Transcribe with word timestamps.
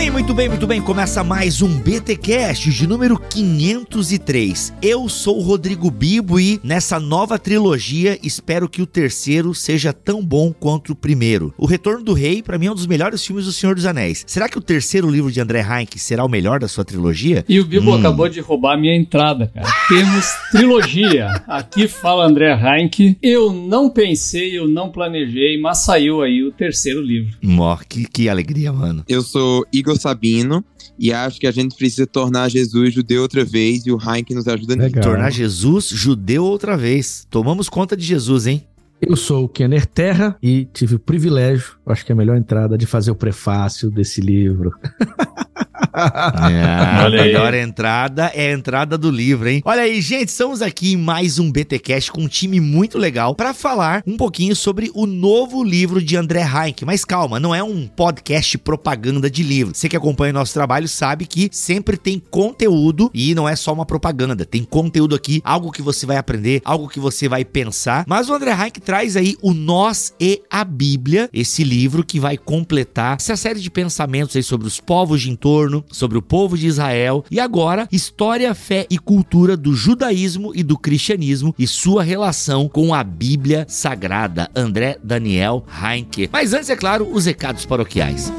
Bem, 0.00 0.10
muito 0.10 0.32
bem, 0.32 0.48
muito 0.48 0.66
bem. 0.66 0.80
Começa 0.80 1.22
mais 1.22 1.60
um 1.60 1.78
BTcast 1.78 2.70
de 2.70 2.86
número 2.86 3.18
503. 3.18 4.72
Eu 4.80 5.10
sou 5.10 5.36
o 5.36 5.42
Rodrigo 5.42 5.90
Bibo 5.90 6.40
e 6.40 6.58
nessa 6.64 6.98
nova 6.98 7.38
trilogia 7.38 8.18
espero 8.22 8.66
que 8.66 8.80
o 8.80 8.86
terceiro 8.86 9.54
seja 9.54 9.92
tão 9.92 10.24
bom 10.24 10.54
quanto 10.58 10.92
o 10.92 10.96
primeiro. 10.96 11.52
O 11.58 11.66
Retorno 11.66 12.02
do 12.02 12.14
Rei, 12.14 12.42
para 12.42 12.56
mim, 12.56 12.64
é 12.64 12.72
um 12.72 12.74
dos 12.74 12.86
melhores 12.86 13.22
filmes 13.26 13.44
do 13.44 13.52
Senhor 13.52 13.74
dos 13.74 13.84
Anéis. 13.84 14.24
Será 14.26 14.48
que 14.48 14.56
o 14.56 14.62
terceiro 14.62 15.10
livro 15.10 15.30
de 15.30 15.38
André 15.38 15.60
Heinck 15.60 15.98
será 15.98 16.24
o 16.24 16.30
melhor 16.30 16.60
da 16.60 16.68
sua 16.68 16.82
trilogia? 16.82 17.44
E 17.46 17.60
o 17.60 17.66
Bibo 17.66 17.90
hum. 17.90 17.98
acabou 17.98 18.26
de 18.26 18.40
roubar 18.40 18.76
a 18.76 18.78
minha 18.78 18.96
entrada, 18.96 19.52
cara. 19.54 19.68
Temos 19.86 20.24
trilogia. 20.50 21.42
Aqui 21.46 21.86
fala 21.86 22.24
André 22.24 22.54
Heinck. 22.54 23.18
Eu 23.22 23.52
não 23.52 23.90
pensei, 23.90 24.58
eu 24.58 24.66
não 24.66 24.90
planejei, 24.90 25.60
mas 25.60 25.84
saiu 25.84 26.22
aí 26.22 26.42
o 26.42 26.50
terceiro 26.50 27.02
livro. 27.02 27.36
Mó, 27.42 27.76
que, 27.86 28.06
que 28.06 28.30
alegria, 28.30 28.72
mano. 28.72 29.04
Eu 29.06 29.20
sou 29.20 29.66
Igor 29.70 29.89
Sabino 29.96 30.64
e 30.98 31.12
acho 31.12 31.40
que 31.40 31.46
a 31.46 31.50
gente 31.50 31.76
precisa 31.76 32.06
tornar 32.06 32.48
Jesus 32.48 32.92
judeu 32.92 33.22
outra 33.22 33.44
vez 33.44 33.86
e 33.86 33.92
o 33.92 33.98
Heineken 33.98 34.36
nos 34.36 34.46
ajuda 34.46 34.76
nisso. 34.76 35.00
Tornar 35.00 35.30
Jesus 35.30 35.88
judeu 35.88 36.44
outra 36.44 36.76
vez. 36.76 37.26
Tomamos 37.30 37.68
conta 37.68 37.96
de 37.96 38.04
Jesus, 38.04 38.46
hein? 38.46 38.66
Eu 39.00 39.16
sou 39.16 39.44
o 39.44 39.48
Kenner 39.48 39.86
Terra 39.86 40.36
e 40.42 40.66
tive 40.74 40.96
o 40.96 40.98
privilégio, 40.98 41.78
acho 41.86 42.04
que 42.04 42.12
é 42.12 42.14
a 42.14 42.16
melhor 42.16 42.36
entrada, 42.36 42.76
de 42.76 42.84
fazer 42.84 43.10
o 43.10 43.14
prefácio 43.14 43.90
desse 43.90 44.20
livro. 44.20 44.72
É, 45.92 47.04
a 47.04 47.10
melhor 47.10 47.54
entrada 47.54 48.30
é 48.34 48.48
a 48.48 48.52
entrada 48.52 48.96
do 48.96 49.10
livro, 49.10 49.48
hein? 49.48 49.62
Olha 49.64 49.82
aí, 49.82 50.00
gente, 50.00 50.28
estamos 50.28 50.62
aqui 50.62 50.92
em 50.92 50.96
mais 50.96 51.38
um 51.38 51.50
BTcast 51.50 52.12
com 52.12 52.22
um 52.22 52.28
time 52.28 52.60
muito 52.60 52.98
legal 52.98 53.34
para 53.34 53.52
falar 53.52 54.02
um 54.06 54.16
pouquinho 54.16 54.54
sobre 54.54 54.90
o 54.94 55.06
novo 55.06 55.62
livro 55.62 56.02
de 56.02 56.16
André 56.16 56.42
Heinck. 56.42 56.84
Mas 56.84 57.04
calma, 57.04 57.40
não 57.40 57.54
é 57.54 57.62
um 57.62 57.86
podcast 57.86 58.56
propaganda 58.58 59.30
de 59.30 59.42
livro. 59.42 59.74
Você 59.74 59.88
que 59.88 59.96
acompanha 59.96 60.32
o 60.32 60.34
nosso 60.34 60.54
trabalho 60.54 60.88
sabe 60.88 61.26
que 61.26 61.48
sempre 61.52 61.96
tem 61.96 62.22
conteúdo 62.30 63.10
e 63.12 63.34
não 63.34 63.48
é 63.48 63.56
só 63.56 63.72
uma 63.72 63.86
propaganda. 63.86 64.44
Tem 64.44 64.64
conteúdo 64.64 65.14
aqui, 65.14 65.40
algo 65.44 65.70
que 65.70 65.82
você 65.82 66.06
vai 66.06 66.16
aprender, 66.16 66.62
algo 66.64 66.88
que 66.88 67.00
você 67.00 67.28
vai 67.28 67.44
pensar. 67.44 68.04
Mas 68.06 68.28
o 68.28 68.34
André 68.34 68.52
Heinck 68.52 68.80
traz 68.80 69.16
aí 69.16 69.36
o 69.42 69.52
Nós 69.52 70.14
e 70.20 70.42
a 70.50 70.64
Bíblia, 70.64 71.28
esse 71.32 71.64
livro 71.64 72.04
que 72.04 72.20
vai 72.20 72.36
completar 72.36 73.16
essa 73.16 73.36
série 73.36 73.60
de 73.60 73.70
pensamentos 73.70 74.36
aí 74.36 74.42
sobre 74.42 74.66
os 74.66 74.80
povos 74.80 75.20
de 75.22 75.30
entorno, 75.30 75.69
sobre 75.90 76.18
o 76.18 76.22
povo 76.22 76.56
de 76.56 76.66
Israel 76.66 77.24
e 77.30 77.38
agora 77.38 77.88
história, 77.90 78.54
fé 78.54 78.86
e 78.90 78.98
cultura 78.98 79.56
do 79.56 79.74
judaísmo 79.74 80.52
e 80.54 80.62
do 80.62 80.78
cristianismo 80.78 81.54
e 81.58 81.66
sua 81.66 82.02
relação 82.02 82.68
com 82.68 82.94
a 82.94 83.02
Bíblia 83.02 83.66
Sagrada. 83.68 84.50
André 84.54 84.98
Daniel 85.02 85.64
Heinke. 85.82 86.28
Mas 86.32 86.52
antes, 86.52 86.70
é 86.70 86.76
claro, 86.76 87.08
os 87.12 87.26
recados 87.26 87.64
paroquiais. 87.64 88.32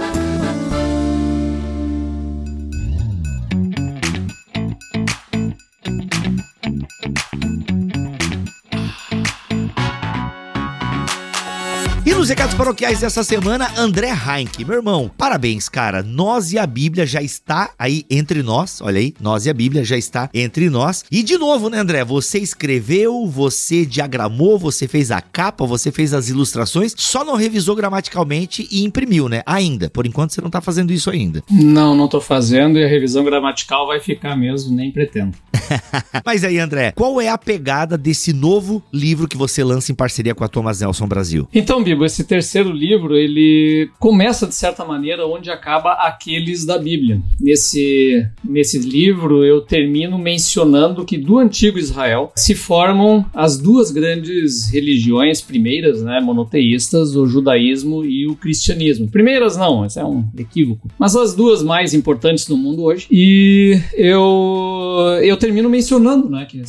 Nos 12.22 12.30
recados 12.30 12.54
paroquiais 12.54 13.00
dessa 13.00 13.24
semana, 13.24 13.72
André 13.76 14.12
Heinck. 14.12 14.64
Meu 14.64 14.76
irmão, 14.76 15.10
parabéns, 15.18 15.68
cara. 15.68 16.04
Nós 16.04 16.54
e 16.54 16.60
a 16.60 16.68
Bíblia 16.68 17.04
já 17.04 17.20
está 17.20 17.72
aí 17.80 18.06
entre 18.12 18.44
nós. 18.44 18.80
Olha 18.80 19.00
aí, 19.00 19.16
nós 19.20 19.48
e 19.48 19.50
a 19.50 19.54
Bíblia 19.56 19.84
já 19.84 19.98
está 19.98 20.30
entre 20.32 20.70
nós. 20.70 21.04
E 21.12 21.24
de 21.24 21.36
novo, 21.40 21.68
né, 21.68 21.80
André? 21.80 22.06
Você 22.06 22.38
escreveu, 22.38 23.26
você 23.26 23.88
diagramou, 23.88 24.60
você 24.60 24.88
fez 24.88 25.10
a 25.10 25.20
capa, 25.20 25.66
você 25.66 25.92
fez 25.92 26.14
as 26.14 26.30
ilustrações, 26.30 26.94
só 26.96 27.26
não 27.26 27.34
revisou 27.34 27.76
gramaticalmente 27.76 28.68
e 28.72 28.84
imprimiu, 28.84 29.28
né? 29.28 29.42
Ainda. 29.44 29.90
Por 29.90 30.06
enquanto 30.06 30.36
você 30.36 30.42
não 30.42 30.52
tá 30.52 30.62
fazendo 30.62 30.94
isso 30.94 31.10
ainda. 31.10 31.42
Não, 31.50 31.96
não 31.96 32.08
tô 32.08 32.22
fazendo 32.22 32.78
e 32.78 32.86
a 32.86 32.88
revisão 32.88 33.24
gramatical 33.24 33.88
vai 33.88 34.00
ficar 34.00 34.36
mesmo, 34.36 34.76
nem 34.76 34.92
pretendo. 34.92 35.36
Mas 36.24 36.44
aí, 36.44 36.60
André, 36.60 36.92
qual 36.92 37.20
é 37.20 37.30
a 37.30 37.38
pegada 37.38 37.98
desse 37.98 38.32
novo 38.32 38.84
livro 38.94 39.28
que 39.28 39.38
você 39.38 39.64
lança 39.64 39.92
em 39.92 39.96
parceria 39.96 40.36
com 40.36 40.44
a 40.44 40.48
Thomas 40.48 40.82
Nelson 40.82 41.08
Brasil? 41.08 41.50
Então, 41.52 41.84
Bibo, 41.84 42.11
esse 42.12 42.24
terceiro 42.24 42.72
livro, 42.72 43.16
ele 43.16 43.90
começa 44.00 44.46
de 44.46 44.54
certa 44.54 44.84
maneira 44.84 45.26
onde 45.26 45.50
acaba 45.50 45.94
aqueles 45.94 46.66
da 46.66 46.78
Bíblia. 46.78 47.22
Nesse, 47.40 48.26
nesse 48.44 48.80
livro 48.80 49.44
eu 49.44 49.62
termino 49.62 50.18
mencionando 50.18 51.06
que 51.06 51.18
do 51.18 51.38
antigo 51.38 51.80
Israel 51.80 52.32
se 52.36 52.54
formam 52.54 53.26
as 53.34 53.58
duas 53.58 53.92
grandes 53.92 54.70
religiões 54.70 55.42
primeiras, 55.42 56.02
né, 56.02 56.20
monoteístas, 56.20 57.16
o 57.16 57.26
judaísmo 57.26 58.06
e 58.06 58.28
o 58.28 58.36
cristianismo. 58.36 59.10
Primeiras 59.10 59.56
não, 59.56 59.86
esse 59.86 60.00
é 60.00 60.06
um 60.06 60.28
equívoco. 60.38 60.90
Mas 61.00 61.16
as 61.16 61.34
duas 61.34 61.64
mais 61.64 61.94
importantes 61.94 62.48
no 62.48 62.58
mundo 62.58 62.84
hoje. 62.84 63.08
E 63.10 63.80
eu 63.96 64.82
eu 65.24 65.38
termino 65.38 65.70
mencionando, 65.70 66.30
né, 66.30 66.46
que 66.46 66.62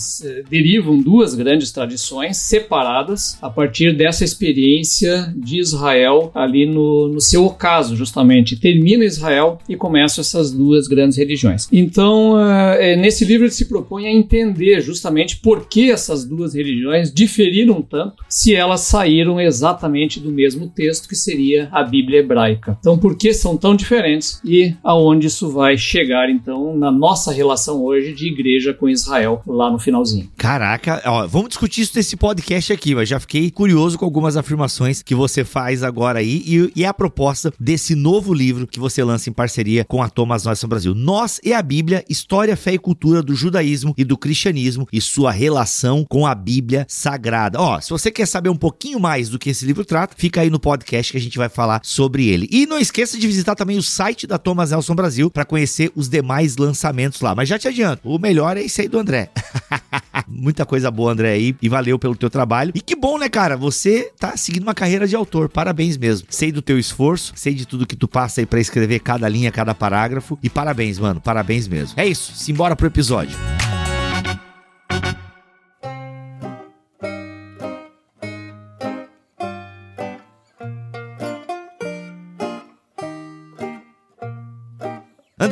derivam 0.49 1.01
duas 1.01 1.35
grandes 1.35 1.73
tradições 1.73 2.37
separadas 2.37 3.37
a 3.43 3.51
partir 3.51 3.97
dessa 3.97 4.25
experiência 4.25 5.32
de 5.35 5.59
Israel 5.59 6.31
ali 6.35 6.67
no, 6.67 7.09
no 7.09 7.21
seu 7.21 7.45
ocaso, 7.45 7.97
justamente. 7.97 8.59
Termina 8.59 9.05
Israel 9.05 9.59
e 9.69 9.77
começam 9.77 10.23
essas 10.23 10.51
duas 10.51 10.87
grandes 10.87 11.17
religiões. 11.17 11.69
Então, 11.73 12.39
é, 12.41 12.97
nesse 12.97 13.25
livro 13.25 13.45
ele 13.45 13.53
se 13.53 13.67
propõe 13.67 14.07
a 14.07 14.13
entender 14.13 14.81
justamente 14.81 15.37
por 15.37 15.67
que 15.67 15.91
essas 15.91 16.25
duas 16.25 16.55
religiões 16.55 17.13
diferiram 17.13 17.83
tanto 17.83 18.25
se 18.29 18.55
elas 18.55 18.81
saíram 18.83 19.41
exatamente 19.41 20.21
do 20.21 20.31
mesmo 20.31 20.69
texto 20.69 21.09
que 21.09 21.17
seria 21.17 21.69
a 21.73 21.83
Bíblia 21.83 22.21
hebraica. 22.21 22.77
Então, 22.81 22.99
por 22.99 23.17
que 23.17 23.33
são 23.33 23.57
tão 23.57 23.75
diferentes 23.75 24.41
e 24.45 24.75
aonde 24.83 25.27
isso 25.27 25.51
vai 25.51 25.77
chegar, 25.77 26.31
então, 26.31 26.77
na 26.77 26.91
nossa 26.91 27.33
relação 27.33 27.83
hoje 27.83 28.13
de 28.13 28.27
igreja 28.27 28.73
com 28.73 28.89
Israel 28.89 29.43
lá 29.47 29.71
no 29.71 29.79
finalzinho. 29.79 30.29
Caraca, 30.37 31.03
ó, 31.05 31.27
vamos 31.27 31.49
discutir 31.51 31.83
isso 31.83 31.93
nesse 31.97 32.17
podcast 32.17 32.73
aqui, 32.73 32.95
mas 32.95 33.09
já 33.09 33.19
fiquei 33.21 33.51
curioso 33.51 33.99
com 33.99 34.05
algumas 34.05 34.37
afirmações 34.37 35.03
que 35.03 35.15
você 35.23 35.45
faz 35.45 35.85
agora 35.85 36.19
aí 36.19 36.43
e, 36.45 36.73
e 36.75 36.85
é 36.85 36.89
a 36.89 36.93
proposta 36.93 37.55
desse 37.61 37.95
novo 37.95 38.35
livro 38.35 38.67
que 38.67 38.81
você 38.81 39.05
lança 39.05 39.31
em 39.31 39.33
parceria 39.33 39.85
com 39.85 40.03
a 40.03 40.11
Thomas 40.11 40.45
Nelson 40.45 40.67
Brasil. 40.67 40.95
Nós 40.97 41.41
e 41.45 41.53
a 41.53 41.63
Bíblia, 41.63 42.05
História, 42.09 42.57
Fé 42.57 42.75
e 42.75 42.79
Cultura 42.79 43.23
do 43.23 43.33
Judaísmo 43.33 43.95
e 43.97 44.05
do 44.05 44.19
Cristianismo 44.19 44.89
e 44.93 45.01
sua 45.01 45.31
relação 45.31 46.05
com 46.09 46.27
a 46.27 46.35
Bíblia 46.35 46.85
Sagrada. 46.89 47.61
Ó, 47.61 47.81
se 47.81 47.91
você 47.91 48.11
quer 48.11 48.27
saber 48.27 48.49
um 48.49 48.57
pouquinho 48.57 48.99
mais 48.99 49.29
do 49.29 49.39
que 49.39 49.51
esse 49.51 49.65
livro 49.65 49.85
trata, 49.85 50.17
fica 50.19 50.41
aí 50.41 50.51
no 50.51 50.59
podcast 50.59 51.13
que 51.13 51.19
a 51.19 51.21
gente 51.21 51.39
vai 51.39 51.49
falar 51.49 51.81
sobre 51.85 52.27
ele. 52.27 52.49
E 52.51 52.67
não 52.67 52.81
esqueça 52.81 53.17
de 53.17 53.25
visitar 53.25 53.55
também 53.55 53.79
o 53.79 53.83
site 53.83 54.27
da 54.27 54.39
Thomas 54.39 54.73
Nelson 54.73 54.97
Brasil 54.97 55.31
para 55.31 55.45
conhecer 55.45 55.93
os 55.95 56.09
demais 56.09 56.57
lançamentos 56.57 57.21
lá. 57.21 57.33
Mas 57.33 57.49
já 57.49 57.61
te 57.61 57.69
adianto, 57.69 58.09
o 58.09 58.19
melhor 58.19 58.57
é 58.57 58.65
esse 58.65 58.81
aí 58.81 58.89
do 58.89 58.99
André. 58.99 59.31
Muita 60.27 60.67
coisa 60.67 60.91
boa, 60.91 61.13
André, 61.13 61.31
aí. 61.31 61.55
E 61.63 61.69
valeu 61.69 61.99
pelo 61.99 62.17
teu 62.17 62.29
trabalho. 62.29 62.73
E 62.75 62.81
que 62.81 62.97
bom, 62.97 63.19
né, 63.19 63.29
cara? 63.29 63.57
Você 63.57 64.11
tá 64.19 64.37
seguindo 64.37 64.63
uma 64.63 64.75
carreira 64.75 65.07
de 65.07 65.12
autor. 65.17 65.49
Parabéns 65.49 65.97
mesmo. 65.97 66.27
Sei 66.31 66.53
do 66.53 66.63
teu 66.63 66.79
esforço, 66.79 67.33
sei 67.37 67.55
de 67.55 67.67
tudo 67.67 67.87
que 67.87 67.97
tu 67.97 68.09
passa 68.09 68.41
aí 68.41 68.47
para 68.47 68.61
escrever 68.61 69.01
cada 69.01 69.29
linha, 69.29 69.51
cada 69.51 69.75
parágrafo. 69.75 70.39
E 70.43 70.51
parabéns, 70.51 70.99
mano. 70.99 71.21
Parabéns 71.21 71.69
mesmo. 71.69 71.95
É 71.99 72.07
isso. 72.07 72.33
Simbora 72.35 72.77
pro 72.77 72.87
episódio. 72.87 73.37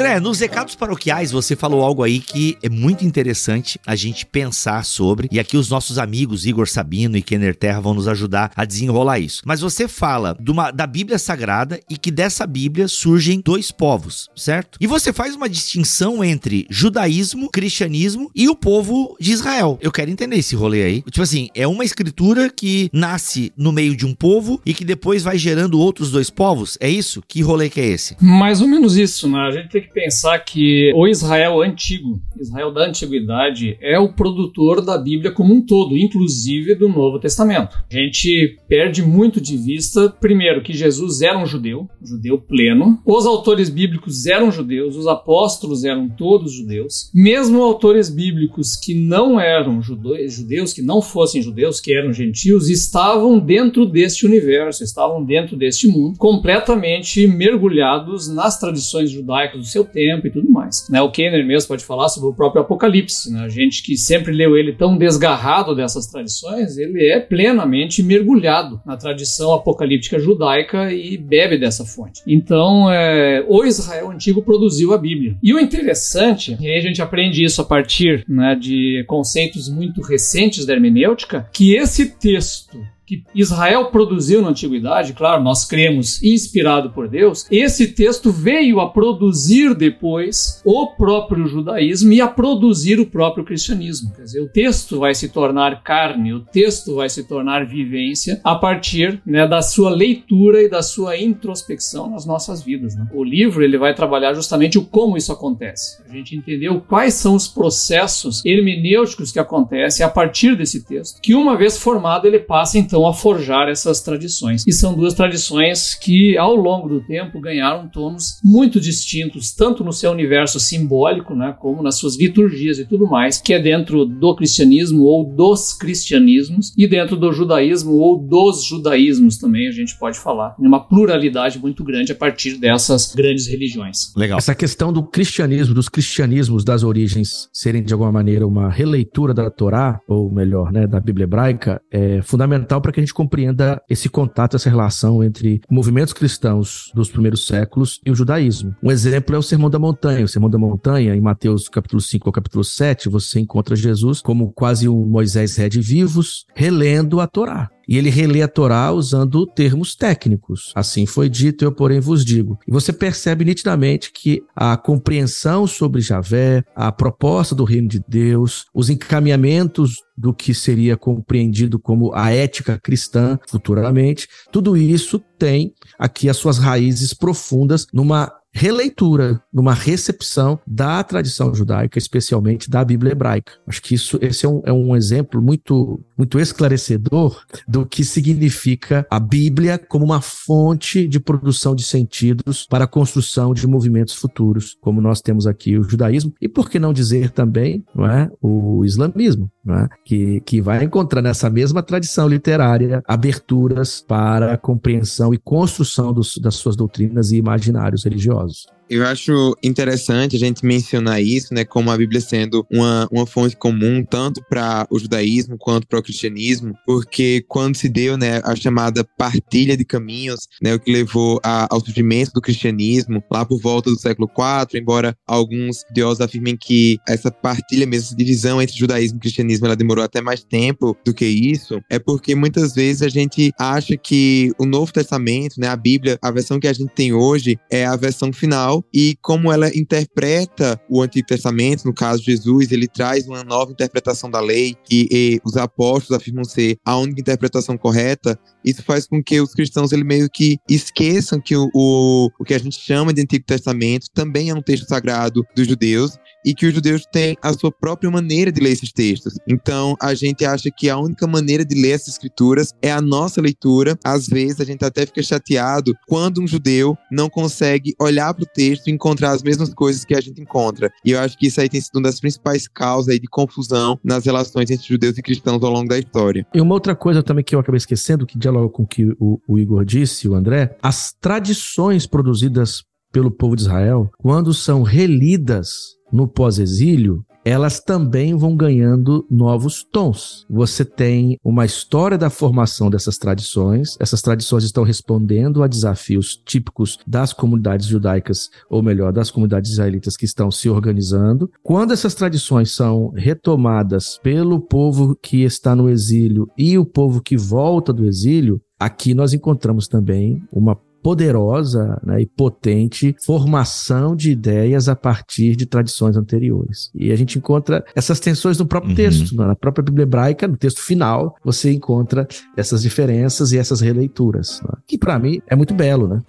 André, 0.01 0.19
nos 0.19 0.41
recados 0.41 0.75
paroquiais 0.75 1.31
você 1.31 1.55
falou 1.55 1.85
algo 1.85 2.03
aí 2.03 2.21
que 2.21 2.57
é 2.63 2.71
muito 2.71 3.05
interessante 3.05 3.79
a 3.87 3.95
gente 3.95 4.25
pensar 4.25 4.83
sobre, 4.83 5.29
e 5.31 5.39
aqui 5.39 5.59
os 5.59 5.69
nossos 5.69 5.99
amigos 5.99 6.47
Igor 6.47 6.67
Sabino 6.67 7.19
e 7.19 7.23
Kenner 7.23 7.55
Terra 7.55 7.81
vão 7.81 7.93
nos 7.93 8.09
ajudar 8.09 8.51
a 8.57 8.65
desenrolar 8.65 9.19
isso. 9.19 9.43
Mas 9.45 9.61
você 9.61 9.87
fala 9.87 10.35
uma, 10.49 10.71
da 10.71 10.87
Bíblia 10.87 11.19
Sagrada 11.19 11.79
e 11.87 11.99
que 11.99 12.11
dessa 12.11 12.47
Bíblia 12.47 12.89
surgem 12.89 13.43
dois 13.45 13.71
povos, 13.71 14.31
certo? 14.35 14.79
E 14.81 14.87
você 14.87 15.13
faz 15.13 15.35
uma 15.37 15.51
distinção 15.51 16.25
entre 16.25 16.67
judaísmo, 16.71 17.51
cristianismo 17.51 18.31
e 18.35 18.49
o 18.49 18.57
povo 18.57 19.19
de 19.21 19.33
Israel. 19.33 19.79
Eu 19.83 19.93
quero 19.93 20.11
entender 20.11 20.37
esse 20.37 20.57
rolê 20.57 20.83
aí. 20.83 21.03
Tipo 21.03 21.21
assim, 21.21 21.51
é 21.55 21.69
uma 21.69 21.85
escritura 21.85 22.49
que 22.49 22.89
nasce 22.91 23.53
no 23.55 23.71
meio 23.71 23.95
de 23.95 24.07
um 24.07 24.15
povo 24.15 24.63
e 24.65 24.73
que 24.73 24.83
depois 24.83 25.23
vai 25.23 25.37
gerando 25.37 25.79
outros 25.79 26.11
dois 26.11 26.31
povos? 26.31 26.79
É 26.81 26.89
isso? 26.89 27.23
Que 27.29 27.43
rolê 27.43 27.69
que 27.69 27.83
é 27.83 27.87
esse? 27.87 28.17
Mais 28.19 28.63
ou 28.63 28.67
menos 28.67 28.97
isso, 28.97 29.29
né? 29.29 29.41
A 29.41 29.51
gente 29.51 29.69
tem 29.69 29.90
tem 29.90 29.90
que 29.91 30.01
pensar 30.01 30.39
que 30.39 30.93
o 30.95 31.07
Israel 31.07 31.61
antigo, 31.61 32.21
Israel 32.41 32.73
da 32.73 32.87
antiguidade, 32.87 33.77
é 33.81 33.99
o 33.99 34.13
produtor 34.13 34.81
da 34.81 34.97
Bíblia 34.97 35.33
como 35.33 35.53
um 35.53 35.61
todo, 35.61 35.97
inclusive 35.97 36.75
do 36.75 36.89
Novo 36.89 37.19
Testamento. 37.19 37.77
A 37.91 37.95
gente 37.95 38.59
perde 38.69 39.03
muito 39.03 39.41
de 39.41 39.57
vista, 39.57 40.09
primeiro, 40.09 40.63
que 40.63 40.73
Jesus 40.73 41.21
era 41.21 41.39
um 41.39 41.47
judeu, 41.47 41.89
judeu 42.03 42.39
pleno. 42.39 43.01
Os 43.05 43.27
autores 43.27 43.69
bíblicos 43.69 44.27
eram 44.27 44.51
judeus, 44.51 44.97
os 44.97 45.07
apóstolos 45.07 45.85
eram 45.85 46.09
todos 46.09 46.53
judeus. 46.53 47.11
Mesmo 47.13 47.63
autores 47.63 48.09
bíblicos 48.09 48.77
que 48.77 48.95
não 48.95 49.39
eram 49.41 49.83
judeus, 49.83 50.73
que 50.73 50.83
não 50.83 51.03
fossem 51.03 51.43
judeus, 51.43 51.81
que 51.81 51.95
eram 51.95 52.13
gentios, 52.13 52.69
estavam 52.69 53.39
dentro 53.39 53.85
deste 53.85 54.25
universo, 54.25 54.85
estavam 54.85 55.25
dentro 55.25 55.57
deste 55.57 55.89
mundo, 55.89 56.19
completamente 56.19 57.27
mergulhados 57.27 58.29
nas 58.29 58.59
tradições 58.59 59.11
judaicas 59.11 59.61
do 59.61 59.67
seu 59.67 59.80
tempo 59.85 60.27
e 60.27 60.31
tudo 60.31 60.51
mais. 60.51 60.89
Né? 60.89 61.01
O 61.01 61.11
Kenner 61.11 61.45
mesmo 61.47 61.69
pode 61.69 61.85
falar 61.85 62.09
sobre 62.09 62.29
o 62.29 62.35
próprio 62.35 62.63
Apocalipse. 62.63 63.33
Né? 63.33 63.41
A 63.41 63.49
gente 63.49 63.83
que 63.83 63.97
sempre 63.97 64.33
leu 64.33 64.57
ele 64.57 64.73
tão 64.73 64.97
desgarrado 64.97 65.75
dessas 65.75 66.07
tradições, 66.07 66.77
ele 66.77 67.07
é 67.07 67.21
plenamente 67.21 68.03
mergulhado 68.03 68.81
na 68.85 68.97
tradição 68.97 69.53
apocalíptica 69.53 70.19
judaica 70.19 70.93
e 70.93 71.17
bebe 71.17 71.59
dessa 71.59 71.85
fonte. 71.85 72.23
Então, 72.27 72.91
é, 72.91 73.45
o 73.49 73.65
Israel 73.65 74.11
antigo 74.11 74.43
produziu 74.43 74.93
a 74.93 74.99
Bíblia. 74.99 75.37
E 75.43 75.53
o 75.53 75.59
interessante, 75.59 76.57
e 76.61 76.69
aí 76.69 76.79
a 76.79 76.83
gente 76.83 77.03
aprende 77.03 77.45
isso 77.45 77.61
a 77.61 77.65
partir 77.65 78.25
né, 78.29 78.55
de 78.55 79.05
conceitos 79.07 79.69
muito 79.69 80.01
recentes 80.01 80.67
da 80.67 80.73
hermenêutica, 80.73 81.49
que 81.53 81.75
esse 81.75 82.11
texto 82.11 82.79
que 83.11 83.25
Israel 83.35 83.87
produziu 83.87 84.41
na 84.41 84.51
antiguidade, 84.51 85.15
claro, 85.15 85.43
nós 85.43 85.65
cremos 85.65 86.23
inspirado 86.23 86.91
por 86.91 87.09
Deus, 87.09 87.45
esse 87.51 87.89
texto 87.89 88.31
veio 88.31 88.79
a 88.79 88.89
produzir 88.89 89.75
depois 89.75 90.63
o 90.65 90.87
próprio 90.95 91.49
judaísmo 91.49 92.13
e 92.13 92.21
a 92.21 92.29
produzir 92.29 93.01
o 93.01 93.07
próprio 93.07 93.45
cristianismo. 93.45 94.13
Quer 94.15 94.23
dizer, 94.23 94.41
o 94.41 94.49
texto 94.49 95.01
vai 95.01 95.13
se 95.13 95.29
tornar 95.29 95.83
carne, 95.83 96.33
o 96.33 96.41
texto 96.41 96.95
vai 96.95 97.09
se 97.09 97.25
tornar 97.25 97.67
vivência 97.67 98.41
a 98.45 98.55
partir 98.55 99.21
né, 99.27 99.45
da 99.45 99.61
sua 99.61 99.91
leitura 99.91 100.63
e 100.63 100.69
da 100.69 100.83
sua 100.83 101.19
introspecção 101.19 102.09
nas 102.09 102.25
nossas 102.25 102.63
vidas. 102.63 102.95
Né? 102.95 103.09
O 103.13 103.25
livro 103.25 103.65
ele 103.65 103.77
vai 103.77 103.93
trabalhar 103.93 104.35
justamente 104.35 104.79
o 104.79 104.85
como 104.85 105.17
isso 105.17 105.33
acontece. 105.33 106.01
A 106.09 106.13
gente 106.13 106.37
entendeu 106.37 106.81
quais 106.81 107.15
são 107.15 107.35
os 107.35 107.49
processos 107.49 108.45
hermenêuticos 108.45 109.33
que 109.33 109.41
acontecem 109.41 110.07
a 110.07 110.09
partir 110.09 110.57
desse 110.57 110.85
texto, 110.85 111.21
que 111.21 111.35
uma 111.35 111.57
vez 111.57 111.77
formado 111.77 112.27
ele 112.27 112.39
passa 112.39 112.79
então 112.79 113.00
a 113.07 113.15
forjar 113.15 113.69
essas 113.69 114.01
tradições. 114.01 114.65
E 114.67 114.73
são 114.73 114.95
duas 114.95 115.15
tradições 115.15 115.95
que, 115.95 116.37
ao 116.37 116.55
longo 116.55 116.89
do 116.89 117.01
tempo, 117.01 117.41
ganharam 117.41 117.89
tons 117.89 118.39
muito 118.45 118.81
distintos, 118.81 119.53
tanto 119.53 119.85
no 119.85 119.93
seu 119.93 120.11
universo 120.11 120.59
simbólico, 120.59 121.35
né, 121.35 121.55
como 121.59 121.83
nas 121.83 121.97
suas 121.97 122.19
liturgias 122.19 122.79
e 122.79 122.85
tudo 122.85 123.07
mais, 123.07 123.41
que 123.41 123.53
é 123.53 123.59
dentro 123.59 124.05
do 124.05 124.35
cristianismo 124.35 125.05
ou 125.05 125.25
dos 125.25 125.73
cristianismos, 125.73 126.73
e 126.77 126.87
dentro 126.87 127.17
do 127.17 127.33
judaísmo 127.33 127.93
ou 127.93 128.19
dos 128.19 128.65
judaísmos 128.65 129.39
também, 129.39 129.69
a 129.69 129.73
gente 129.73 129.99
pode 129.99 130.19
falar. 130.19 130.55
Uma 130.59 130.81
pluralidade 130.81 131.59
muito 131.59 131.85
grande 131.85 132.13
a 132.13 132.15
partir 132.15 132.57
dessas 132.59 133.15
grandes 133.15 133.47
religiões. 133.47 134.13
Legal. 134.17 134.39
Essa 134.39 134.55
questão 134.55 134.93
do 134.93 135.03
cristianismo, 135.03 135.75
dos 135.75 135.89
cristianismos 135.89 136.65
das 136.65 136.83
origens 136.83 137.49
serem 137.53 137.83
de 137.83 137.93
alguma 137.93 138.13
maneira 138.13 138.47
uma 138.47 138.71
releitura 138.71 139.35
da 139.35 139.51
Torá, 139.51 140.01
ou 140.09 140.31
melhor, 140.31 140.73
né, 140.73 140.87
da 140.87 141.01
Bíblia 141.01 141.25
hebraica, 141.25 141.81
é 141.91 142.23
fundamental 142.23 142.81
para 142.81 142.90
para 142.91 142.95
que 142.95 143.01
a 143.01 143.03
gente 143.05 143.15
compreenda 143.15 143.81
esse 143.89 144.09
contato, 144.09 144.57
essa 144.57 144.69
relação 144.69 145.23
entre 145.23 145.61
movimentos 145.71 146.13
cristãos 146.13 146.91
dos 146.93 147.09
primeiros 147.09 147.47
séculos 147.47 148.01
e 148.05 148.11
o 148.11 148.15
judaísmo. 148.17 148.75
Um 148.83 148.91
exemplo 148.91 149.37
é 149.37 149.39
o 149.39 149.43
Sermão 149.43 149.71
da 149.71 149.79
Montanha. 149.79 150.25
O 150.25 150.29
Sermão 150.29 150.51
da 150.51 150.59
Montanha, 150.59 151.15
em 151.15 151.21
Mateus 151.21 151.69
capítulo 151.69 152.01
5 152.01 152.29
ao 152.29 152.33
capítulo 152.33 152.65
7, 152.65 153.09
você 153.09 153.39
encontra 153.39 153.77
Jesus 153.77 154.21
como 154.21 154.53
quase 154.53 154.89
um 154.89 155.07
Moisés 155.07 155.57
ré 155.57 155.69
de 155.69 155.81
vivos, 155.81 156.47
relendo 156.55 157.21
a 157.21 157.29
Torá. 157.29 157.71
E 157.91 157.99
ele 157.99 158.09
relê 158.09 158.41
a 158.41 158.47
Torá 158.47 158.93
usando 158.93 159.45
termos 159.45 159.97
técnicos. 159.97 160.71
Assim 160.77 161.07
foi 161.07 161.29
dito, 161.29 161.65
eu 161.65 161.73
porém 161.73 161.99
vos 161.99 162.25
digo. 162.25 162.57
E 162.69 162.71
você 162.71 162.93
percebe 162.93 163.45
nitidamente 163.45 164.13
que 164.13 164.45
a 164.55 164.77
compreensão 164.77 165.67
sobre 165.67 166.01
Javé, 166.01 166.63
a 166.77 166.93
proposta 166.93 167.53
do 167.53 167.65
reino 167.65 167.89
de 167.89 168.01
Deus, 168.07 168.67
os 168.73 168.89
encaminhamentos 168.91 169.97
do 170.17 170.33
que 170.33 170.55
seria 170.55 170.97
compreendido 170.97 171.81
como 171.81 172.15
a 172.15 172.31
ética 172.31 172.79
cristã 172.79 173.39
futuramente, 173.49 174.29
tudo 174.53 174.77
isso 174.77 175.19
tem 175.39 175.75
aqui 175.99 176.29
as 176.29 176.37
suas 176.37 176.59
raízes 176.59 177.13
profundas 177.13 177.87
numa 177.93 178.31
releitura, 178.53 179.43
numa 179.53 179.75
recepção 179.75 180.59
da 180.67 181.03
tradição 181.03 181.55
judaica, 181.55 181.99
especialmente 181.99 182.69
da 182.69 182.85
Bíblia 182.85 183.13
hebraica. 183.13 183.53
Acho 183.67 183.83
que 183.83 183.95
isso, 183.95 184.19
esse 184.21 184.45
é 184.45 184.49
um, 184.49 184.63
é 184.65 184.73
um 184.73 184.97
exemplo 184.97 185.41
muito, 185.41 186.01
muito 186.17 186.39
esclarecedor 186.39 187.45
do 187.67 187.87
que 187.87 188.05
significa 188.05 189.07
a 189.11 189.21
Bíblia 189.21 189.79
como 189.79 190.05
uma 190.05 190.21
fonte 190.21 191.07
de 191.07 191.21
produção 191.21 191.75
de 191.75 191.85
sentidos 191.85 192.67
para 192.69 192.85
a 192.85 192.89
construção 192.89 193.55
de 193.55 193.67
movimentos 193.67 194.15
futuros, 194.15 194.77
como 194.81 195.01
nós 195.01 195.21
temos 195.21 195.47
aqui 195.47 195.79
o 195.79 195.83
judaísmo, 195.83 196.35
e 196.41 196.49
por 196.49 196.69
que 196.69 196.79
não 196.79 196.93
dizer 196.93 197.31
também 197.31 197.85
não 197.95 198.07
é, 198.07 198.31
o 198.41 198.85
islamismo, 198.85 199.51
não 199.65 199.75
é, 199.75 199.89
que, 200.05 200.41
que 200.41 200.61
vai 200.61 200.83
encontrar 200.83 201.21
nessa 201.21 201.51
mesma 201.51 201.83
tradição 201.83 202.27
literária 202.27 203.03
aberturas 203.07 204.01
para 204.01 204.55
a 204.55 204.59
compreensão 204.59 205.35
e 205.35 205.39
construção 205.39 206.13
dos, 206.13 206.39
das 206.39 206.55
suas 206.55 206.77
doutrinas 206.77 207.31
e 207.31 207.37
imaginários 207.37 208.05
religiosos. 208.05 208.67
Eu 208.91 209.07
acho 209.07 209.57
interessante 209.63 210.35
a 210.35 210.39
gente 210.41 210.67
mencionar 210.67 211.23
isso, 211.23 211.55
né, 211.55 211.65
como 211.65 211.93
a 211.93 211.97
Bíblia 211.97 212.21
sendo 212.21 212.67
uma, 212.69 213.07
uma 213.13 213.25
fonte 213.25 213.57
comum 213.57 214.05
tanto 214.05 214.43
para 214.51 214.85
o 214.91 214.99
judaísmo 214.99 215.57
quanto 215.57 215.87
para 215.87 216.01
o 216.01 216.03
cristianismo, 216.03 216.75
porque 216.85 217.45
quando 217.47 217.77
se 217.77 217.89
deu, 217.89 218.17
né, 218.17 218.41
a 218.43 218.57
chamada 218.57 219.05
partilha 219.17 219.77
de 219.77 219.85
caminhos, 219.85 220.49
né, 220.61 220.75
o 220.75 220.81
que 220.81 220.91
levou 220.91 221.39
a, 221.45 221.73
ao 221.73 221.81
surgimento 221.81 222.33
do 222.33 222.41
cristianismo 222.41 223.23
lá 223.31 223.45
por 223.45 223.61
volta 223.61 223.89
do 223.91 223.97
século 223.97 224.29
IV, 224.29 224.81
embora 224.81 225.17
alguns 225.25 225.85
teólogos 225.95 226.21
afirmem 226.21 226.57
que 226.57 226.99
essa 227.07 227.31
partilha 227.31 227.87
mesmo, 227.87 228.07
essa 228.07 228.17
divisão 228.17 228.61
entre 228.61 228.77
judaísmo 228.77 229.19
e 229.19 229.21
cristianismo, 229.21 229.67
ela 229.67 229.77
demorou 229.77 230.03
até 230.03 230.21
mais 230.21 230.43
tempo 230.43 230.97
do 231.05 231.15
que 231.15 231.27
isso, 231.27 231.81
é 231.89 232.01
porque 232.01 232.35
muitas 232.35 232.75
vezes 232.75 233.03
a 233.03 233.09
gente 233.09 233.53
acha 233.57 233.97
que 233.97 234.51
o 234.59 234.67
Novo 234.67 234.93
Testamento, 234.93 235.61
né, 235.61 235.69
a 235.69 235.77
Bíblia, 235.77 236.19
a 236.21 236.33
versão 236.33 236.59
que 236.59 236.67
a 236.67 236.73
gente 236.73 236.93
tem 236.93 237.13
hoje 237.13 237.57
é 237.71 237.87
a 237.87 237.95
versão 237.95 238.33
final 238.33 238.80
e 238.93 239.17
como 239.23 239.53
ela 239.53 239.69
interpreta 239.77 240.81
o 240.89 241.03
Antigo 241.03 241.27
Testamento, 241.27 241.85
no 241.85 241.95
caso 241.95 242.23
Jesus, 242.23 242.73
ele 242.73 242.89
traz 242.89 243.27
uma 243.27 243.43
nova 243.43 243.73
interpretação 243.73 244.31
da 244.31 244.41
lei 244.41 244.77
e, 244.91 245.09
e 245.11 245.41
os 245.45 245.57
apóstolos 245.57 246.21
afirmam 246.21 246.45
ser 246.45 246.77
a 246.85 246.97
única 246.97 247.21
interpretação 247.21 247.77
correta. 247.77 248.39
Isso 248.65 248.83
faz 248.83 249.07
com 249.07 249.23
que 249.23 249.41
os 249.41 249.53
cristãos 249.53 249.93
ele 249.93 250.05
meio 250.05 250.29
que 250.31 250.59
esqueçam 250.69 251.41
que 251.41 251.57
o, 251.57 251.69
o, 251.75 252.29
o 252.39 252.45
que 252.45 252.55
a 252.55 252.59
gente 252.59 252.79
chama 252.79 253.13
de 253.13 253.23
Antigo 253.23 253.45
Testamento 253.45 254.07
também 254.15 254.51
é 254.51 254.55
um 254.55 254.63
texto 254.63 254.87
sagrado 254.87 255.43
dos 255.55 255.67
judeus 255.67 256.19
e 256.45 256.55
que 256.55 256.67
os 256.67 256.75
judeus 256.75 257.05
têm 257.13 257.37
a 257.43 257.53
sua 257.53 257.71
própria 257.71 258.11
maneira 258.11 258.51
de 258.51 258.61
ler 258.61 258.73
esses 258.73 258.93
textos. 258.93 259.35
Então, 259.49 259.95
a 260.01 260.15
gente 260.15 260.45
acha 260.45 260.71
que 260.71 260.89
a 260.89 260.99
única 260.99 261.27
maneira 261.27 261.65
de 261.65 261.81
ler 261.81 261.91
essas 261.91 262.15
escrituras 262.15 262.73
é 262.81 262.91
a 262.91 263.01
nossa 263.01 263.41
leitura. 263.41 263.99
Às 264.05 264.27
vezes, 264.27 264.61
a 264.61 264.65
gente 264.65 264.85
até 264.85 265.05
fica 265.05 265.23
chateado 265.23 265.95
quando 266.09 266.41
um 266.41 266.47
judeu 266.47 266.97
não 267.11 267.29
consegue 267.29 267.95
olhar 268.01 268.33
para 268.33 268.45
o 268.45 268.47
texto 268.47 268.70
e 268.73 268.91
encontrar 268.93 269.31
as 269.31 269.43
mesmas 269.43 269.73
coisas 269.73 270.05
que 270.05 270.15
a 270.15 270.21
gente 270.21 270.41
encontra. 270.41 270.91
E 271.05 271.13
eu 271.13 271.21
acho 271.21 271.39
que 271.39 271.47
isso 271.47 271.61
aí 271.61 271.69
tem 271.69 271.81
sido 271.81 271.97
uma 271.97 272.03
das 272.03 272.21
principais 272.21 272.69
causas 272.69 273.19
de 273.19 273.27
confusão 273.27 273.99
nas 274.05 274.25
relações 274.25 274.71
entre 274.71 274.87
judeus 274.87 275.19
e 275.19 275.23
cristãos 275.23 275.63
ao 275.63 275.71
longo 275.71 275.89
da 275.89 275.99
história. 275.99 276.47
E 276.55 276.61
uma 276.61 276.75
outra 276.75 276.95
coisa 276.95 277.23
também 277.23 277.45
que 277.45 277.55
eu 277.55 277.61
acabei 277.61 277.79
esquecendo, 277.79 278.27
que 278.27 278.39
dialoga 278.39 278.69
com 278.69 278.83
o 278.83 278.87
que 278.87 279.15
o, 279.19 279.41
o 279.49 279.59
Igor 279.59 279.85
disse, 279.85 280.29
o 280.29 280.35
André, 280.35 280.77
as 280.83 281.13
tradições 281.21 282.07
produzidas 282.07 282.83
pelo 283.13 283.31
povo 283.31 283.57
de 283.57 283.63
Israel, 283.63 284.11
quando 284.19 284.55
são 284.55 284.83
relidas 284.83 285.97
no 286.13 286.29
pós-exílio, 286.29 287.25
elas 287.51 287.81
também 287.81 288.37
vão 288.37 288.55
ganhando 288.55 289.27
novos 289.29 289.83
tons. 289.83 290.47
Você 290.49 290.85
tem 290.85 291.37
uma 291.43 291.65
história 291.65 292.17
da 292.17 292.31
formação 292.31 292.89
dessas 292.89 293.19
tradições, 293.19 293.97
essas 293.99 294.23
tradições 294.23 294.63
estão 294.63 294.85
respondendo 294.85 295.63
a 295.63 295.67
desafios 295.67 296.37
típicos 296.37 296.99
das 297.05 297.33
comunidades 297.33 297.87
judaicas, 297.87 298.51
ou 298.69 298.85
melhor, 298.85 299.13
das 299.13 299.33
comunidades 299.33 299.73
israelitas 299.73 300.17
que 300.17 300.25
estão 300.25 300.49
se 300.49 300.69
organizando. 300.69 301.51
Quando 301.61 301.93
essas 301.93 302.15
tradições 302.15 302.71
são 302.71 303.11
retomadas 303.17 304.21
pelo 304.23 304.61
povo 304.61 305.17
que 305.21 305.43
está 305.43 305.75
no 305.75 305.91
exílio 305.91 306.49
e 306.57 306.79
o 306.79 306.85
povo 306.85 307.21
que 307.21 307.37
volta 307.37 307.93
do 307.93 308.07
exílio, 308.07 308.61
aqui 308.79 309.13
nós 309.13 309.33
encontramos 309.33 309.89
também 309.89 310.41
uma 310.53 310.79
poderosa 311.03 312.01
né, 312.05 312.23
e 312.23 312.27
potente 312.27 313.15
formação 313.25 314.15
de 314.15 314.31
ideias 314.31 314.89
a 314.89 314.97
partir 314.97 315.57
de 315.57 315.67
tradições 315.67 316.17
anteriores. 316.17 316.91
E 316.95 317.11
a 317.11 317.17
gente 317.17 317.39
encontra 317.39 317.85
essas 317.95 318.21
tensões 318.21 318.59
no 318.59 318.67
próprio 318.67 318.91
uhum. 318.91 318.97
texto, 318.97 319.35
na 319.37 319.55
própria 319.55 319.83
Bíblia 319.83 320.05
hebraica, 320.05 320.49
no 320.49 320.57
texto 320.57 320.81
final, 320.81 321.35
você 321.45 321.73
encontra 321.73 322.27
essas 322.57 322.83
diferenças 322.83 323.53
e 323.53 323.59
essas 323.59 323.81
releituras, 323.81 324.61
né, 324.63 324.75
que 324.87 324.99
para 324.99 325.19
mim 325.19 325.41
é 325.47 325.57
muito 325.57 325.75
belo, 325.75 326.09
né? 326.09 326.21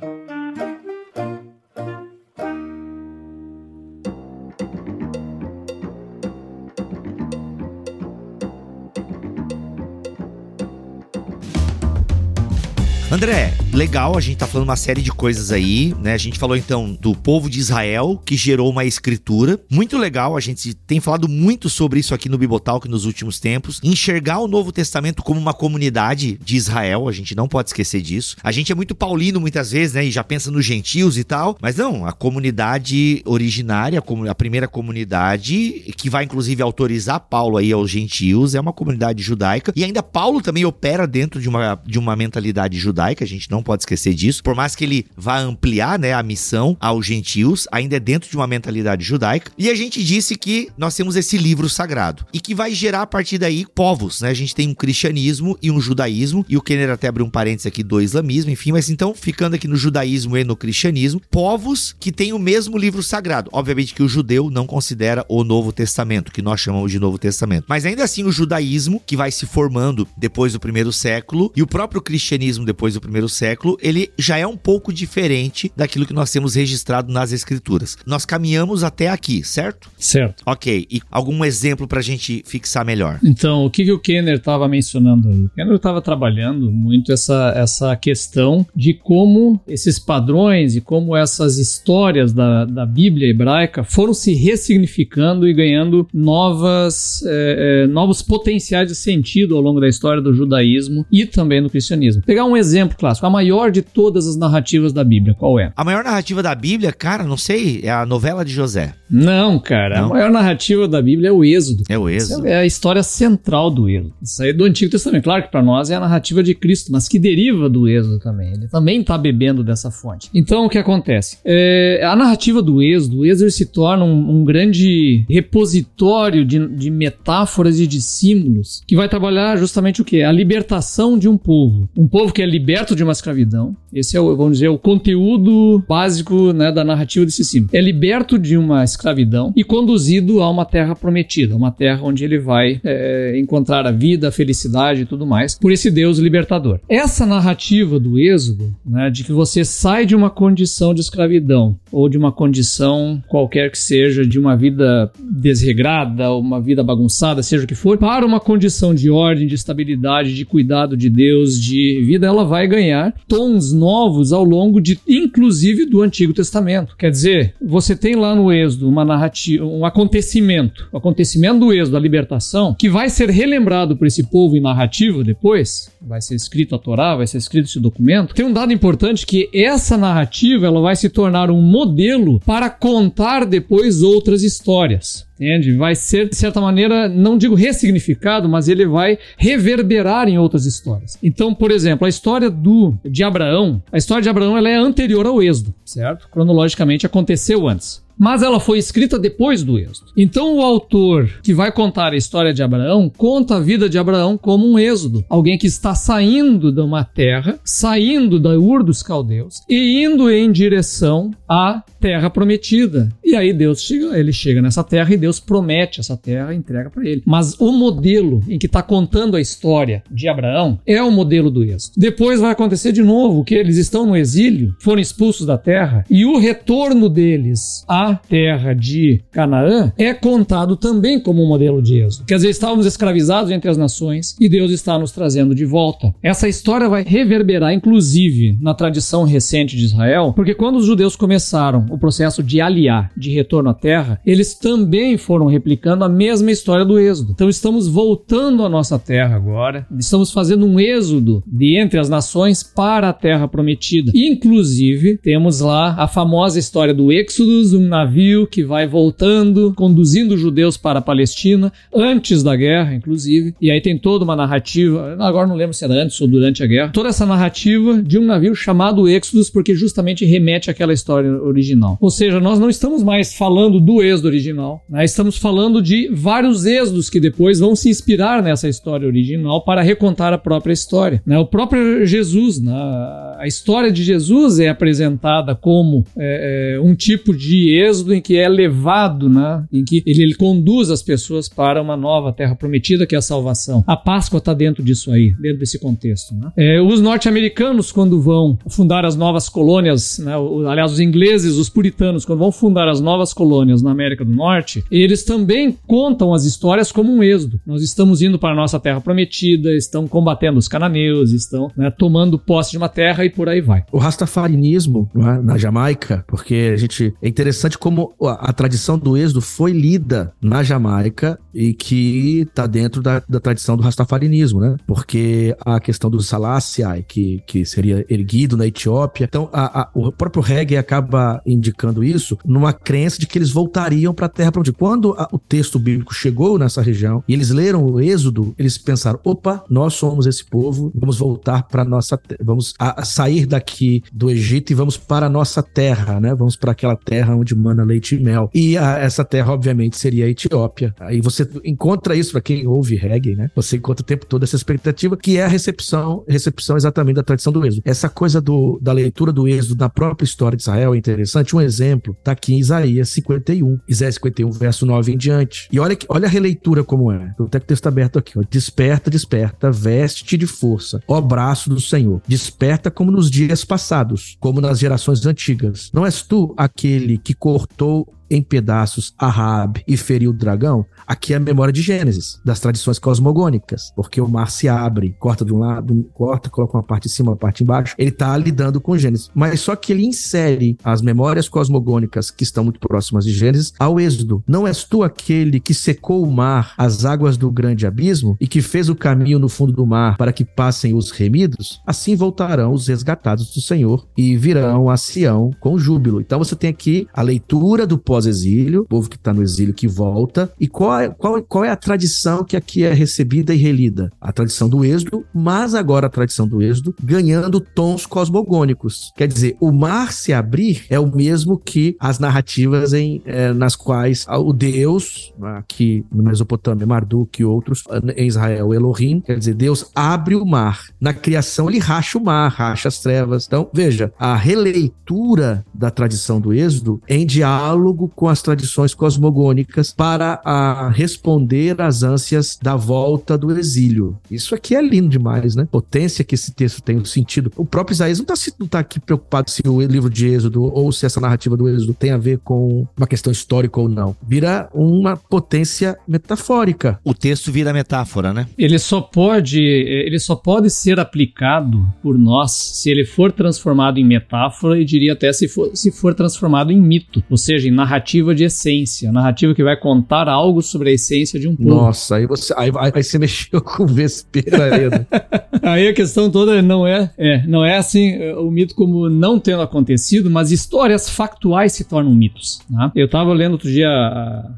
André, 13.12 13.53
legal, 13.74 14.18
a 14.18 14.22
gente 14.22 14.38
tá 14.38 14.48
falando 14.48 14.70
uma 14.70 14.77
série 14.77 15.01
de 15.01 15.12
coisas 15.12 15.51
aí, 15.51 15.94
né? 16.01 16.13
A 16.13 16.18
gente 16.18 16.39
falou 16.39 16.56
então 16.56 16.94
do 16.94 17.13
povo 17.13 17.50
de 17.50 17.60
Israel 17.60 18.18
que 18.25 18.38
gerou 18.38 18.70
uma 18.70 18.86
escritura. 18.86 19.60
Muito 19.70 19.98
legal, 19.98 20.38
a 20.38 20.39
gente 20.39 20.74
tem 20.74 21.01
falado 21.01 21.27
muito 21.27 21.70
sobre 21.70 22.00
isso 22.00 22.13
aqui 22.13 22.30
no 22.30 22.38
Bibotalk 22.38 22.88
nos 22.88 23.03
últimos 23.03 23.38
tempos. 23.38 23.82
Enxergar 23.84 24.39
o 24.39 24.48
Novo 24.48 24.72
Testamento 24.72 25.24
como 25.24 25.38
uma 25.41 25.53
comunidade 25.53 26.39
de 26.41 26.56
Israel, 26.56 27.10
a 27.10 27.12
gente 27.12 27.36
não 27.36 27.50
pode 27.50 27.68
esquecer 27.68 28.01
disso. 28.01 28.38
A 28.41 28.50
gente 28.50 28.72
é 28.72 28.75
muito 28.75 28.96
paulino 28.96 29.41
muitas 29.41 29.72
vezes, 29.72 29.94
né? 29.94 30.06
E 30.06 30.12
já 30.12 30.24
pensa 30.24 30.50
nos 30.50 30.65
gentios 30.65 31.18
e 31.18 31.25
tal, 31.25 31.58
mas 31.62 31.75
não, 31.75 32.06
a 32.06 32.13
comunidade 32.13 33.22
originária, 33.25 34.01
a 34.30 34.36
primeira 34.36 34.70
comunidade 34.70 35.94
que 35.98 36.10
vai 36.10 36.24
inclusive 36.24 36.63
autorizar 36.63 37.20
Paulo 37.20 37.58
aí 37.58 37.74
aos 37.74 37.91
gentios, 37.91 38.56
é 38.56 38.62
uma 38.62 38.72
comunidade 38.72 39.22
judaica. 39.22 39.74
E 39.75 39.84
ainda 39.84 40.01
Paulo 40.01 40.41
também 40.41 40.63
opera 40.63 41.06
dentro 41.06 41.41
de 41.41 41.50
uma, 41.50 41.77
de 41.86 42.00
uma 42.00 42.15
mentalidade 42.15 42.80
judaica, 42.80 43.00
a 43.01 43.27
gente 43.27 43.50
não 43.50 43.63
pode 43.63 43.84
esquecer 43.84 44.13
disso. 44.13 44.43
Por 44.43 44.55
mais 44.55 44.75
que 44.75 44.84
ele 44.84 45.05
vá 45.15 45.39
ampliar 45.39 45.98
né, 45.98 46.13
a 46.13 46.24
missão 46.24 46.77
aos 46.79 47.05
gentios, 47.05 47.67
ainda 47.72 47.96
é 47.96 48.00
dentro 48.00 48.29
de 48.29 48.36
uma 48.36 48.48
mentalidade 48.48 49.03
judaica. 49.03 49.51
E 49.58 49.70
a 49.70 49.75
gente 49.75 50.03
disse 50.03 50.36
que 50.36 50.70
nós 50.77 50.96
temos 50.96 51.15
esse 51.15 51.38
livro 51.38 51.70
sagrado 51.70 52.25
e 52.34 52.39
que 52.39 52.53
vai 52.53 52.74
gerar 52.74 53.01
a 53.01 53.08
partir 53.08 53.38
daí 53.38 53.65
povos, 53.74 54.22
né? 54.22 54.29
A 54.29 54.34
gente 54.34 54.55
tem 54.55 54.67
um 54.67 54.74
cristianismo 54.74 55.58
e 55.62 55.72
um 55.72 55.79
judaísmo, 55.79 56.46
e 56.48 56.58
o 56.58 56.62
Kenner 56.62 56.89
até 56.89 57.08
abriu 57.08 57.25
um 57.25 57.29
parênteses 57.29 57.65
aqui 57.65 57.84
do 57.84 58.01
islamismo, 58.01 58.51
enfim, 58.51 58.72
mas 58.72 58.89
então 58.89 59.13
ficando 59.13 59.55
aqui 59.55 59.67
no 59.67 59.75
judaísmo 59.75 60.38
e 60.38 60.43
no 60.43 60.55
cristianismo, 60.55 61.22
povos 61.29 61.96
que 62.00 62.12
têm 62.12 62.34
o 62.34 62.39
mesmo 62.39 62.77
livro 62.77 63.01
sagrado. 63.01 63.50
Obviamente 63.53 63.93
que 63.93 64.03
o 64.03 64.08
judeu 64.08 64.50
não 64.50 64.65
considera 64.65 65.25
o 65.27 65.43
Novo 65.43 65.72
Testamento, 65.72 66.31
que 66.31 66.41
nós 66.41 66.60
chamamos 66.60 66.91
de 66.91 67.00
Novo 67.00 67.17
Testamento. 67.17 67.65
Mas 67.67 67.86
ainda 67.86 68.03
assim, 68.03 68.24
o 68.24 68.31
judaísmo, 68.31 69.01
que 69.05 69.17
vai 69.17 69.31
se 69.31 69.46
formando 69.46 70.08
depois 70.17 70.53
do 70.53 70.60
primeiro 70.60 70.91
século, 70.91 71.51
e 71.55 71.62
o 71.62 71.67
próprio 71.67 72.01
cristianismo 72.01 72.65
depois 72.65 72.90
do 72.93 73.01
primeiro 73.01 73.29
século, 73.29 73.77
ele 73.81 74.10
já 74.17 74.38
é 74.38 74.45
um 74.45 74.57
pouco 74.57 74.93
diferente 74.93 75.71
daquilo 75.75 76.05
que 76.05 76.13
nós 76.13 76.31
temos 76.31 76.55
registrado 76.55 77.12
nas 77.12 77.31
escrituras. 77.31 77.98
Nós 78.05 78.25
caminhamos 78.25 78.83
até 78.83 79.10
aqui, 79.10 79.43
certo? 79.43 79.89
Certo. 79.98 80.43
Ok. 80.45 80.88
E 80.89 81.01
algum 81.10 81.43
exemplo 81.43 81.88
pra 81.88 82.01
gente 82.01 82.43
fixar 82.45 82.86
melhor? 82.86 83.19
Então, 83.24 83.65
o 83.65 83.69
que, 83.69 83.86
que 83.86 83.91
o 83.91 84.00
Kenner 84.00 84.36
estava 84.36 84.67
mencionando 84.67 85.29
aí? 85.29 85.45
O 85.45 85.50
Kenner 85.50 85.75
estava 85.75 86.01
trabalhando 86.01 86.71
muito 86.71 87.12
essa, 87.12 87.53
essa 87.55 87.95
questão 87.95 88.65
de 88.75 88.93
como 88.93 89.60
esses 89.67 90.00
padrões 90.00 90.75
e 90.75 90.81
como 90.81 91.15
essas 91.15 91.57
histórias 91.57 92.33
da, 92.33 92.65
da 92.65 92.86
Bíblia 92.86 93.29
hebraica 93.29 93.83
foram 93.83 94.13
se 94.13 94.33
ressignificando 94.33 95.48
e 95.48 95.53
ganhando 95.53 96.07
novas, 96.13 97.24
é, 97.25 97.83
é, 97.83 97.88
novos 97.88 98.21
potenciais 98.21 98.88
de 98.88 98.95
sentido 98.95 99.55
ao 99.55 99.62
longo 99.62 99.79
da 99.79 99.88
história 99.88 100.21
do 100.21 100.33
judaísmo 100.33 101.05
e 101.12 101.25
também 101.25 101.62
do 101.62 101.69
cristianismo. 101.69 102.24
Pegar 102.24 102.45
um 102.45 102.57
exemplo 102.57 102.80
clássico, 102.89 103.25
a 103.25 103.29
maior 103.29 103.71
de 103.71 103.81
todas 103.81 104.27
as 104.27 104.38
narrativas 104.38 104.93
da 104.93 105.03
Bíblia, 105.03 105.33
qual 105.33 105.59
é? 105.59 105.71
A 105.75 105.83
maior 105.83 106.03
narrativa 106.03 106.41
da 106.41 106.53
Bíblia, 106.55 106.91
cara, 106.91 107.23
não 107.23 107.38
sei, 107.38 107.81
é 107.83 107.91
a 107.91 108.05
novela 108.05 108.43
de 108.43 108.51
José. 108.51 108.93
Não, 109.09 109.59
cara, 109.59 110.00
não? 110.00 110.05
a 110.05 110.09
maior 110.09 110.31
narrativa 110.31 110.88
da 110.88 111.01
Bíblia 111.01 111.29
é 111.29 111.31
o 111.31 111.43
Êxodo. 111.43 111.83
É 111.89 111.97
o 111.97 112.07
Êxodo. 112.07 112.47
é 112.47 112.57
a 112.57 112.65
história 112.65 113.03
central 113.03 113.69
do 113.69 113.89
Êxodo. 113.89 114.13
Isso 114.21 114.41
aí 114.41 114.50
é 114.50 114.53
do 114.53 114.63
Antigo 114.63 114.91
Testamento. 114.91 115.23
Claro 115.23 115.43
que 115.43 115.51
para 115.51 115.61
nós 115.61 115.89
é 115.89 115.95
a 115.95 116.00
narrativa 116.00 116.41
de 116.41 116.55
Cristo, 116.55 116.91
mas 116.91 117.07
que 117.07 117.19
deriva 117.19 117.69
do 117.69 117.88
Êxodo 117.88 118.19
também. 118.19 118.53
Ele 118.53 118.67
também 118.67 119.01
está 119.01 119.17
bebendo 119.17 119.63
dessa 119.63 119.91
fonte. 119.91 120.29
Então, 120.33 120.65
o 120.65 120.69
que 120.69 120.77
acontece? 120.77 121.38
É, 121.43 122.01
a 122.05 122.15
narrativa 122.15 122.61
do 122.61 122.81
Êxodo, 122.81 123.19
o 123.19 123.25
Êxodo 123.25 123.51
se 123.51 123.65
torna 123.65 124.05
um, 124.05 124.39
um 124.39 124.45
grande 124.45 125.25
repositório 125.29 126.45
de, 126.45 126.67
de 126.67 126.89
metáforas 126.89 127.79
e 127.79 127.88
de 127.88 128.01
símbolos 128.01 128.81
que 128.88 128.95
vai 128.95 129.09
trabalhar 129.09 129.57
justamente 129.57 130.01
o 130.01 130.05
que? 130.05 130.23
A 130.23 130.31
libertação 130.31 131.17
de 131.17 131.27
um 131.27 131.38
povo. 131.38 131.89
Um 131.97 132.07
povo 132.07 132.33
que 132.33 132.41
é 132.41 132.45
liberto 132.72 132.96
de 132.96 133.04
uma 133.04 133.12
escravidão. 133.12 133.75
Esse 133.94 134.16
é, 134.16 134.22
o, 134.22 134.34
vamos 134.36 134.54
dizer, 134.54 134.70
o 134.70 134.78
conteúdo 134.78 135.84
básico 135.88 136.54
né, 136.54 136.72
da 136.72 136.86
narrativa 136.86 137.25
desse 137.25 137.44
símbolo. 137.44 137.72
É 137.74 137.82
liberto 137.82 138.40
de 138.40 138.56
uma 138.56 138.82
escravidão 138.84 139.51
e 139.58 139.63
conduzido 139.63 140.42
a 140.42 140.50
uma 140.50 140.63
terra 140.63 140.96
prometida, 140.96 141.56
uma 141.56 141.72
terra 141.72 142.01
onde 142.01 142.24
ele 142.24 142.40
vai 142.40 142.80
é, 142.82 143.38
encontrar 143.38 143.86
a 143.86 143.92
vida, 143.92 144.30
a 144.30 144.32
felicidade 144.32 145.01
e 145.01 145.06
tudo 145.06 145.28
mais, 145.28 145.56
por 145.56 145.72
esse 145.72 145.92
Deus 145.92 146.18
libertador. 146.18 146.80
Essa 146.88 147.25
narrativa 147.25 148.00
do 148.00 148.18
Êxodo, 148.18 148.74
né, 148.86 149.10
de 149.10 149.25
que 149.25 149.34
você 149.34 149.66
sai 149.66 150.06
de 150.06 150.16
uma 150.16 150.30
condição 150.30 150.94
de 150.94 151.01
escravidão 151.01 151.78
ou 151.91 152.07
de 152.10 152.17
uma 152.17 152.31
condição 152.31 153.21
qualquer 153.27 153.71
que 153.71 153.77
seja, 153.77 154.25
de 154.25 154.39
uma 154.39 154.55
vida 154.55 155.12
desregrada, 155.19 156.31
uma 156.33 156.62
vida 156.62 156.83
bagunçada, 156.83 157.43
seja 157.43 157.63
o 157.63 157.67
que 157.67 157.75
for, 157.75 157.98
para 157.98 158.25
uma 158.25 158.39
condição 158.39 158.93
de 158.93 159.10
ordem, 159.10 159.48
de 159.48 159.55
estabilidade, 159.55 160.33
de 160.33 160.45
cuidado 160.45 160.95
de 160.95 161.10
Deus, 161.10 161.60
de 161.60 162.01
vida, 162.05 162.27
ela 162.27 162.43
vai 162.43 162.67
ganhar 162.67 163.13
tons 163.27 163.71
novos 163.71 164.31
ao 164.31 164.43
longo 164.43 164.79
de, 164.79 165.00
inclusive, 165.07 165.86
do 165.86 166.01
Antigo 166.01 166.33
Testamento. 166.33 166.95
Quer 166.98 167.12
dizer, 167.12 167.55
você 167.62 167.95
tem 167.95 168.15
lá 168.15 168.36
no 168.36 168.51
Êxodo 168.51 168.88
uma 168.88 169.05
narrativa, 169.05 169.65
um 169.65 169.86
acontecimento, 169.86 170.88
o 170.91 170.98
acontecimento 170.98 171.60
do 171.60 171.74
Êxodo, 171.74 171.98
a 171.98 172.00
libertação, 172.00 172.75
que 172.77 172.89
vai 172.89 173.10
ser 173.10 173.29
relembrado 173.29 173.95
por 173.95 174.07
esse 174.07 174.24
povo 174.29 174.55
em 174.55 174.62
narrativa 174.62 175.24
depois, 175.24 175.91
vai 176.01 176.21
ser 176.21 176.36
escrito 176.36 176.75
a 176.75 176.79
Torá, 176.79 177.15
vai 177.15 177.27
ser 177.27 177.38
escrito 177.38 177.65
esse 177.65 177.79
documento. 177.79 178.33
Tem 178.33 178.45
um 178.45 178.53
dado 178.53 178.74
importante 178.74 179.25
que 179.25 179.50
essa 179.53 179.98
narrativa 179.98 180.65
ela 180.65 180.81
vai 180.81 180.95
se 180.95 181.10
tornar 181.10 181.50
um 181.51 181.62
modelo 181.81 182.39
para 182.45 182.69
contar 182.69 183.45
depois 183.45 184.01
outras 184.01 184.43
histórias 184.43 185.29
entende? 185.41 185.75
Vai 185.75 185.95
ser, 185.95 186.29
de 186.29 186.35
certa 186.35 186.61
maneira, 186.61 187.09
não 187.09 187.35
digo 187.35 187.55
ressignificado, 187.55 188.47
mas 188.47 188.67
ele 188.67 188.85
vai 188.85 189.17
reverberar 189.35 190.29
em 190.29 190.38
outras 190.38 190.67
histórias. 190.67 191.17
Então, 191.23 191.51
por 191.51 191.71
exemplo, 191.71 192.05
a 192.05 192.09
história 192.09 192.47
do 192.47 192.93
de 193.03 193.23
Abraão, 193.23 193.81
a 193.91 193.97
história 193.97 194.21
de 194.21 194.29
Abraão 194.29 194.55
ela 194.55 194.69
é 194.69 194.75
anterior 194.75 195.25
ao 195.25 195.41
Êxodo, 195.41 195.73
certo? 195.83 196.29
Cronologicamente 196.29 197.07
aconteceu 197.07 197.67
antes 197.67 198.00
mas 198.18 198.41
ela 198.44 198.60
foi 198.60 198.77
escrita 198.77 199.18
depois 199.18 199.63
do 199.63 199.77
êxodo. 199.77 200.12
Então 200.15 200.58
o 200.58 200.62
autor 200.62 201.30
que 201.44 201.53
vai 201.53 201.72
contar 201.72 202.13
a 202.13 202.18
história 202.18 202.53
de 202.53 202.63
Abraão 202.63 203.12
conta 203.15 203.56
a 203.56 203.60
vida 203.60 203.89
de 203.89 203.98
Abraão 203.98 204.38
como 204.38 204.68
um 204.68 204.77
êxodo, 204.77 205.24
alguém 205.30 205.58
que 205.58 205.68
está 205.68 205.96
saindo 205.96 206.72
de 206.72 206.82
uma 206.82 207.03
terra, 207.03 207.60
saindo 207.63 208.39
da 208.39 208.51
Ur 208.58 208.84
dos 208.84 209.01
caldeus 209.01 209.62
e 209.70 210.03
indo 210.03 210.30
em 210.30 210.51
direção 210.51 211.32
à 211.48 211.84
terra 212.00 212.30
prometida. 212.30 213.10
E 213.24 213.36
aí 213.36 213.53
Deus 213.53 213.82
chega, 213.82 214.18
ele 214.18 214.34
chega 214.34 214.62
nessa 214.62 214.84
terra 214.84 215.13
e 215.13 215.18
Deus 215.18 215.39
promete 215.39 216.00
essa 216.00 216.18
terra 216.18 216.53
entrega 216.53 216.89
para 216.89 217.08
ele. 217.08 217.22
Mas 217.25 217.56
o 217.60 217.72
modelo 217.72 218.41
em 218.48 218.58
que 218.58 218.65
está 218.65 218.82
contando 218.82 219.38
a 219.38 219.41
história 219.41 220.03
de 220.10 220.27
Abraão 220.27 220.80
é 220.86 221.01
o 221.01 221.12
modelo 221.12 221.51
do 221.51 221.63
êxodo. 221.63 221.94
Depois 221.98 222.39
vai 222.39 222.51
acontecer 222.51 222.91
de 222.91 223.03
novo 223.03 223.44
que 223.44 223.56
eles 223.56 223.77
estão 223.77 224.06
no 224.06 224.18
exílio, 224.18 224.75
foram 224.80 225.01
expulsos 225.01 225.46
da 225.46 225.58
terra 225.58 226.03
e 226.10 226.25
o 226.25 226.38
retorno 226.38 227.08
deles 227.08 227.84
à 227.88 228.00
terra 228.27 228.74
de 228.74 229.22
Canaã 229.31 229.91
é 229.98 230.13
contado 230.13 230.75
também 230.75 231.20
como 231.20 231.43
um 231.43 231.48
modelo 231.48 231.81
de 231.81 232.00
êxodo. 232.00 232.25
Quer 232.25 232.36
dizer, 232.36 232.50
estávamos 232.50 232.86
escravizados 232.86 233.51
entre 233.51 233.70
as 233.70 233.77
nações 233.77 234.36
e 234.39 234.50
Deus 234.50 234.72
está 234.72 234.98
nos 234.98 235.12
trazendo 235.12 235.55
de 235.55 235.65
volta. 235.65 236.13
Essa 236.22 236.48
história 236.48 236.89
vai 236.89 237.03
reverberar, 237.03 237.74
inclusive, 237.74 238.58
na 238.62 238.74
tradição 238.74 239.24
recente 239.24 239.75
de 239.75 239.86
Israel, 239.86 240.34
porque 240.36 240.55
quando 240.55 240.77
os 240.77 240.86
judeus 240.86 241.15
começaram 241.15 241.86
o 241.89 241.98
processo 241.98 242.43
de 242.43 242.62
aliar, 242.62 243.12
de 243.15 243.31
retorno 243.31 243.70
à 243.70 243.74
terra, 243.74 244.20
eles 244.25 244.53
também 244.53 245.17
foram 245.17 245.46
replicando 245.46 246.03
a 246.03 246.10
mesma 246.10 246.51
história 246.51 246.86
do 246.86 247.00
êxodo. 247.00 247.31
Então 247.31 247.50
estamos 247.50 247.88
voltando 247.88 248.65
à 248.65 248.70
nossa 248.70 248.98
terra 248.98 249.36
agora, 249.36 249.86
estamos 249.98 250.31
fazendo 250.31 250.65
um 250.65 250.79
êxodo 250.79 251.43
de 251.46 251.79
entre 251.79 252.00
as 252.00 252.10
nações 252.10 252.63
para 252.63 253.10
a 253.10 253.13
terra 253.13 253.48
prometida. 253.48 254.12
Inclusive, 254.15 255.17
temos 255.17 255.60
lá 255.60 255.96
a 255.98 256.08
famosa 256.08 256.60
história 256.60 256.93
do 256.93 257.12
Êxodo, 257.12 257.79
um 257.79 257.88
navio 257.91 258.48
que 258.48 258.63
vai 258.63 258.88
voltando, 258.88 259.74
conduzindo 259.75 260.38
judeus 260.38 260.77
para 260.77 261.00
a 261.00 261.01
Palestina, 261.01 261.71
antes 261.93 262.41
da 262.41 262.55
guerra, 262.55 262.95
inclusive. 262.95 263.53
E 263.62 263.69
aí 263.69 263.81
tem 263.81 263.98
toda 263.98 264.24
uma 264.24 264.36
narrativa, 264.36 265.17
agora 265.19 265.45
não 265.45 265.55
lembro 265.55 265.74
se 265.74 265.83
era 265.83 265.93
antes 265.93 266.19
ou 266.21 266.27
durante 266.27 266.63
a 266.63 266.67
guerra, 266.67 266.91
toda 266.93 267.10
essa 267.10 267.25
narrativa 267.25 268.01
de 268.01 268.17
um 268.17 268.25
navio 268.25 268.55
chamado 268.55 269.07
Exodus, 269.07 269.50
porque 269.50 269.75
justamente 269.75 270.25
remete 270.25 270.71
àquela 270.71 270.93
história 270.93 271.29
original. 271.41 271.98
Ou 272.00 272.10
seja, 272.10 272.39
nós 272.39 272.57
não 272.57 272.69
estamos 272.69 273.03
mais 273.03 273.36
falando 273.36 273.79
do 273.79 274.01
êxodo 274.01 274.29
original, 274.29 274.83
né? 274.89 275.03
estamos 275.03 275.38
falando 275.38 275.81
de 275.81 276.10
vários 276.13 276.65
êxodos 276.65 277.10
que 277.10 277.19
depois 277.19 277.60
vão 277.60 277.75
se 277.75 277.89
inspirar 277.89 278.41
nessa 278.41 278.69
história 278.69 279.05
original 279.05 279.63
para 279.63 279.81
recontar 279.81 280.31
a 280.31 280.38
própria 280.38 280.74
história. 280.74 281.21
Né? 281.25 281.38
O 281.38 281.45
próprio 281.45 282.05
Jesus, 282.05 282.62
né? 282.62 282.71
a 282.74 283.45
história 283.45 283.91
de 283.91 284.03
Jesus 284.03 284.60
é 284.60 284.69
apresentada 284.69 285.55
como 285.55 286.05
é, 286.17 286.75
é, 286.75 286.79
um 286.79 286.95
tipo 286.95 287.36
de 287.36 287.75
êxodo 287.81 288.13
em 288.13 288.21
que 288.21 288.38
é 288.38 288.47
levado, 288.47 289.29
né? 289.29 289.65
em 289.71 289.83
que 289.83 290.03
ele, 290.05 290.23
ele 290.23 290.35
conduz 290.35 290.89
as 290.89 291.01
pessoas 291.01 291.50
para 291.50 291.81
uma 291.81 291.97
nova 291.97 292.31
terra 292.31 292.55
prometida, 292.55 293.05
que 293.05 293.15
é 293.15 293.17
a 293.17 293.21
salvação. 293.21 293.83
A 293.88 293.95
Páscoa 293.95 294.38
está 294.38 294.53
dentro 294.53 294.83
disso 294.83 295.11
aí, 295.11 295.33
dentro 295.39 295.59
desse 295.59 295.79
contexto. 295.79 296.33
Né? 296.35 296.51
É, 296.57 296.81
os 296.81 297.01
norte-americanos, 297.01 297.91
quando 297.91 298.21
vão 298.21 298.57
fundar 298.69 299.05
as 299.05 299.15
novas 299.15 299.50
colônias, 299.50 300.19
né? 300.19 300.33
aliás, 300.67 300.91
os 300.93 301.00
ingleses, 301.00 301.57
os 301.57 301.69
puritanos, 301.69 302.25
quando 302.25 302.39
vão 302.39 302.51
fundar 302.51 302.88
as 302.88 303.01
novas 303.01 303.33
colônias 303.33 303.81
na 303.81 303.91
América 303.91 304.23
do 304.23 304.31
Norte, 304.31 304.83
eles 304.91 305.23
também 305.23 305.77
contam 305.88 306.33
as 306.33 306.45
histórias 306.45 306.91
como 306.91 307.11
um 307.11 307.23
êxodo. 307.23 307.59
Nós 307.65 307.81
estamos 307.81 308.21
indo 308.21 308.38
para 308.38 308.53
a 308.53 308.55
nossa 308.55 308.79
terra 308.79 309.01
prometida, 309.01 309.71
estão 309.75 310.07
combatendo 310.07 310.57
os 310.57 310.67
cananeus, 310.67 311.31
estão 311.31 311.71
né, 311.75 311.91
tomando 311.91 312.38
posse 312.38 312.71
de 312.71 312.77
uma 312.77 312.89
terra 312.89 313.25
e 313.25 313.29
por 313.29 313.50
aí 313.50 313.61
vai. 313.61 313.83
O 313.91 313.97
rastafarianismo 313.97 315.09
é, 315.15 315.41
na 315.41 315.57
Jamaica, 315.57 316.23
porque 316.27 316.71
a 316.73 316.77
gente 316.77 317.13
é 317.21 317.27
interessante 317.27 317.71
como 317.78 318.13
a, 318.22 318.50
a 318.50 318.54
tradição 318.54 318.98
do 318.98 319.18
êxodo 319.18 319.42
foi 319.42 319.72
lida 319.72 320.34
na 320.42 320.63
Jamaica 320.63 321.40
e 321.54 321.74
que 321.74 322.42
está 322.42 322.66
dentro 322.66 323.01
da, 323.01 323.22
da, 323.28 323.40
tradição 323.40 323.75
do 323.75 323.84
rastafarianismo, 323.84 324.60
né? 324.60 324.78
Porque 324.88 325.56
a 325.66 325.80
questão 325.80 326.10
do 326.10 326.22
Salassiai, 326.22 327.04
que, 327.04 327.44
que 327.46 327.66
seria 327.66 328.06
erguido 328.10 328.56
na 328.56 328.68
Etiópia, 328.68 329.25
então 329.25 329.50
a, 329.51 329.82
a, 329.82 329.90
o 329.94 330.12
próprio 330.12 330.42
reggae 330.42 330.78
acaba 330.78 331.42
indicando 331.46 332.04
isso 332.04 332.38
numa 332.46 332.72
crença 332.74 333.20
de 333.20 333.28
que 333.28 333.38
eles 333.38 333.50
voltariam 333.50 334.13
para 334.13 334.28
a 334.28 334.30
terra 334.30 334.51
prometida. 334.51 334.78
Quando 334.78 335.16
o 335.32 335.38
texto 335.38 335.78
bíblico 335.78 336.13
chegou 336.13 336.58
nessa 336.58 336.82
região 336.82 337.24
e 337.28 337.34
eles 337.34 337.50
leram 337.50 337.84
o 337.86 338.00
Êxodo, 338.00 338.54
eles 338.58 338.78
pensaram: 338.78 339.20
opa, 339.24 339.63
nós 339.70 339.94
somos 339.94 340.25
esse 340.25 340.46
povo, 340.46 340.92
vamos 340.96 341.18
voltar 341.18 341.63
para 341.63 341.84
nossa 341.84 342.20
vamos 342.42 342.74
a, 342.80 343.04
sair 343.04 343.46
daqui 343.46 344.04
do 344.12 344.30
Egito 344.30 344.72
e 344.72 344.75
vamos 344.75 344.98
para 344.98 345.25
a 345.25 345.30
nossa 345.30 345.62
terra, 345.62 346.20
né? 346.20 346.34
Vamos 346.34 346.56
para 346.56 346.72
aquela 346.72 346.96
terra 346.96 347.36
onde 347.36 347.56
mana 347.62 347.84
leite 347.84 348.15
e 348.15 348.20
mel. 348.20 348.50
E 348.53 348.77
essa 348.77 349.24
terra, 349.24 349.53
obviamente, 349.53 349.98
seria 349.98 350.25
a 350.25 350.30
Etiópia. 350.30 350.94
Aí 351.00 351.22
você 351.22 351.48
encontra 351.63 352.15
isso 352.15 352.32
para 352.32 352.41
quem 352.41 352.68
ouve 352.68 352.96
reggae, 352.96 353.36
né? 353.36 353.50
Você 353.56 353.77
encontra 353.77 354.03
o 354.03 354.06
tempo 354.06 354.25
todo 354.25 354.44
essa 354.44 354.56
expectativa, 354.56 355.15
que 355.15 355.38
é 355.38 355.44
a 355.44 355.48
recepção, 355.48 356.24
recepção 356.27 356.75
exatamente 356.75 357.15
da 357.15 357.24
tradição 357.24 357.53
do 357.53 357.65
Êxodo. 357.65 357.84
Essa 357.86 358.10
coisa 358.10 358.41
do, 358.41 358.80
da 358.82 358.91
leitura 358.91 359.32
do 359.32 359.48
Êxodo 359.48 359.80
na 359.80 359.89
própria 359.89 360.25
história 360.25 360.56
de 360.56 360.63
Israel 360.63 360.94
é 360.94 360.98
interessante. 360.98 361.56
Um 361.56 361.62
exemplo 361.62 362.15
está 362.18 362.32
aqui 362.32 362.53
em 362.53 362.60
Isaías 362.60 363.10
51, 363.10 363.80
Isaías 363.88 364.15
51, 364.15 364.51
verso 364.51 364.86
9 364.86 365.13
em 365.13 365.18
diante. 365.18 365.68
E 365.72 365.80
olha, 365.80 365.98
olha 366.10 366.27
a 366.27 366.30
releitura 366.30 366.84
como 366.84 367.12
é. 367.12 367.34
Eu 367.39 367.48
tenho 367.48 367.63
o 367.63 367.68
texto 367.68 367.88
aberto 367.88 368.20
aqui. 368.20 368.38
Ó. 368.38 368.44
Desperta, 368.50 369.10
desperta, 369.10 369.72
veste-te 369.72 370.38
de 370.38 370.48
força, 370.48 371.01
ó 371.08 371.22
braço 371.22 371.70
do 371.70 371.80
Senhor. 371.80 372.22
Desperta 372.27 372.91
como 372.91 373.12
nos 373.12 373.30
dias 373.30 373.63
passados, 373.63 374.38
como 374.39 374.62
nas 374.62 374.80
gerações 374.80 375.25
antigas. 375.25 375.89
Não 375.94 376.06
és 376.06 376.22
tu 376.22 376.53
aquele 376.58 377.18
que 377.18 377.34
cortou 377.51 378.08
em 378.31 378.41
pedaços 378.41 379.13
a 379.17 379.27
Raab 379.27 379.83
e 379.88 379.97
feriu 379.97 380.31
o 380.31 380.33
dragão, 380.33 380.85
aqui 381.05 381.33
é 381.33 381.38
a 381.38 381.39
memória 381.39 381.73
de 381.73 381.81
Gênesis, 381.81 382.39
das 382.43 382.59
tradições 382.59 382.97
cosmogônicas, 382.97 383.91
porque 383.95 384.21
o 384.21 384.27
mar 384.27 384.50
se 384.50 384.69
abre, 384.69 385.15
corta 385.19 385.43
de 385.43 385.53
um 385.53 385.59
lado, 385.59 386.09
corta, 386.13 386.50
coloca 386.50 386.77
uma 386.77 386.83
parte 386.83 387.07
em 387.07 387.11
cima, 387.11 387.31
uma 387.31 387.38
parte 387.38 387.63
embaixo, 387.63 387.95
ele 387.97 388.09
está 388.09 388.35
lidando 388.38 388.79
com 388.79 388.97
Gênesis, 388.97 389.29
mas 389.35 389.59
só 389.59 389.75
que 389.75 389.91
ele 389.91 390.05
insere 390.05 390.77
as 390.83 391.01
memórias 391.01 391.50
cosmogônicas 391.50 392.31
que 392.31 392.43
estão 392.43 392.63
muito 392.63 392.79
próximas 392.79 393.25
de 393.25 393.33
Gênesis 393.33 393.73
ao 393.77 394.00
Êxodo. 394.00 394.43
Não 394.47 394.65
és 394.65 394.83
tu 394.83 395.03
aquele 395.03 395.59
que 395.59 395.73
secou 395.73 396.23
o 396.23 396.31
mar, 396.31 396.73
as 396.77 397.03
águas 397.03 397.35
do 397.38 397.51
grande 397.51 397.85
abismo, 397.85 398.38
e 398.39 398.47
que 398.47 398.61
fez 398.61 398.88
o 398.89 398.95
caminho 398.95 399.39
no 399.39 399.50
fundo 399.50 399.73
do 399.73 399.85
mar 399.85 400.17
para 400.17 400.31
que 400.31 400.45
passem 400.45 400.93
os 400.93 401.11
remidos? 401.11 401.81
Assim 401.85 402.15
voltarão 402.15 402.73
os 402.73 402.88
resgatados 402.88 403.53
do 403.53 403.61
Senhor 403.61 404.07
e 404.17 404.38
virão 404.38 404.89
a 404.89 404.97
Sião 404.97 405.51
com 405.59 405.77
júbilo. 405.77 406.21
Então 406.21 406.39
você 406.39 406.55
tem 406.55 406.69
aqui 406.69 407.07
a 407.13 407.21
leitura 407.21 407.85
do 407.85 407.97
pós 407.97 408.21
pós-exílio, 408.22 408.86
povo 408.88 409.10
que 409.10 409.16
está 409.16 409.34
no 409.34 409.42
exílio 409.42 409.74
que 409.74 409.88
volta. 409.88 410.51
E 410.60 410.68
qual 410.68 411.00
é, 411.00 411.10
qual, 411.10 411.42
qual 411.44 411.66
é 411.66 411.70
a 411.70 411.75
tradição 411.75 412.44
que 412.44 412.56
aqui 412.56 412.84
é 412.84 412.94
recebida 412.94 413.54
e 413.54 413.58
relida? 413.58 414.12
A 414.22 414.32
tradição 414.32 414.70
do 414.70 414.86
êxodo, 414.86 415.25
mas 415.34 415.74
agora 415.74 416.08
a 416.08 416.10
tradição 416.10 416.48
do 416.48 416.62
êxodo 416.62 416.96
ganhando 417.04 417.60
tons 417.60 418.06
cosmogônicos. 418.06 419.12
Quer 419.16 419.28
dizer, 419.28 419.58
o 419.60 419.72
mar 419.72 420.12
se 420.13 420.32
abrir 420.34 420.86
é 420.90 421.00
o 421.00 421.13
mesmo 421.13 421.58
que 421.58 421.96
as 422.00 422.20
narrativas 422.20 422.94
em, 422.94 423.22
é, 423.25 423.54
nas 423.54 423.75
quais 423.75 424.25
o 424.30 424.54
Deus, 424.54 425.34
aqui 425.58 426.06
no 426.12 426.24
Mesopotâmia, 426.24 426.86
Marduk 426.86 427.42
e 427.42 427.46
outros, 427.46 427.84
em 428.16 428.28
Israel, 428.28 428.74
Elohim, 428.74 429.22
quer 429.22 429.38
dizer, 429.38 429.54
Deus 429.54 429.90
abre 429.96 430.36
o 430.36 430.46
mar. 430.46 430.82
Na 431.00 431.13
criação 431.13 431.70
ele 431.70 431.80
racha 431.80 432.18
o 432.18 432.24
mar, 432.24 432.50
racha 432.51 432.88
as 432.88 433.00
trevas. 433.00 433.46
Então, 433.48 433.70
veja, 433.74 434.13
a 434.20 434.36
releitura 434.36 435.66
da 435.74 435.90
tradição 435.90 436.40
do 436.40 436.53
êxodo 436.53 437.01
em 437.07 437.25
diálogo 437.25 438.10
com 438.15 438.27
as 438.27 438.41
tradições 438.41 438.93
cosmogônicas 438.93 439.93
para 439.93 440.41
a 440.43 440.89
responder 440.89 441.81
às 441.81 442.03
ânsias 442.03 442.57
da 442.61 442.75
volta 442.75 443.37
do 443.37 443.51
exílio. 443.57 444.17
Isso 444.29 444.53
aqui 444.53 444.75
é 444.75 444.81
lindo 444.81 445.09
demais, 445.09 445.55
né? 445.55 445.67
Potência 445.71 446.24
que 446.24 446.35
esse 446.35 446.51
texto 446.51 446.81
tem, 446.81 446.97
o 446.97 447.05
sentido. 447.05 447.51
O 447.55 447.65
próprio 447.65 447.93
Isaías 447.93 448.19
não 448.19 448.25
está 448.25 448.35
tá 448.69 448.79
aqui 448.79 449.00
preocupado 449.00 449.50
se 449.50 449.61
o 449.65 449.81
livro 449.81 450.09
de 450.09 450.27
Êxodo 450.27 450.63
ou 450.63 450.91
se 450.91 451.05
essa 451.05 451.19
narrativa 451.19 451.57
do 451.57 451.67
Êxodo 451.69 451.93
tem 451.93 452.11
a 452.11 452.17
ver 452.17 452.39
com 452.39 452.87
uma 452.97 453.07
questão 453.07 453.31
histórica 453.31 453.79
ou 453.79 453.89
não. 453.89 454.15
Vira 454.25 454.69
uma 454.74 455.17
potência 455.17 455.97
metafórica. 456.07 457.00
O 457.03 457.13
texto 457.13 457.51
vira 457.51 457.74
metáfora, 457.74 458.33
né? 458.33 458.47
Ele 458.57 458.77
só 458.79 459.01
pode, 459.01 459.61
ele 459.61 460.19
só 460.19 460.35
pode 460.35 460.69
ser 460.69 461.00
aplicado 461.00 461.85
por 462.01 462.17
nós 462.17 462.51
se 462.51 462.89
ele 462.89 463.05
for 463.05 463.31
transformado 463.31 463.97
em 464.00 464.05
metáfora 464.05 464.79
e 464.79 464.85
diria 464.85 465.13
até 465.13 465.31
se 465.33 465.47
for, 465.47 465.71
se 465.74 465.91
for 465.91 466.13
transformado 466.13 466.71
em 466.71 466.79
mito, 466.79 467.24
ou 467.29 467.37
seja, 467.37 467.67
em 467.67 467.71
narrativa 467.71 468.00
narrativa 468.01 468.33
de 468.33 468.44
essência, 468.44 469.11
narrativa 469.11 469.53
que 469.53 469.64
vai 469.64 469.77
contar 469.77 470.27
algo 470.27 470.61
sobre 470.61 470.90
a 470.90 470.94
essência 470.94 471.40
de 471.40 471.48
um 471.48 471.55
povo. 471.55 471.70
Nossa, 471.70 472.16
aí 472.16 472.25
você, 472.25 472.53
aí, 472.57 472.72
aí 472.75 473.03
você 473.03 473.18
mexeu 473.20 473.61
com 473.61 473.85
vespeira. 473.85 475.07
aí 475.61 475.87
a 475.87 475.94
questão 475.94 476.29
toda 476.29 476.61
não 476.61 476.85
é, 476.85 477.11
é, 477.18 477.46
não 477.46 477.64
é 477.64 477.77
assim 477.77 478.20
o 478.33 478.50
mito 478.50 478.74
como 478.75 479.09
não 479.09 479.40
tendo 479.40 479.61
acontecido, 479.61 480.29
mas 480.29 480.51
histórias 480.51 481.09
factuais 481.09 481.74
se 481.74 481.83
tornam 481.83 482.14
mitos. 482.14 482.59
Né? 482.70 482.92
Eu 482.96 483.05
estava 483.05 483.33
lendo 483.33 483.53
outro 483.53 483.70
dia, 483.70 483.90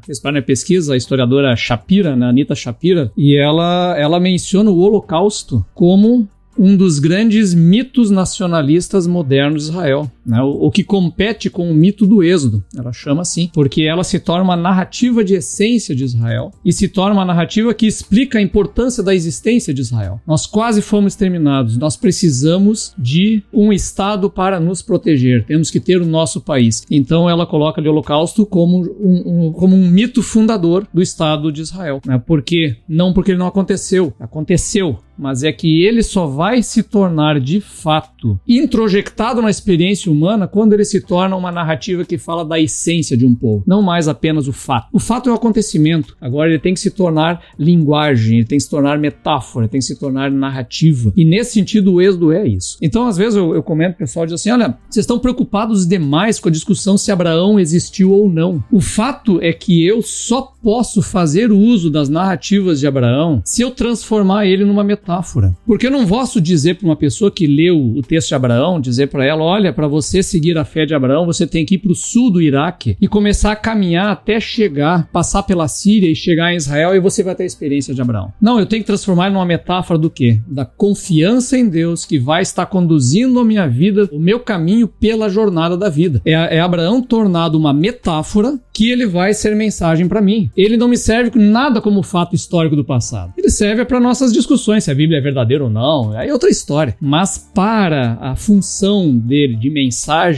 fez 0.04 0.18
para 0.18 0.32
minha 0.32 0.42
pesquisa, 0.42 0.94
a 0.94 0.96
historiadora 0.96 1.54
Shapira, 1.54 2.16
né, 2.16 2.26
Anitta 2.26 2.54
Shapira, 2.54 3.12
e 3.16 3.36
ela, 3.36 3.94
ela 3.98 4.18
menciona 4.18 4.70
o 4.70 4.78
Holocausto 4.78 5.64
como 5.74 6.28
um 6.58 6.76
dos 6.76 6.98
grandes 6.98 7.52
mitos 7.52 8.10
nacionalistas 8.10 9.06
modernos 9.06 9.64
de 9.64 9.70
Israel, 9.70 10.10
né? 10.24 10.40
o, 10.42 10.66
o, 10.66 10.70
que 10.70 10.84
compete 10.84 11.50
com 11.50 11.70
o 11.70 11.74
mito 11.74 12.06
do 12.06 12.22
Êxodo. 12.22 12.64
Ela 12.76 12.92
chama 12.92 13.22
assim, 13.22 13.50
porque 13.52 13.82
ela 13.82 14.04
se 14.04 14.18
torna 14.18 14.44
uma 14.44 14.56
narrativa 14.56 15.24
de 15.24 15.34
essência 15.34 15.94
de 15.94 16.04
Israel 16.04 16.50
e 16.64 16.72
se 16.72 16.88
torna 16.88 17.14
uma 17.14 17.24
narrativa 17.24 17.74
que 17.74 17.86
explica 17.86 18.38
a 18.38 18.42
importância 18.42 19.02
da 19.02 19.14
existência 19.14 19.72
de 19.72 19.80
Israel. 19.80 20.20
Nós 20.26 20.46
quase 20.46 20.82
fomos 20.82 21.12
exterminados, 21.12 21.76
nós 21.76 21.96
precisamos 21.96 22.94
de 22.98 23.42
um 23.52 23.72
Estado 23.72 24.30
para 24.30 24.60
nos 24.60 24.82
proteger, 24.82 25.44
temos 25.44 25.70
que 25.70 25.80
ter 25.80 26.00
o 26.00 26.06
nosso 26.06 26.40
país. 26.40 26.82
Então 26.90 27.28
ela 27.28 27.46
coloca 27.46 27.80
o 27.80 27.88
Holocausto 27.88 28.46
como 28.46 28.82
um, 29.00 29.48
um 29.48 29.52
como 29.52 29.76
um 29.76 29.88
mito 29.88 30.22
fundador 30.22 30.86
do 30.92 31.02
Estado 31.02 31.52
de 31.52 31.62
Israel. 31.62 32.00
Né? 32.06 32.22
Porque 32.24 32.76
não 32.88 33.12
porque 33.12 33.32
ele 33.32 33.38
não 33.38 33.46
aconteceu, 33.46 34.12
aconteceu 34.18 34.98
mas 35.16 35.42
é 35.42 35.52
que 35.52 35.84
ele 35.84 36.02
só 36.02 36.26
vai 36.26 36.62
se 36.62 36.82
tornar 36.82 37.40
de 37.40 37.60
fato 37.60 38.38
introjectado 38.46 39.40
na 39.40 39.50
experiência 39.50 40.10
humana 40.14 40.48
quando 40.48 40.72
ele 40.72 40.84
se 40.84 41.00
torna 41.00 41.36
uma 41.36 41.52
narrativa 41.52 42.04
que 42.04 42.16
fala 42.18 42.44
da 42.44 42.60
essência 42.60 43.16
de 43.16 43.26
um 43.26 43.34
povo, 43.34 43.62
não 43.66 43.82
mais 43.82 44.08
apenas 44.08 44.48
o 44.48 44.52
fato. 44.52 44.88
O 44.92 44.98
fato 44.98 45.28
é 45.28 45.32
o 45.32 45.36
acontecimento, 45.36 46.16
agora 46.20 46.48
ele 46.48 46.58
tem 46.58 46.74
que 46.74 46.80
se 46.80 46.90
tornar 46.90 47.42
linguagem, 47.58 48.38
ele 48.38 48.46
tem 48.46 48.58
que 48.58 48.64
se 48.64 48.70
tornar 48.70 48.98
metáfora, 48.98 49.64
ele 49.64 49.70
tem 49.70 49.80
que 49.80 49.86
se 49.86 49.98
tornar 49.98 50.30
narrativa. 50.30 51.12
E 51.16 51.24
nesse 51.24 51.52
sentido, 51.52 51.94
o 51.94 52.00
êxodo 52.00 52.32
é 52.32 52.46
isso. 52.46 52.78
Então, 52.80 53.06
às 53.06 53.16
vezes 53.16 53.34
eu, 53.34 53.54
eu 53.54 53.62
comento, 53.62 53.94
o 53.94 53.98
pessoal 53.98 54.26
diz 54.26 54.34
assim: 54.34 54.50
olha, 54.50 54.76
vocês 54.88 55.04
estão 55.04 55.18
preocupados 55.18 55.86
demais 55.86 56.38
com 56.38 56.48
a 56.48 56.52
discussão 56.52 56.96
se 56.96 57.10
Abraão 57.10 57.58
existiu 57.58 58.12
ou 58.12 58.28
não. 58.28 58.62
O 58.70 58.80
fato 58.80 59.40
é 59.42 59.52
que 59.52 59.84
eu 59.84 60.02
só 60.02 60.52
posso 60.62 61.02
fazer 61.02 61.52
uso 61.52 61.90
das 61.90 62.08
narrativas 62.08 62.80
de 62.80 62.86
Abraão 62.86 63.42
se 63.44 63.62
eu 63.62 63.70
transformar 63.70 64.46
ele 64.46 64.64
numa 64.64 64.82
metáfora. 64.82 65.54
Porque 65.66 65.86
eu 65.86 65.90
não 65.90 66.06
posso 66.06 66.40
dizer 66.40 66.76
para 66.76 66.86
uma 66.86 66.96
pessoa 66.96 67.30
que 67.30 67.46
leu 67.46 67.78
o 67.78 68.02
texto 68.02 68.28
de 68.28 68.34
Abraão, 68.34 68.80
dizer 68.80 69.08
para 69.08 69.24
ela: 69.24 69.42
olha, 69.42 69.72
para 69.72 69.88
você 69.88 70.03
seguir 70.22 70.56
a 70.58 70.64
fé 70.64 70.84
de 70.84 70.94
Abraão, 70.94 71.26
você 71.26 71.46
tem 71.46 71.64
que 71.64 71.76
ir 71.76 71.78
para 71.78 71.92
o 71.92 71.94
sul 71.94 72.30
do 72.30 72.40
Iraque 72.40 72.96
e 73.00 73.08
começar 73.08 73.52
a 73.52 73.56
caminhar 73.56 74.08
até 74.08 74.38
chegar, 74.40 75.08
passar 75.12 75.42
pela 75.42 75.68
Síria 75.68 76.10
e 76.10 76.14
chegar 76.14 76.52
em 76.52 76.56
Israel 76.56 76.94
e 76.94 77.00
você 77.00 77.22
vai 77.22 77.34
ter 77.34 77.44
a 77.44 77.46
experiência 77.46 77.94
de 77.94 78.00
Abraão. 78.00 78.32
Não, 78.40 78.58
eu 78.58 78.66
tenho 78.66 78.82
que 78.82 78.86
transformar 78.86 79.30
numa 79.30 79.44
metáfora 79.44 79.98
do 79.98 80.10
quê? 80.10 80.40
Da 80.46 80.64
confiança 80.64 81.56
em 81.56 81.68
Deus 81.68 82.04
que 82.04 82.18
vai 82.18 82.42
estar 82.42 82.66
conduzindo 82.66 83.38
a 83.38 83.44
minha 83.44 83.66
vida, 83.66 84.08
o 84.12 84.18
meu 84.18 84.40
caminho 84.40 84.88
pela 84.88 85.28
jornada 85.28 85.76
da 85.76 85.88
vida. 85.88 86.20
É, 86.24 86.32
é 86.32 86.60
Abraão 86.60 87.02
tornado 87.02 87.58
uma 87.58 87.72
metáfora 87.72 88.58
que 88.72 88.90
ele 88.90 89.06
vai 89.06 89.32
ser 89.32 89.54
mensagem 89.54 90.08
para 90.08 90.20
mim. 90.20 90.50
Ele 90.56 90.76
não 90.76 90.88
me 90.88 90.96
serve 90.96 91.38
nada 91.38 91.80
como 91.80 92.02
fato 92.02 92.34
histórico 92.34 92.74
do 92.74 92.84
passado. 92.84 93.32
Ele 93.38 93.50
serve 93.50 93.84
para 93.84 94.00
nossas 94.00 94.32
discussões, 94.32 94.84
se 94.84 94.90
a 94.90 94.94
Bíblia 94.94 95.18
é 95.18 95.22
verdadeira 95.22 95.64
ou 95.64 95.70
não, 95.70 96.18
é 96.18 96.32
outra 96.32 96.50
história. 96.50 96.96
Mas 97.00 97.38
para 97.54 98.18
a 98.20 98.34
função 98.34 99.16
dele 99.16 99.56
de 99.56 99.70
mensagem 99.70 99.93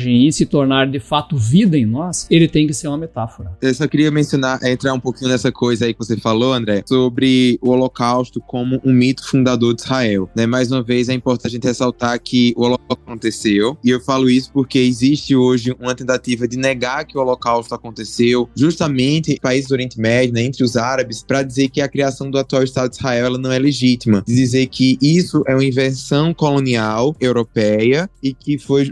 e 0.07 0.33
se 0.33 0.47
tornar 0.47 0.87
de 0.87 1.01
fato 1.01 1.37
vida 1.37 1.77
em 1.77 1.87
nós, 1.87 2.27
ele 2.31 2.49
tem 2.49 2.67
que 2.67 2.75
ser 2.75 2.89
uma 2.89 2.99
metáfora. 2.99 3.57
Eu 3.61 3.75
só 3.75 3.87
queria 3.87 4.11
mencionar, 4.11 4.63
entrar 4.65 4.93
um 4.93 5.01
pouquinho 5.01 5.31
nessa 5.31 5.51
coisa 5.53 5.87
aí 5.87 5.93
que 5.93 5.99
você 5.99 6.17
falou, 6.17 6.53
André, 6.53 6.83
sobre 6.87 7.59
o 7.63 7.71
Holocausto 7.71 8.41
como 8.41 8.81
um 8.85 8.93
mito 8.93 9.27
fundador 9.29 9.75
de 9.75 9.83
Israel. 9.83 10.29
Né? 10.37 10.47
Mais 10.47 10.71
uma 10.71 10.83
vez, 10.83 11.09
é 11.09 11.15
importante 11.15 11.47
a 11.47 11.51
gente 11.51 11.67
ressaltar 11.67 12.21
que 12.21 12.53
o 12.57 12.63
Holocausto 12.63 13.03
aconteceu, 13.05 13.77
e 13.85 13.91
eu 13.91 14.01
falo 14.01 14.29
isso 14.29 14.51
porque 14.53 14.79
existe 14.79 15.35
hoje 15.35 15.75
uma 15.79 15.95
tentativa 15.95 16.47
de 16.47 16.57
negar 16.57 17.05
que 17.05 17.17
o 17.17 17.21
Holocausto 17.21 17.75
aconteceu 17.75 18.49
justamente 18.55 19.33
em 19.33 19.37
países 19.37 19.69
do 19.69 19.73
Oriente 19.73 20.01
Médio, 20.01 20.35
né, 20.35 20.43
entre 20.43 20.65
os 20.65 20.77
árabes, 20.77 21.23
para 21.23 21.43
dizer 21.43 21.69
que 21.69 21.81
a 21.81 21.89
criação 21.89 22.31
do 22.31 22.39
atual 22.39 22.63
Estado 22.63 22.91
de 22.91 22.97
Israel 22.97 23.27
ela 23.27 23.39
não 23.39 23.53
é 23.53 23.59
legítima. 23.59 24.23
Dizer 24.27 24.67
que 24.67 24.99
isso 25.01 25.43
é 25.47 25.55
uma 25.55 25.65
invenção 25.65 26.33
colonial 26.35 27.15
europeia 27.21 28.09
e 28.23 28.33
que 28.33 28.59
foi 28.59 28.89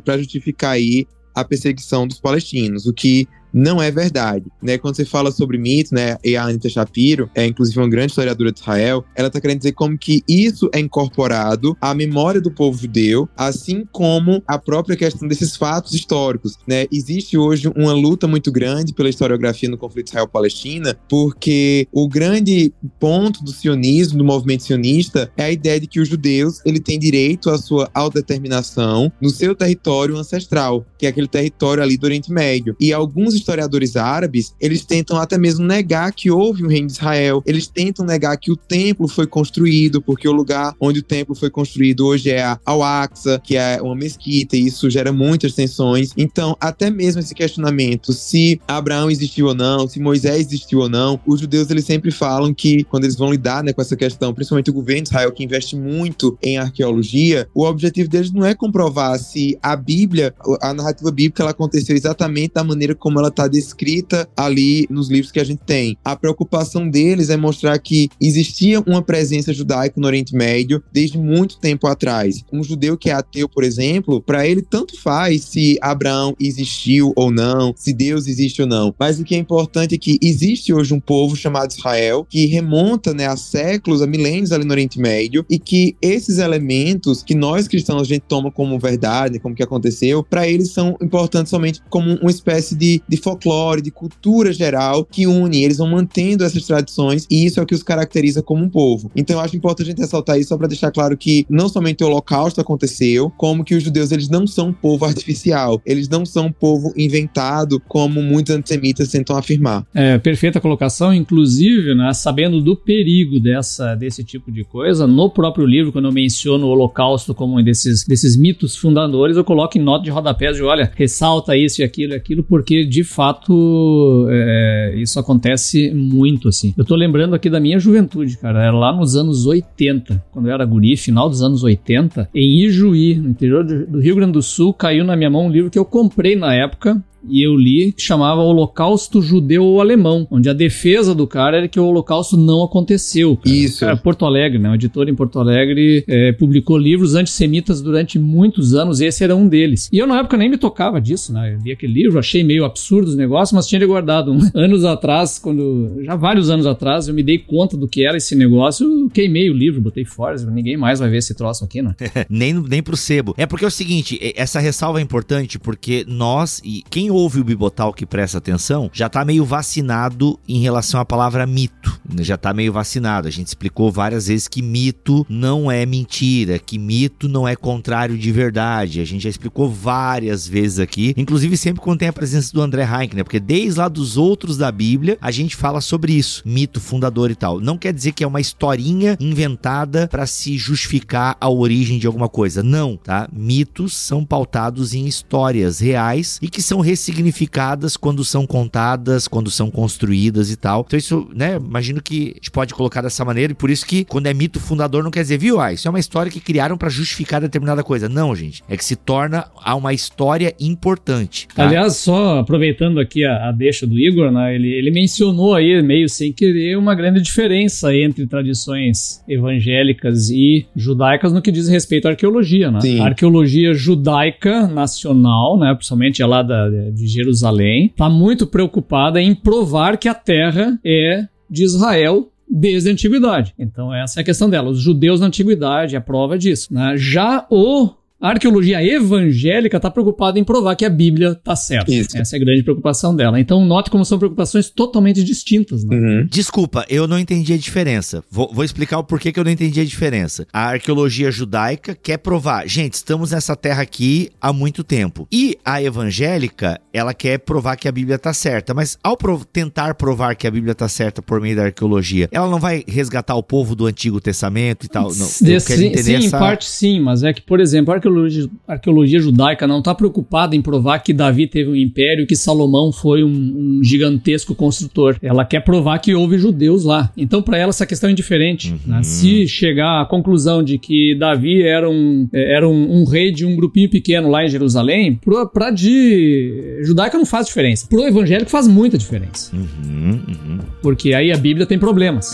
para 0.00 0.18
justificar 0.18 0.72
aí 0.72 1.06
a 1.34 1.44
perseguição 1.44 2.06
dos 2.06 2.20
palestinos, 2.20 2.86
o 2.86 2.92
que 2.92 3.26
não 3.52 3.82
é 3.82 3.90
verdade, 3.90 4.46
né? 4.62 4.78
Quando 4.78 4.96
você 4.96 5.04
fala 5.04 5.30
sobre 5.30 5.58
mitos, 5.58 5.92
né, 5.92 6.16
e 6.24 6.36
a 6.36 6.44
Anita 6.44 6.68
Shapiro, 6.68 7.30
é 7.34 7.46
inclusive 7.46 7.78
uma 7.78 7.88
grande 7.88 8.12
historiadora 8.12 8.52
de 8.52 8.60
Israel, 8.60 9.04
ela 9.14 9.30
tá 9.30 9.40
querendo 9.40 9.58
dizer 9.58 9.72
como 9.72 9.98
que 9.98 10.22
isso 10.28 10.70
é 10.72 10.80
incorporado 10.80 11.76
à 11.80 11.94
memória 11.94 12.40
do 12.40 12.50
povo 12.50 12.78
judeu, 12.78 13.28
assim 13.36 13.84
como 13.92 14.42
a 14.46 14.58
própria 14.58 14.96
questão 14.96 15.28
desses 15.28 15.56
fatos 15.56 15.94
históricos, 15.94 16.58
né? 16.66 16.86
Existe 16.92 17.36
hoje 17.36 17.70
uma 17.76 17.92
luta 17.92 18.26
muito 18.26 18.50
grande 18.50 18.92
pela 18.94 19.08
historiografia 19.08 19.68
no 19.68 19.78
conflito 19.78 20.08
Israel-Palestina, 20.08 20.98
porque 21.08 21.86
o 21.92 22.08
grande 22.08 22.72
ponto 22.98 23.42
do 23.44 23.50
sionismo, 23.50 24.18
do 24.18 24.24
movimento 24.24 24.62
sionista, 24.62 25.30
é 25.36 25.44
a 25.44 25.50
ideia 25.50 25.80
de 25.80 25.86
que 25.86 26.00
os 26.00 26.08
judeus, 26.08 26.60
ele 26.64 26.80
tem 26.80 26.98
direito 26.98 27.50
à 27.50 27.58
sua 27.58 27.90
autodeterminação 27.94 29.12
no 29.20 29.30
seu 29.30 29.54
território 29.54 30.16
ancestral, 30.16 30.86
que 30.98 31.06
é 31.06 31.08
aquele 31.08 31.28
território 31.28 31.82
ali 31.82 31.96
do 31.96 32.04
Oriente 32.04 32.32
Médio. 32.32 32.76
E 32.80 32.92
alguns 32.92 33.34
historiadores 33.42 33.96
árabes, 33.96 34.54
eles 34.60 34.84
tentam 34.84 35.18
até 35.18 35.36
mesmo 35.36 35.66
negar 35.66 36.12
que 36.12 36.30
houve 36.30 36.64
um 36.64 36.68
reino 36.68 36.86
de 36.86 36.94
Israel. 36.94 37.42
Eles 37.44 37.66
tentam 37.66 38.04
negar 38.06 38.36
que 38.36 38.50
o 38.50 38.56
templo 38.56 39.06
foi 39.06 39.26
construído, 39.26 40.00
porque 40.00 40.28
o 40.28 40.32
lugar 40.32 40.74
onde 40.80 41.00
o 41.00 41.02
templo 41.02 41.34
foi 41.34 41.50
construído 41.50 42.06
hoje 42.06 42.30
é 42.30 42.56
Al-Aqsa, 42.64 43.40
que 43.42 43.56
é 43.56 43.80
uma 43.82 43.94
mesquita, 43.94 44.56
e 44.56 44.66
isso 44.66 44.88
gera 44.88 45.12
muitas 45.12 45.54
tensões. 45.54 46.12
Então, 46.16 46.56
até 46.60 46.90
mesmo 46.90 47.20
esse 47.20 47.34
questionamento 47.34 48.12
se 48.12 48.60
Abraão 48.66 49.10
existiu 49.10 49.46
ou 49.46 49.54
não, 49.54 49.88
se 49.88 50.00
Moisés 50.00 50.46
existiu 50.46 50.80
ou 50.80 50.88
não, 50.88 51.20
os 51.26 51.40
judeus 51.40 51.70
eles 51.70 51.84
sempre 51.84 52.10
falam 52.10 52.54
que 52.54 52.84
quando 52.84 53.04
eles 53.04 53.16
vão 53.16 53.30
lidar 53.30 53.62
né, 53.62 53.72
com 53.72 53.82
essa 53.82 53.96
questão, 53.96 54.32
principalmente 54.32 54.70
o 54.70 54.74
governo 54.74 55.02
de 55.02 55.08
Israel 55.08 55.32
que 55.32 55.44
investe 55.44 55.76
muito 55.76 56.38
em 56.42 56.58
arqueologia, 56.58 57.48
o 57.54 57.64
objetivo 57.64 58.08
deles 58.08 58.32
não 58.32 58.44
é 58.44 58.54
comprovar 58.54 59.18
se 59.18 59.58
a 59.62 59.74
Bíblia, 59.74 60.34
a 60.60 60.72
narrativa 60.72 61.10
bíblica, 61.10 61.42
ela 61.42 61.50
aconteceu 61.50 61.96
exatamente 61.96 62.54
da 62.54 62.64
maneira 62.64 62.94
como 62.94 63.18
ela 63.18 63.30
está 63.32 63.48
descrita 63.48 64.28
ali 64.36 64.86
nos 64.88 65.10
livros 65.10 65.32
que 65.32 65.40
a 65.40 65.44
gente 65.44 65.62
tem. 65.64 65.96
A 66.04 66.14
preocupação 66.14 66.88
deles 66.88 67.30
é 67.30 67.36
mostrar 67.36 67.78
que 67.78 68.08
existia 68.20 68.80
uma 68.80 69.02
presença 69.02 69.52
judaica 69.52 70.00
no 70.00 70.06
Oriente 70.06 70.34
Médio 70.34 70.82
desde 70.92 71.18
muito 71.18 71.58
tempo 71.58 71.86
atrás. 71.86 72.44
Um 72.52 72.62
judeu 72.62 72.96
que 72.96 73.10
é 73.10 73.12
ateu, 73.12 73.48
por 73.48 73.64
exemplo, 73.64 74.22
para 74.22 74.46
ele 74.46 74.62
tanto 74.62 75.00
faz 75.00 75.44
se 75.44 75.78
Abraão 75.80 76.34
existiu 76.38 77.12
ou 77.16 77.30
não, 77.30 77.74
se 77.76 77.92
Deus 77.92 78.26
existe 78.26 78.62
ou 78.62 78.68
não. 78.68 78.94
Mas 78.98 79.18
o 79.18 79.24
que 79.24 79.34
é 79.34 79.38
importante 79.38 79.94
é 79.94 79.98
que 79.98 80.18
existe 80.22 80.72
hoje 80.72 80.94
um 80.94 81.00
povo 81.00 81.34
chamado 81.34 81.70
Israel 81.70 82.26
que 82.28 82.46
remonta 82.46 83.12
né, 83.12 83.26
a 83.26 83.36
séculos, 83.36 84.02
a 84.02 84.06
milênios 84.06 84.52
ali 84.52 84.64
no 84.64 84.72
Oriente 84.72 84.98
Médio 84.98 85.44
e 85.48 85.58
que 85.58 85.96
esses 86.00 86.38
elementos 86.38 87.22
que 87.22 87.34
nós 87.34 87.66
cristãos 87.66 88.02
a 88.02 88.04
gente 88.04 88.22
toma 88.28 88.50
como 88.50 88.78
verdade, 88.78 89.38
como 89.38 89.54
que 89.54 89.62
aconteceu, 89.62 90.22
para 90.22 90.46
eles 90.46 90.70
são 90.70 90.96
importantes 91.00 91.50
somente 91.50 91.80
como 91.88 92.14
uma 92.16 92.30
espécie 92.30 92.74
de, 92.74 93.02
de 93.08 93.16
folclore, 93.22 93.82
de 93.82 93.90
cultura 93.90 94.52
geral 94.52 95.04
que 95.04 95.26
une. 95.26 95.62
Eles 95.62 95.78
vão 95.78 95.88
mantendo 95.88 96.44
essas 96.44 96.66
tradições 96.66 97.26
e 97.30 97.46
isso 97.46 97.60
é 97.60 97.62
o 97.62 97.66
que 97.66 97.74
os 97.74 97.82
caracteriza 97.82 98.42
como 98.42 98.64
um 98.64 98.68
povo. 98.68 99.10
Então 99.14 99.36
eu 99.36 99.40
acho 99.40 99.56
importante 99.56 99.86
a 99.86 99.90
gente 99.90 100.00
ressaltar 100.00 100.38
isso 100.38 100.48
só 100.48 100.56
para 100.56 100.68
deixar 100.68 100.90
claro 100.90 101.16
que 101.16 101.46
não 101.48 101.68
somente 101.68 102.02
o 102.02 102.06
Holocausto 102.06 102.60
aconteceu, 102.60 103.30
como 103.36 103.64
que 103.64 103.74
os 103.74 103.82
judeus 103.82 104.12
eles 104.12 104.28
não 104.28 104.46
são 104.46 104.68
um 104.68 104.72
povo 104.72 105.04
artificial, 105.04 105.80
eles 105.84 106.08
não 106.08 106.24
são 106.24 106.46
um 106.46 106.52
povo 106.52 106.92
inventado 106.96 107.80
como 107.88 108.22
muitos 108.22 108.54
antissemitas 108.54 109.08
tentam 109.08 109.36
afirmar. 109.36 109.86
É, 109.94 110.18
perfeita 110.18 110.60
colocação, 110.60 111.12
inclusive, 111.12 111.94
né, 111.94 112.12
sabendo 112.12 112.60
do 112.60 112.76
perigo 112.76 113.38
dessa, 113.40 113.94
desse 113.94 114.24
tipo 114.24 114.50
de 114.50 114.64
coisa, 114.64 115.06
no 115.06 115.30
próprio 115.30 115.66
livro, 115.66 115.92
quando 115.92 116.06
eu 116.06 116.12
menciono 116.12 116.66
o 116.66 116.70
Holocausto 116.70 117.34
como 117.34 117.58
um 117.58 117.62
desses, 117.62 118.04
desses 118.04 118.36
mitos 118.36 118.76
fundadores, 118.76 119.36
eu 119.36 119.44
coloco 119.44 119.76
em 119.76 119.80
nota 119.80 120.04
de 120.04 120.10
rodapé 120.10 120.52
de, 120.52 120.62
olha, 120.62 120.90
ressalta 120.94 121.56
isso 121.56 121.80
e 121.80 121.84
aquilo 121.84 122.12
e 122.12 122.16
aquilo, 122.16 122.42
porque 122.42 122.84
de 122.84 123.04
fato, 123.12 124.26
é, 124.30 124.94
isso 124.96 125.18
acontece 125.18 125.92
muito, 125.92 126.48
assim. 126.48 126.74
Eu 126.76 126.84
tô 126.84 126.94
lembrando 126.94 127.34
aqui 127.34 127.50
da 127.50 127.60
minha 127.60 127.78
juventude, 127.78 128.38
cara. 128.38 128.62
Era 128.62 128.76
lá 128.76 128.92
nos 128.92 129.16
anos 129.16 129.46
80, 129.46 130.22
quando 130.32 130.46
eu 130.46 130.54
era 130.54 130.64
guri, 130.64 130.96
final 130.96 131.28
dos 131.28 131.42
anos 131.42 131.62
80, 131.62 132.30
em 132.34 132.64
Ijuí, 132.64 133.16
no 133.16 133.28
interior 133.28 133.64
do 133.64 134.00
Rio 134.00 134.16
Grande 134.16 134.32
do 134.32 134.42
Sul, 134.42 134.72
caiu 134.72 135.04
na 135.04 135.16
minha 135.16 135.30
mão 135.30 135.46
um 135.46 135.50
livro 135.50 135.70
que 135.70 135.78
eu 135.78 135.84
comprei 135.84 136.34
na 136.34 136.54
época, 136.54 137.02
e 137.28 137.42
eu 137.42 137.56
li 137.56 137.92
que 137.92 138.02
chamava 138.02 138.40
Holocausto 138.40 139.22
Judeu 139.22 139.80
Alemão, 139.80 140.26
onde 140.30 140.48
a 140.48 140.52
defesa 140.52 141.14
do 141.14 141.26
cara 141.26 141.58
era 141.58 141.68
que 141.68 141.78
o 141.78 141.84
Holocausto 141.84 142.36
não 142.36 142.62
aconteceu. 142.62 143.36
Cara. 143.36 143.56
Isso. 143.56 143.80
Cara, 143.80 143.96
Porto 143.96 144.24
Alegre, 144.24 144.58
né? 144.58 144.70
O 144.70 144.74
editor 144.74 145.08
em 145.08 145.14
Porto 145.14 145.38
Alegre 145.38 146.04
é, 146.08 146.32
publicou 146.32 146.76
livros 146.76 147.14
antissemitas 147.14 147.80
durante 147.80 148.18
muitos 148.18 148.74
anos, 148.74 149.00
e 149.00 149.06
esse 149.06 149.22
era 149.22 149.36
um 149.36 149.48
deles. 149.48 149.88
E 149.92 149.98
eu 149.98 150.06
na 150.06 150.20
época 150.20 150.36
nem 150.36 150.48
me 150.48 150.56
tocava 150.56 151.00
disso, 151.00 151.32
né? 151.32 151.54
Eu 151.54 151.58
li 151.64 151.72
aquele 151.72 151.92
livro, 151.92 152.18
achei 152.18 152.42
meio 152.42 152.64
absurdo 152.64 153.08
os 153.08 153.16
negócios, 153.16 153.52
mas 153.52 153.66
tinha 153.66 153.78
ele 153.78 153.86
guardado. 153.86 154.36
anos 154.54 154.84
atrás, 154.84 155.38
quando. 155.38 156.02
Já 156.02 156.16
vários 156.16 156.50
anos 156.50 156.66
atrás, 156.66 157.08
eu 157.08 157.14
me 157.14 157.22
dei 157.22 157.38
conta 157.38 157.76
do 157.76 157.88
que 157.88 158.06
era 158.06 158.16
esse 158.16 158.34
negócio, 158.34 159.10
queimei 159.12 159.50
o 159.50 159.54
livro, 159.54 159.80
botei 159.80 160.04
fora, 160.04 160.36
ninguém 160.50 160.76
mais 160.76 160.98
vai 160.98 161.10
ver 161.10 161.18
esse 161.18 161.34
troço 161.34 161.64
aqui, 161.64 161.82
né? 161.82 161.94
nem, 162.28 162.54
nem 162.54 162.82
pro 162.82 162.96
sebo. 162.96 163.34
É 163.36 163.46
porque 163.46 163.64
é 163.64 163.68
o 163.68 163.70
seguinte, 163.70 164.18
essa 164.36 164.60
ressalva 164.60 164.98
é 164.98 165.02
importante 165.02 165.58
porque 165.58 166.04
nós, 166.06 166.60
e 166.64 166.82
quem 166.90 167.10
ouve 167.12 167.40
o 167.40 167.44
Bibotal 167.44 167.92
que 167.92 168.06
presta 168.06 168.38
atenção, 168.38 168.90
já 168.92 169.08
tá 169.08 169.24
meio 169.24 169.44
vacinado 169.44 170.38
em 170.48 170.60
relação 170.60 171.00
à 171.00 171.04
palavra 171.04 171.46
mito. 171.46 172.00
Já 172.20 172.36
tá 172.36 172.52
meio 172.52 172.72
vacinado. 172.72 173.28
A 173.28 173.30
gente 173.30 173.46
explicou 173.46 173.90
várias 173.90 174.26
vezes 174.26 174.48
que 174.48 174.60
mito 174.60 175.24
não 175.28 175.70
é 175.70 175.86
mentira, 175.86 176.58
que 176.58 176.78
mito 176.78 177.28
não 177.28 177.46
é 177.46 177.56
contrário 177.56 178.18
de 178.18 178.32
verdade. 178.32 179.00
A 179.00 179.04
gente 179.04 179.22
já 179.22 179.30
explicou 179.30 179.70
várias 179.70 180.46
vezes 180.46 180.78
aqui, 180.78 181.14
inclusive 181.16 181.56
sempre 181.56 181.80
quando 181.80 182.00
tem 182.00 182.08
a 182.08 182.12
presença 182.12 182.52
do 182.52 182.60
André 182.60 182.82
Heinck, 182.84 183.16
né? 183.16 183.22
Porque 183.22 183.40
desde 183.40 183.78
lá 183.78 183.88
dos 183.88 184.16
outros 184.16 184.56
da 184.56 184.70
Bíblia, 184.70 185.16
a 185.20 185.30
gente 185.30 185.56
fala 185.56 185.80
sobre 185.80 186.12
isso, 186.12 186.42
mito 186.44 186.80
fundador 186.80 187.30
e 187.30 187.34
tal. 187.34 187.60
Não 187.60 187.78
quer 187.78 187.92
dizer 187.92 188.12
que 188.12 188.24
é 188.24 188.26
uma 188.26 188.40
historinha 188.40 189.16
inventada 189.20 190.08
para 190.08 190.26
se 190.26 190.56
justificar 190.58 191.36
a 191.40 191.48
origem 191.48 191.98
de 191.98 192.06
alguma 192.06 192.28
coisa. 192.28 192.62
Não, 192.62 192.96
tá? 192.96 193.28
Mitos 193.32 193.96
são 193.96 194.24
pautados 194.24 194.94
em 194.94 195.06
histórias 195.06 195.80
reais 195.80 196.38
e 196.42 196.48
que 196.48 196.62
são 196.62 196.80
ressignificadas 197.02 197.96
quando 197.96 198.24
são 198.24 198.46
contadas, 198.46 199.26
quando 199.26 199.50
são 199.50 199.70
construídas 199.70 200.50
e 200.50 200.56
tal. 200.56 200.84
Então 200.86 200.98
isso, 200.98 201.28
né, 201.34 201.56
imagino 201.56 202.00
que 202.00 202.30
a 202.30 202.34
gente 202.34 202.50
pode 202.50 202.74
colocar 202.74 203.02
dessa 203.02 203.24
maneira 203.24 203.52
e 203.52 203.54
por 203.56 203.70
isso 203.70 203.84
que 203.84 204.04
quando 204.04 204.26
é 204.26 204.34
mito 204.34 204.60
fundador 204.60 205.02
não 205.02 205.10
quer 205.10 205.22
dizer, 205.22 205.38
viu, 205.38 205.60
ah, 205.60 205.72
isso 205.72 205.88
é 205.88 205.90
uma 205.90 205.98
história 205.98 206.30
que 206.30 206.40
criaram 206.40 206.78
para 206.78 206.88
justificar 206.88 207.40
determinada 207.40 207.82
coisa. 207.82 208.08
Não, 208.08 208.34
gente, 208.34 208.62
é 208.68 208.76
que 208.76 208.84
se 208.84 208.94
torna 208.94 209.46
a 209.56 209.74
uma 209.74 209.92
história 209.92 210.54
importante. 210.60 211.48
Tá? 211.54 211.66
Aliás, 211.66 211.96
só 211.96 212.38
aproveitando 212.38 213.00
aqui 213.00 213.24
a, 213.24 213.48
a 213.48 213.52
deixa 213.52 213.86
do 213.86 213.98
Igor, 213.98 214.30
né, 214.30 214.54
ele, 214.54 214.68
ele 214.68 214.90
mencionou 214.90 215.54
aí, 215.54 215.82
meio 215.82 216.08
sem 216.08 216.32
querer, 216.32 216.76
uma 216.76 216.94
grande 216.94 217.20
diferença 217.20 217.94
entre 217.94 218.26
tradições 218.26 219.22
evangélicas 219.28 220.30
e 220.30 220.66
judaicas 220.76 221.32
no 221.32 221.42
que 221.42 221.50
diz 221.50 221.68
respeito 221.68 222.06
à 222.06 222.10
arqueologia, 222.10 222.70
né? 222.70 222.80
Sim. 222.80 223.00
A 223.00 223.06
arqueologia 223.06 223.74
judaica 223.74 224.66
nacional, 224.66 225.58
né, 225.58 225.74
principalmente 225.74 226.22
lá 226.22 226.42
da, 226.42 226.68
de 226.92 227.06
Jerusalém, 227.06 227.86
está 227.86 228.08
muito 228.08 228.46
preocupada 228.46 229.20
em 229.20 229.34
provar 229.34 229.96
que 229.96 230.08
a 230.08 230.14
terra 230.14 230.78
é 230.84 231.26
de 231.50 231.64
Israel 231.64 232.28
desde 232.48 232.90
a 232.90 232.92
antiguidade. 232.92 233.54
Então 233.58 233.94
essa 233.94 234.20
é 234.20 234.22
a 234.22 234.24
questão 234.24 234.48
dela. 234.48 234.70
Os 234.70 234.80
judeus 234.80 235.20
na 235.20 235.26
antiguidade, 235.26 235.96
a 235.96 236.00
prova 236.00 236.38
disso. 236.38 236.72
Né? 236.72 236.94
Já 236.96 237.46
o 237.50 237.90
a 238.22 238.28
arqueologia 238.28 238.80
evangélica 238.80 239.76
está 239.78 239.90
preocupada 239.90 240.38
em 240.38 240.44
provar 240.44 240.76
que 240.76 240.84
a 240.84 240.88
Bíblia 240.88 241.32
está 241.32 241.56
certa. 241.56 241.92
Isso. 241.92 242.16
Essa 242.16 242.36
é 242.36 242.38
a 242.38 242.40
grande 242.40 242.62
preocupação 242.62 243.16
dela. 243.16 243.40
Então, 243.40 243.64
note 243.66 243.90
como 243.90 244.04
são 244.04 244.16
preocupações 244.16 244.70
totalmente 244.70 245.24
distintas. 245.24 245.82
Né? 245.82 245.96
Uhum. 245.96 246.28
Desculpa, 246.30 246.86
eu 246.88 247.08
não 247.08 247.18
entendi 247.18 247.52
a 247.52 247.56
diferença. 247.56 248.22
Vou, 248.30 248.48
vou 248.52 248.64
explicar 248.64 248.98
o 248.98 249.04
porquê 249.04 249.32
que 249.32 249.40
eu 249.40 249.44
não 249.44 249.50
entendi 249.50 249.80
a 249.80 249.84
diferença. 249.84 250.46
A 250.52 250.68
arqueologia 250.68 251.32
judaica 251.32 251.96
quer 252.00 252.18
provar, 252.18 252.68
gente, 252.68 252.94
estamos 252.94 253.32
nessa 253.32 253.56
terra 253.56 253.82
aqui 253.82 254.30
há 254.40 254.52
muito 254.52 254.84
tempo. 254.84 255.26
E 255.32 255.58
a 255.64 255.82
evangélica, 255.82 256.80
ela 256.92 257.12
quer 257.12 257.38
provar 257.38 257.74
que 257.74 257.88
a 257.88 257.92
Bíblia 257.92 258.14
está 258.16 258.32
certa. 258.32 258.72
Mas 258.72 258.96
ao 259.02 259.16
prov 259.16 259.42
tentar 259.52 259.96
provar 259.96 260.36
que 260.36 260.46
a 260.46 260.50
Bíblia 260.50 260.72
está 260.72 260.86
certa 260.86 261.20
por 261.20 261.40
meio 261.40 261.56
da 261.56 261.64
arqueologia, 261.64 262.28
ela 262.30 262.48
não 262.48 262.60
vai 262.60 262.84
resgatar 262.86 263.34
o 263.34 263.42
povo 263.42 263.74
do 263.74 263.86
Antigo 263.86 264.20
Testamento 264.20 264.86
e 264.86 264.88
tal? 264.88 265.04
Não, 265.04 265.10
eu 265.10 265.26
Sim, 265.26 265.58
sim 265.58 265.92
essa... 265.92 266.12
em 266.12 266.30
parte 266.30 266.66
sim, 266.66 267.00
mas 267.00 267.24
é 267.24 267.32
que, 267.32 267.42
por 267.42 267.58
exemplo, 267.58 267.90
a 267.92 267.96
arqueologia 267.96 268.11
arqueologia, 268.12 268.50
arqueologia 268.66 269.20
judaica 269.20 269.66
não 269.66 269.78
está 269.78 269.94
preocupada 269.94 270.54
em 270.54 270.62
provar 270.62 270.98
que 271.00 271.12
Davi 271.12 271.46
teve 271.46 271.70
um 271.70 271.76
império, 271.76 272.26
que 272.26 272.36
Salomão 272.36 272.92
foi 272.92 273.24
um, 273.24 273.28
um 273.28 273.80
gigantesco 273.82 274.54
construtor. 274.54 275.16
Ela 275.22 275.44
quer 275.44 275.60
provar 275.60 275.98
que 275.98 276.14
houve 276.14 276.38
judeus 276.38 276.84
lá. 276.84 277.10
Então, 277.16 277.42
para 277.42 277.58
ela, 277.58 277.70
essa 277.70 277.86
questão 277.86 278.08
é 278.08 278.12
indiferente. 278.12 278.70
Uhum. 278.72 278.78
Né? 278.86 279.02
Se 279.02 279.46
chegar 279.48 280.02
à 280.02 280.06
conclusão 280.06 280.62
de 280.62 280.78
que 280.78 281.14
Davi 281.18 281.62
era 281.62 281.88
um, 281.88 282.28
era 282.32 282.68
um, 282.68 283.00
um 283.00 283.04
rei 283.04 283.32
de 283.32 283.44
um 283.44 283.56
grupinho 283.56 283.88
pequeno 283.88 284.28
lá 284.28 284.44
em 284.44 284.48
Jerusalém, 284.48 285.18
para 285.52 285.70
de 285.70 286.80
judaica 286.84 287.16
não 287.16 287.26
faz 287.26 287.46
diferença. 287.46 287.86
Pro 287.88 288.06
evangélico 288.06 288.50
faz 288.50 288.66
muita 288.66 288.98
diferença. 288.98 289.54
Uhum, 289.54 290.20
uhum. 290.28 290.58
Porque 290.82 291.14
aí 291.14 291.32
a 291.32 291.36
Bíblia 291.36 291.66
tem 291.66 291.78
problemas. 291.78 292.32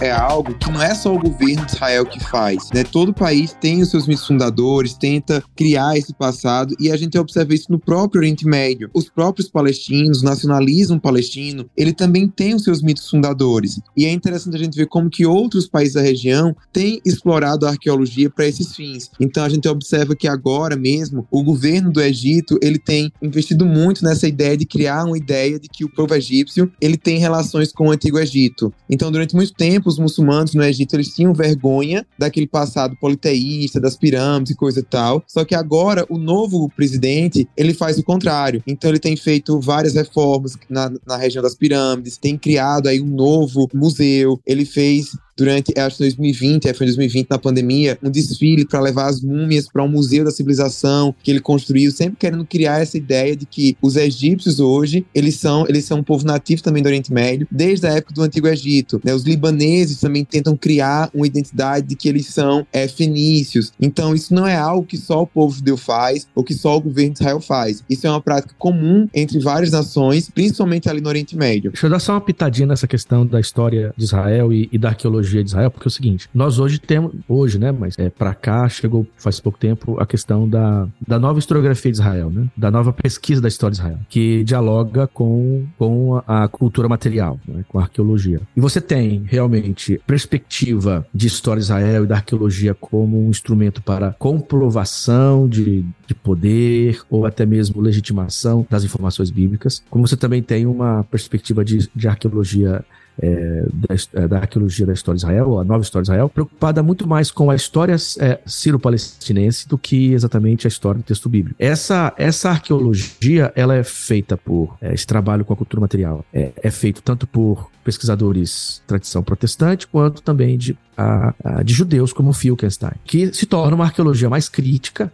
É 0.00 0.10
algo 0.10 0.54
que 0.54 0.70
não 0.70 0.82
é 0.82 0.94
só 0.94 1.14
o 1.14 1.18
governo 1.18 1.66
de 1.66 1.72
Israel 1.72 2.06
que 2.06 2.18
faz, 2.20 2.70
né? 2.74 2.82
Todo 2.84 3.12
país 3.12 3.54
tem 3.60 3.82
os 3.82 3.90
seus 3.90 4.06
mitos 4.06 4.26
fundadores, 4.26 4.94
tenta 4.94 5.42
criar 5.54 5.96
esse 5.96 6.14
passado 6.14 6.74
e 6.80 6.90
a 6.90 6.96
gente 6.96 7.18
observa 7.18 7.54
isso 7.54 7.70
no 7.70 7.78
próprio 7.78 8.20
Oriente 8.20 8.46
Médio. 8.46 8.90
Os 8.94 9.10
próprios 9.10 9.48
palestinos, 9.48 10.22
o 10.22 10.24
nacionalismo 10.24 10.98
palestino, 10.98 11.68
ele 11.76 11.92
também 11.92 12.26
tem 12.26 12.54
os 12.54 12.64
seus 12.64 12.82
mitos 12.82 13.08
fundadores. 13.08 13.78
E 13.94 14.06
é 14.06 14.10
interessante 14.10 14.56
a 14.56 14.58
gente 14.58 14.76
ver 14.76 14.86
como 14.86 15.10
que 15.10 15.26
outros 15.26 15.68
países 15.68 15.94
da 15.94 16.00
região 16.00 16.56
têm 16.72 17.00
explorado 17.04 17.66
a 17.66 17.70
arqueologia 17.70 18.30
para 18.30 18.46
esses 18.46 18.74
fins. 18.74 19.10
Então 19.20 19.44
a 19.44 19.48
gente 19.48 19.68
observa 19.68 20.16
que 20.16 20.26
agora 20.26 20.76
mesmo 20.76 21.26
o 21.30 21.42
governo 21.42 21.92
do 21.92 22.00
Egito, 22.00 22.58
ele 22.62 22.78
tem 22.78 23.12
investido 23.20 23.66
muito 23.66 24.02
nessa 24.02 24.26
ideia 24.26 24.56
de 24.56 24.64
criar 24.64 25.04
uma 25.04 25.18
ideia 25.18 25.60
de 25.60 25.68
que 25.68 25.84
o 25.84 25.90
povo 25.90 26.14
egípcio, 26.14 26.72
ele 26.80 26.96
tem 26.96 27.18
relações 27.18 27.70
com 27.70 27.88
o 27.88 27.90
antigo 27.90 28.18
Egito. 28.18 28.72
Então 28.88 29.10
durante 29.12 29.36
muito 29.36 29.52
tempo 29.52 29.89
os 29.90 29.98
muçulmanos 29.98 30.54
no 30.54 30.62
Egito 30.62 30.94
eles 30.94 31.08
tinham 31.08 31.32
vergonha 31.34 32.06
daquele 32.18 32.46
passado 32.46 32.96
politeísta, 33.00 33.80
das 33.80 33.96
pirâmides 33.96 34.52
e 34.52 34.56
coisa 34.56 34.80
e 34.80 34.82
tal. 34.82 35.22
Só 35.26 35.44
que 35.44 35.54
agora 35.54 36.06
o 36.08 36.18
novo 36.18 36.68
presidente 36.70 37.48
ele 37.56 37.74
faz 37.74 37.98
o 37.98 38.02
contrário. 38.02 38.62
Então 38.66 38.90
ele 38.90 38.98
tem 38.98 39.16
feito 39.16 39.60
várias 39.60 39.94
reformas 39.94 40.56
na, 40.68 40.90
na 41.06 41.16
região 41.16 41.42
das 41.42 41.54
pirâmides, 41.54 42.16
tem 42.16 42.38
criado 42.38 42.88
aí 42.88 43.00
um 43.00 43.06
novo 43.06 43.68
museu. 43.74 44.40
Ele 44.46 44.64
fez 44.64 45.10
durante, 45.40 45.72
acho 45.78 45.96
que 45.96 46.02
2020, 46.02 46.66
é, 46.66 46.74
foi 46.74 46.86
2020 46.86 47.28
na 47.30 47.38
pandemia, 47.38 47.98
um 48.02 48.10
desfile 48.10 48.66
para 48.66 48.78
levar 48.78 49.06
as 49.06 49.22
múmias 49.22 49.66
para 49.66 49.82
um 49.82 49.88
museu 49.88 50.22
da 50.22 50.30
civilização 50.30 51.14
que 51.22 51.30
ele 51.30 51.40
construiu, 51.40 51.90
sempre 51.90 52.16
querendo 52.18 52.44
criar 52.44 52.82
essa 52.82 52.98
ideia 52.98 53.34
de 53.34 53.46
que 53.46 53.74
os 53.80 53.96
egípcios 53.96 54.60
hoje, 54.60 55.06
eles 55.14 55.36
são, 55.36 55.66
eles 55.66 55.86
são 55.86 56.00
um 56.00 56.02
povo 56.02 56.26
nativo 56.26 56.62
também 56.62 56.82
do 56.82 56.86
Oriente 56.86 57.10
Médio, 57.10 57.48
desde 57.50 57.86
a 57.86 57.90
época 57.90 58.14
do 58.14 58.22
Antigo 58.22 58.48
Egito. 58.48 59.00
Né? 59.02 59.14
Os 59.14 59.24
libaneses 59.24 59.98
também 59.98 60.24
tentam 60.26 60.54
criar 60.54 61.10
uma 61.14 61.26
identidade 61.26 61.86
de 61.86 61.96
que 61.96 62.08
eles 62.08 62.26
são 62.26 62.66
é, 62.70 62.86
fenícios. 62.86 63.72
Então, 63.80 64.14
isso 64.14 64.34
não 64.34 64.46
é 64.46 64.56
algo 64.56 64.86
que 64.86 64.98
só 64.98 65.22
o 65.22 65.26
povo 65.26 65.56
judeu 65.56 65.78
faz 65.78 66.26
ou 66.34 66.44
que 66.44 66.52
só 66.52 66.76
o 66.76 66.80
governo 66.82 67.14
de 67.14 67.20
Israel 67.20 67.40
faz. 67.40 67.82
Isso 67.88 68.06
é 68.06 68.10
uma 68.10 68.20
prática 68.20 68.54
comum 68.58 69.08
entre 69.14 69.38
várias 69.38 69.70
nações, 69.70 70.28
principalmente 70.28 70.88
ali 70.88 71.00
no 71.00 71.08
Oriente 71.08 71.34
Médio. 71.34 71.70
Deixa 71.70 71.86
eu 71.86 71.90
dar 71.90 71.98
só 71.98 72.12
uma 72.12 72.20
pitadinha 72.20 72.66
nessa 72.66 72.86
questão 72.86 73.26
da 73.26 73.40
história 73.40 73.94
de 73.96 74.04
Israel 74.04 74.52
e, 74.52 74.68
e 74.70 74.76
da 74.76 74.90
arqueologia 74.90 75.29
de 75.30 75.50
Israel, 75.50 75.70
porque 75.70 75.86
é 75.86 75.90
o 75.90 75.90
seguinte, 75.90 76.28
nós 76.34 76.58
hoje 76.58 76.78
temos, 76.78 77.12
hoje, 77.28 77.58
né, 77.58 77.72
mas 77.72 77.98
é, 77.98 78.10
para 78.10 78.34
cá 78.34 78.68
chegou 78.68 79.06
faz 79.16 79.40
pouco 79.40 79.58
tempo 79.58 80.00
a 80.00 80.06
questão 80.06 80.48
da, 80.48 80.86
da 81.06 81.18
nova 81.18 81.38
historiografia 81.38 81.90
de 81.90 81.98
Israel, 81.98 82.30
né, 82.30 82.48
da 82.56 82.70
nova 82.70 82.92
pesquisa 82.92 83.40
da 83.40 83.48
história 83.48 83.72
de 83.72 83.80
Israel, 83.80 83.98
que 84.08 84.44
dialoga 84.44 85.06
com, 85.06 85.66
com 85.78 86.22
a, 86.26 86.44
a 86.44 86.48
cultura 86.48 86.88
material, 86.88 87.38
né, 87.46 87.64
com 87.68 87.78
a 87.78 87.82
arqueologia. 87.82 88.40
E 88.56 88.60
você 88.60 88.80
tem 88.80 89.22
realmente 89.26 90.00
perspectiva 90.06 91.06
de 91.14 91.26
história 91.26 91.60
de 91.60 91.64
Israel 91.64 92.04
e 92.04 92.06
da 92.06 92.16
arqueologia 92.16 92.74
como 92.74 93.26
um 93.26 93.30
instrumento 93.30 93.82
para 93.82 94.14
comprovação 94.18 95.48
de, 95.48 95.84
de 96.06 96.14
poder 96.14 97.00
ou 97.10 97.26
até 97.26 97.44
mesmo 97.46 97.80
legitimação 97.80 98.66
das 98.68 98.84
informações 98.84 99.30
bíblicas, 99.30 99.82
como 99.90 100.06
você 100.06 100.16
também 100.16 100.42
tem 100.42 100.66
uma 100.66 101.04
perspectiva 101.04 101.64
de, 101.64 101.88
de 101.94 102.08
arqueologia 102.08 102.84
é, 103.22 103.66
da, 103.72 104.22
é, 104.22 104.28
da, 104.28 104.38
arqueologia 104.38 104.86
da 104.86 104.92
história 104.92 105.18
de 105.18 105.24
Israel, 105.24 105.58
a 105.58 105.64
nova 105.64 105.82
história 105.82 106.04
de 106.04 106.10
Israel, 106.10 106.28
preocupada 106.28 106.82
muito 106.82 107.06
mais 107.06 107.30
com 107.30 107.50
a 107.50 107.54
história 107.54 107.96
é, 108.18 108.40
ciro-palestinense 108.46 109.68
do 109.68 109.76
que 109.76 110.12
exatamente 110.12 110.66
a 110.66 110.68
história 110.68 111.00
do 111.00 111.04
texto 111.04 111.28
bíblico. 111.28 111.56
Essa, 111.58 112.12
essa 112.16 112.50
arqueologia, 112.50 113.52
ela 113.54 113.76
é 113.76 113.84
feita 113.84 114.36
por, 114.36 114.76
é, 114.80 114.94
esse 114.94 115.06
trabalho 115.06 115.44
com 115.44 115.52
a 115.52 115.56
cultura 115.56 115.80
material, 115.80 116.24
é, 116.32 116.52
é 116.62 116.70
feito 116.70 117.02
tanto 117.02 117.26
por 117.26 117.70
pesquisadores 117.84 118.82
tradição 118.86 119.22
protestante, 119.22 119.86
quanto 119.86 120.22
também 120.22 120.56
de, 120.56 120.76
a, 120.96 121.34
a, 121.42 121.62
de 121.62 121.72
judeus 121.72 122.12
como 122.12 122.32
Filkenstein, 122.32 122.92
que 123.04 123.32
se 123.32 123.46
torna 123.46 123.74
uma 123.74 123.84
arqueologia 123.84 124.28
mais 124.28 124.48
crítica 124.48 125.10